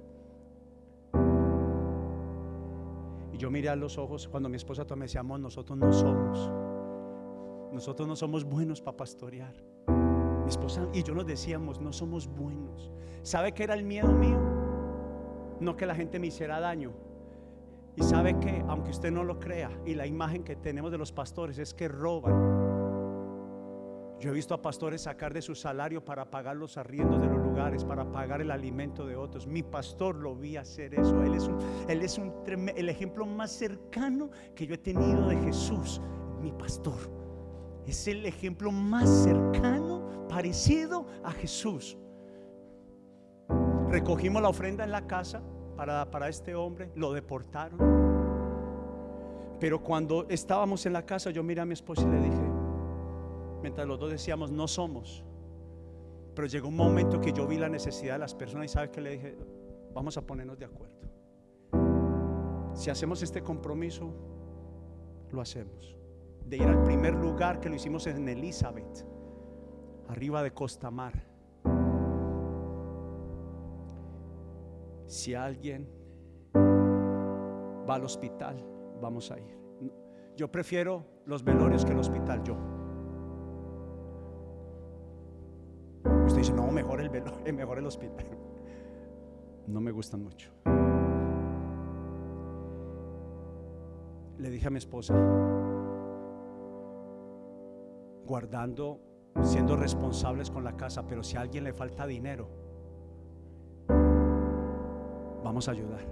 Y 3.32 3.36
yo 3.36 3.50
miré 3.50 3.68
a 3.68 3.76
los 3.76 3.98
ojos 3.98 4.28
cuando 4.28 4.48
mi 4.48 4.56
esposa 4.56 4.84
me 4.96 5.06
decía, 5.06 5.20
amor, 5.20 5.40
nosotros 5.40 5.76
no 5.78 5.92
somos. 5.92 6.50
Nosotros 7.72 8.06
no 8.06 8.14
somos 8.14 8.44
buenos 8.44 8.80
para 8.80 8.96
pastorear. 8.96 9.73
Mi 10.44 10.50
esposa 10.50 10.86
y 10.92 11.02
yo 11.02 11.14
nos 11.14 11.26
decíamos, 11.26 11.80
no 11.80 11.92
somos 11.92 12.28
buenos. 12.28 12.92
¿Sabe 13.22 13.52
qué 13.52 13.64
era 13.64 13.74
el 13.74 13.84
miedo 13.84 14.12
mío? 14.12 14.38
No 15.60 15.76
que 15.76 15.86
la 15.86 15.94
gente 15.94 16.18
me 16.18 16.26
hiciera 16.26 16.60
daño. 16.60 16.92
Y 17.96 18.02
sabe 18.02 18.38
que, 18.40 18.62
aunque 18.68 18.90
usted 18.90 19.10
no 19.10 19.24
lo 19.24 19.38
crea, 19.38 19.70
y 19.86 19.94
la 19.94 20.06
imagen 20.06 20.42
que 20.42 20.56
tenemos 20.56 20.90
de 20.90 20.98
los 20.98 21.12
pastores 21.12 21.58
es 21.58 21.72
que 21.72 21.88
roban. 21.88 22.64
Yo 24.20 24.30
he 24.30 24.32
visto 24.32 24.54
a 24.54 24.62
pastores 24.62 25.02
sacar 25.02 25.32
de 25.34 25.42
su 25.42 25.54
salario 25.54 26.04
para 26.04 26.30
pagar 26.30 26.56
los 26.56 26.76
arriendos 26.76 27.20
de 27.20 27.26
los 27.28 27.38
lugares, 27.38 27.84
para 27.84 28.10
pagar 28.10 28.40
el 28.40 28.50
alimento 28.50 29.06
de 29.06 29.16
otros. 29.16 29.46
Mi 29.46 29.62
pastor 29.62 30.16
lo 30.16 30.34
vi 30.34 30.56
hacer 30.56 30.94
eso. 30.94 31.22
Él 31.22 31.34
es, 31.34 31.50
él 31.88 32.02
es 32.02 32.18
un, 32.18 32.32
el 32.74 32.88
ejemplo 32.88 33.26
más 33.26 33.52
cercano 33.52 34.30
que 34.54 34.66
yo 34.66 34.74
he 34.74 34.78
tenido 34.78 35.28
de 35.28 35.36
Jesús, 35.36 36.00
mi 36.40 36.52
pastor. 36.52 36.98
Es 37.86 38.08
el 38.08 38.24
ejemplo 38.24 38.72
más 38.72 39.08
cercano, 39.08 40.03
parecido 40.34 41.06
a 41.22 41.30
Jesús. 41.30 41.96
Recogimos 43.88 44.42
la 44.42 44.48
ofrenda 44.48 44.82
en 44.82 44.90
la 44.90 45.06
casa 45.06 45.40
para, 45.76 46.10
para 46.10 46.28
este 46.28 46.56
hombre, 46.56 46.90
lo 46.96 47.12
deportaron. 47.12 47.78
Pero 49.60 49.80
cuando 49.80 50.26
estábamos 50.28 50.86
en 50.86 50.92
la 50.92 51.06
casa, 51.06 51.30
yo 51.30 51.44
miré 51.44 51.60
a 51.60 51.64
mi 51.64 51.74
esposa 51.74 52.02
y 52.02 52.10
le 52.10 52.20
dije, 52.20 52.50
mientras 53.62 53.86
los 53.86 54.00
dos 54.00 54.10
decíamos, 54.10 54.50
no 54.50 54.66
somos. 54.66 55.22
Pero 56.34 56.48
llegó 56.48 56.66
un 56.66 56.76
momento 56.76 57.20
que 57.20 57.32
yo 57.32 57.46
vi 57.46 57.56
la 57.56 57.68
necesidad 57.68 58.14
de 58.14 58.18
las 58.18 58.34
personas 58.34 58.64
y 58.64 58.68
sabes 58.70 58.90
que 58.90 59.00
le 59.00 59.10
dije, 59.10 59.38
vamos 59.94 60.16
a 60.16 60.22
ponernos 60.22 60.58
de 60.58 60.64
acuerdo. 60.64 60.96
Si 62.74 62.90
hacemos 62.90 63.22
este 63.22 63.40
compromiso, 63.40 64.12
lo 65.30 65.40
hacemos 65.40 65.96
de 66.44 66.56
ir 66.56 66.64
al 66.64 66.82
primer 66.82 67.14
lugar 67.14 67.60
que 67.60 67.68
lo 67.68 67.76
hicimos 67.76 68.08
en 68.08 68.28
Elizabeth, 68.28 69.06
arriba 70.08 70.42
de 70.42 70.52
Costa 70.52 70.90
Mar. 70.90 71.12
Si 75.06 75.34
alguien 75.34 75.88
va 76.54 77.94
al 77.94 78.04
hospital, 78.04 78.64
vamos 79.00 79.30
a 79.30 79.38
ir. 79.38 79.58
Yo 80.36 80.50
prefiero 80.50 81.04
los 81.26 81.44
velorios 81.44 81.84
que 81.84 81.92
el 81.92 81.98
hospital, 81.98 82.42
yo. 82.42 82.56
Usted 86.26 86.38
dice, 86.38 86.52
no, 86.52 86.70
mejor 86.70 87.00
el 87.00 87.08
velorio, 87.08 87.54
mejor 87.54 87.78
el 87.78 87.86
hospital. 87.86 88.26
No 89.66 89.80
me 89.80 89.90
gustan 89.92 90.22
mucho. 90.22 90.50
Le 94.38 94.50
dije 94.50 94.66
a 94.66 94.70
mi 94.70 94.78
esposa, 94.78 95.14
guardando, 98.26 99.00
siendo 99.42 99.76
responsables 99.76 100.50
con 100.50 100.64
la 100.64 100.76
casa, 100.76 101.06
pero 101.06 101.22
si 101.22 101.36
a 101.36 101.40
alguien 101.40 101.64
le 101.64 101.72
falta 101.72 102.06
dinero, 102.06 102.48
vamos 105.42 105.68
a 105.68 105.72
ayudar. 105.72 106.06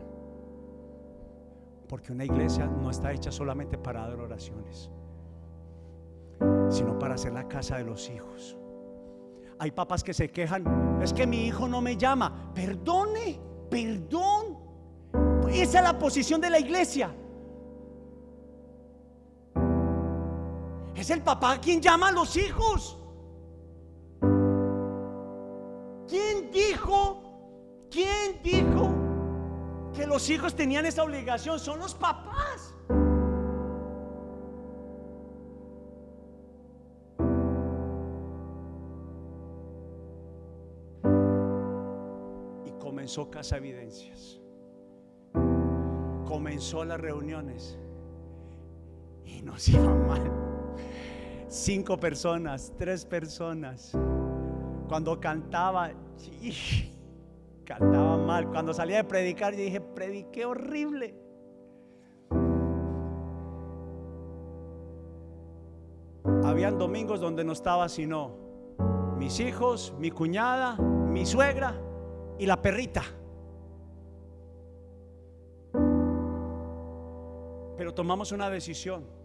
Porque 1.88 2.12
una 2.12 2.24
iglesia 2.24 2.66
no 2.66 2.90
está 2.90 3.12
hecha 3.12 3.30
solamente 3.30 3.78
para 3.78 4.06
dar 4.08 4.18
oraciones, 4.18 4.90
sino 6.70 6.98
para 6.98 7.14
hacer 7.14 7.32
la 7.32 7.46
casa 7.48 7.76
de 7.76 7.84
los 7.84 8.08
hijos. 8.10 8.56
Hay 9.58 9.70
papás 9.70 10.02
que 10.02 10.14
se 10.14 10.30
quejan, 10.30 11.00
es 11.02 11.12
que 11.12 11.26
mi 11.26 11.46
hijo 11.46 11.68
no 11.68 11.80
me 11.80 11.96
llama. 11.96 12.52
Perdone, 12.54 13.38
perdón. 13.70 14.58
Esa 15.48 15.78
es 15.78 15.84
la 15.84 15.98
posición 15.98 16.40
de 16.40 16.50
la 16.50 16.58
iglesia. 16.58 17.14
Es 20.96 21.10
el 21.10 21.22
papá 21.22 21.58
quien 21.60 21.80
llama 21.80 22.08
a 22.08 22.12
los 22.12 22.36
hijos. 22.36 23.01
Los 30.22 30.30
hijos 30.30 30.54
tenían 30.54 30.86
esa 30.86 31.02
obligación? 31.02 31.58
Son 31.58 31.80
los 31.80 31.96
papás. 31.96 32.72
Y 42.64 42.70
comenzó 42.78 43.28
Casa 43.32 43.56
Evidencias. 43.56 44.40
Comenzó 46.24 46.84
las 46.84 47.00
reuniones. 47.00 47.76
Y 49.24 49.42
nos 49.42 49.68
iba 49.70 49.92
mal 49.92 50.30
cinco 51.48 51.98
personas, 51.98 52.72
tres 52.78 53.04
personas. 53.04 53.90
Cuando 54.86 55.18
cantaba, 55.18 55.90
cantaba 57.62 58.16
mal. 58.16 58.48
Cuando 58.48 58.72
salía 58.74 58.98
de 58.98 59.04
predicar, 59.04 59.52
yo 59.54 59.60
dije, 59.60 59.80
prediqué 59.80 60.44
horrible. 60.44 61.14
Habían 66.44 66.78
domingos 66.78 67.20
donde 67.20 67.44
no 67.44 67.52
estaba 67.52 67.88
sino 67.88 68.36
mis 69.16 69.40
hijos, 69.40 69.94
mi 69.98 70.10
cuñada, 70.10 70.76
mi 70.76 71.24
suegra 71.24 71.74
y 72.38 72.46
la 72.46 72.60
perrita. 72.60 73.02
Pero 77.76 77.94
tomamos 77.94 78.32
una 78.32 78.50
decisión. 78.50 79.22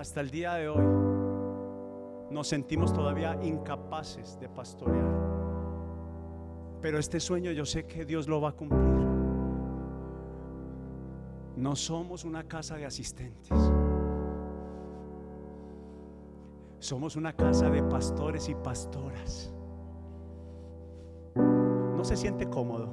hasta 0.00 0.22
el 0.22 0.30
día 0.30 0.54
de 0.54 0.66
hoy 0.66 1.09
nos 2.30 2.46
sentimos 2.46 2.92
todavía 2.92 3.38
incapaces 3.42 4.38
de 4.38 4.48
pastorear. 4.48 5.30
Pero 6.80 6.98
este 6.98 7.20
sueño 7.20 7.50
yo 7.52 7.66
sé 7.66 7.86
que 7.86 8.04
Dios 8.04 8.28
lo 8.28 8.40
va 8.40 8.50
a 8.50 8.52
cumplir. 8.52 8.80
No 11.56 11.76
somos 11.76 12.24
una 12.24 12.44
casa 12.44 12.76
de 12.76 12.86
asistentes. 12.86 13.50
Somos 16.78 17.16
una 17.16 17.34
casa 17.34 17.68
de 17.68 17.82
pastores 17.82 18.48
y 18.48 18.54
pastoras. 18.54 19.52
No 21.34 22.02
se 22.02 22.16
siente 22.16 22.48
cómodo. 22.48 22.88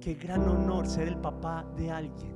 Qué 0.00 0.14
gran 0.14 0.48
honor 0.48 0.86
ser 0.86 1.08
el 1.08 1.18
papá 1.18 1.66
de 1.76 1.90
alguien 1.90 2.34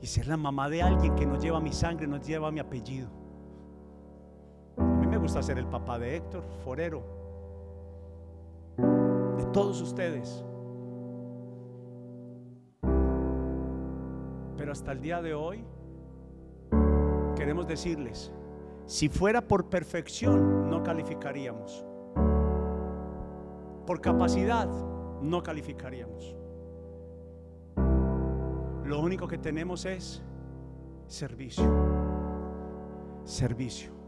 y 0.00 0.06
ser 0.06 0.26
la 0.26 0.36
mamá 0.36 0.68
de 0.68 0.82
alguien 0.82 1.14
que 1.14 1.26
no 1.26 1.38
lleva 1.38 1.60
mi 1.60 1.72
sangre, 1.72 2.08
no 2.08 2.20
lleva 2.20 2.50
mi 2.50 2.58
apellido. 2.58 3.21
Gusta 5.22 5.40
ser 5.40 5.56
el 5.58 5.66
papá 5.66 6.00
de 6.00 6.16
Héctor, 6.16 6.42
Forero, 6.64 7.00
de 9.36 9.44
todos 9.52 9.80
ustedes. 9.80 10.44
Pero 14.56 14.72
hasta 14.72 14.90
el 14.90 15.00
día 15.00 15.22
de 15.22 15.32
hoy 15.32 15.64
queremos 17.36 17.68
decirles, 17.68 18.32
si 18.86 19.08
fuera 19.08 19.40
por 19.46 19.66
perfección 19.66 20.68
no 20.68 20.82
calificaríamos. 20.82 21.84
Por 23.86 24.00
capacidad 24.00 24.68
no 25.22 25.40
calificaríamos. 25.40 26.34
Lo 28.84 29.00
único 29.00 29.28
que 29.28 29.38
tenemos 29.38 29.84
es 29.84 30.20
servicio. 31.06 31.64
Servicio. 33.22 34.01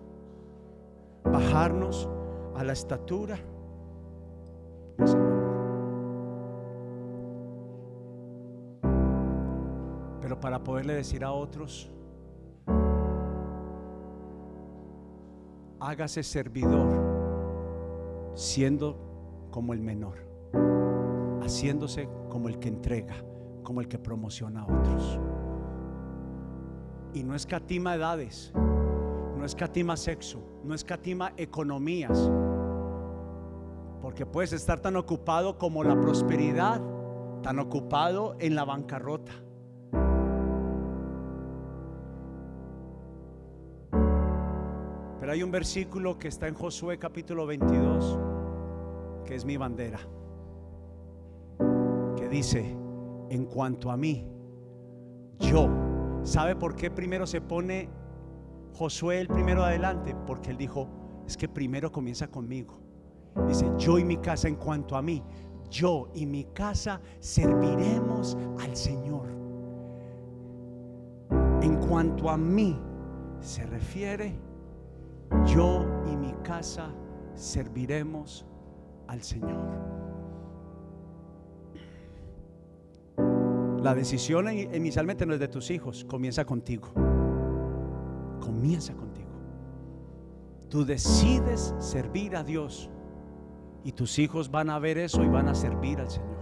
Bajarnos 1.24 2.08
a 2.54 2.64
la 2.64 2.72
estatura. 2.72 3.38
Pero 10.20 10.40
para 10.40 10.62
poderle 10.62 10.94
decir 10.94 11.24
a 11.24 11.32
otros, 11.32 11.90
hágase 15.80 16.22
servidor 16.22 16.88
siendo 18.34 19.48
como 19.50 19.72
el 19.72 19.80
menor, 19.80 20.18
haciéndose 21.42 22.08
como 22.28 22.48
el 22.48 22.58
que 22.58 22.68
entrega 22.68 23.14
como 23.64 23.80
el 23.80 23.88
que 23.88 23.98
promociona 23.98 24.60
a 24.60 24.64
otros. 24.66 25.18
Y 27.14 27.24
no 27.24 27.34
escatima 27.34 27.96
edades, 27.96 28.52
no 29.36 29.44
escatima 29.44 29.96
sexo, 29.96 30.40
no 30.64 30.74
escatima 30.74 31.32
economías. 31.36 32.30
Porque 34.00 34.26
puedes 34.26 34.52
estar 34.52 34.80
tan 34.80 34.96
ocupado 34.96 35.58
como 35.58 35.82
la 35.82 36.00
prosperidad 36.00 36.80
tan 37.44 37.58
ocupado 37.58 38.36
en 38.38 38.54
la 38.54 38.64
bancarrota. 38.64 39.32
Pero 45.20 45.32
hay 45.32 45.42
un 45.42 45.50
versículo 45.50 46.18
que 46.18 46.28
está 46.28 46.48
en 46.48 46.54
Josué 46.54 46.98
capítulo 46.98 47.46
22, 47.46 48.18
que 49.26 49.34
es 49.34 49.44
mi 49.44 49.58
bandera, 49.58 50.00
que 52.16 52.28
dice, 52.30 52.74
en 53.28 53.44
cuanto 53.44 53.90
a 53.90 53.96
mí, 53.98 54.26
yo, 55.38 55.68
¿sabe 56.22 56.56
por 56.56 56.74
qué 56.74 56.90
primero 56.90 57.26
se 57.26 57.42
pone 57.42 57.90
Josué 58.74 59.20
el 59.20 59.28
primero 59.28 59.62
adelante? 59.62 60.16
Porque 60.26 60.50
él 60.50 60.56
dijo, 60.56 60.88
es 61.26 61.36
que 61.36 61.48
primero 61.48 61.92
comienza 61.92 62.26
conmigo. 62.28 62.80
Dice, 63.46 63.70
yo 63.78 63.98
y 63.98 64.04
mi 64.04 64.16
casa 64.16 64.48
en 64.48 64.56
cuanto 64.56 64.96
a 64.96 65.02
mí, 65.02 65.22
yo 65.70 66.10
y 66.12 66.26
mi 66.26 66.44
casa 66.44 67.00
serviremos 67.20 68.36
al 68.60 68.76
Señor. 68.76 69.28
En 71.62 71.76
cuanto 71.76 72.28
a 72.28 72.36
mí 72.36 72.78
se 73.40 73.64
refiere, 73.64 74.34
yo 75.46 75.84
y 76.12 76.16
mi 76.16 76.32
casa 76.42 76.92
serviremos 77.34 78.44
al 79.06 79.22
Señor. 79.22 79.94
La 83.82 83.94
decisión 83.94 84.48
inicialmente 84.50 85.26
no 85.26 85.34
es 85.34 85.40
de 85.40 85.48
tus 85.48 85.70
hijos, 85.70 86.04
comienza 86.04 86.44
contigo. 86.44 87.13
Comienza 88.44 88.92
contigo. 88.94 89.30
Tú 90.68 90.84
decides 90.84 91.74
servir 91.78 92.36
a 92.36 92.44
Dios 92.44 92.90
y 93.84 93.92
tus 93.92 94.18
hijos 94.18 94.50
van 94.50 94.68
a 94.68 94.78
ver 94.78 94.98
eso 94.98 95.22
y 95.22 95.28
van 95.28 95.48
a 95.48 95.54
servir 95.54 96.00
al 96.00 96.10
Señor. 96.10 96.34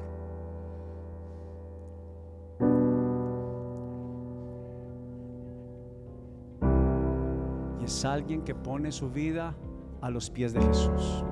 Y 7.81 7.85
es 7.85 8.05
alguien 8.05 8.43
que 8.43 8.55
pone 8.55 8.91
su 8.91 9.11
vida 9.11 9.55
a 10.01 10.11
los 10.11 10.29
pies 10.29 10.53
de 10.53 10.63
Jesús. 10.63 11.25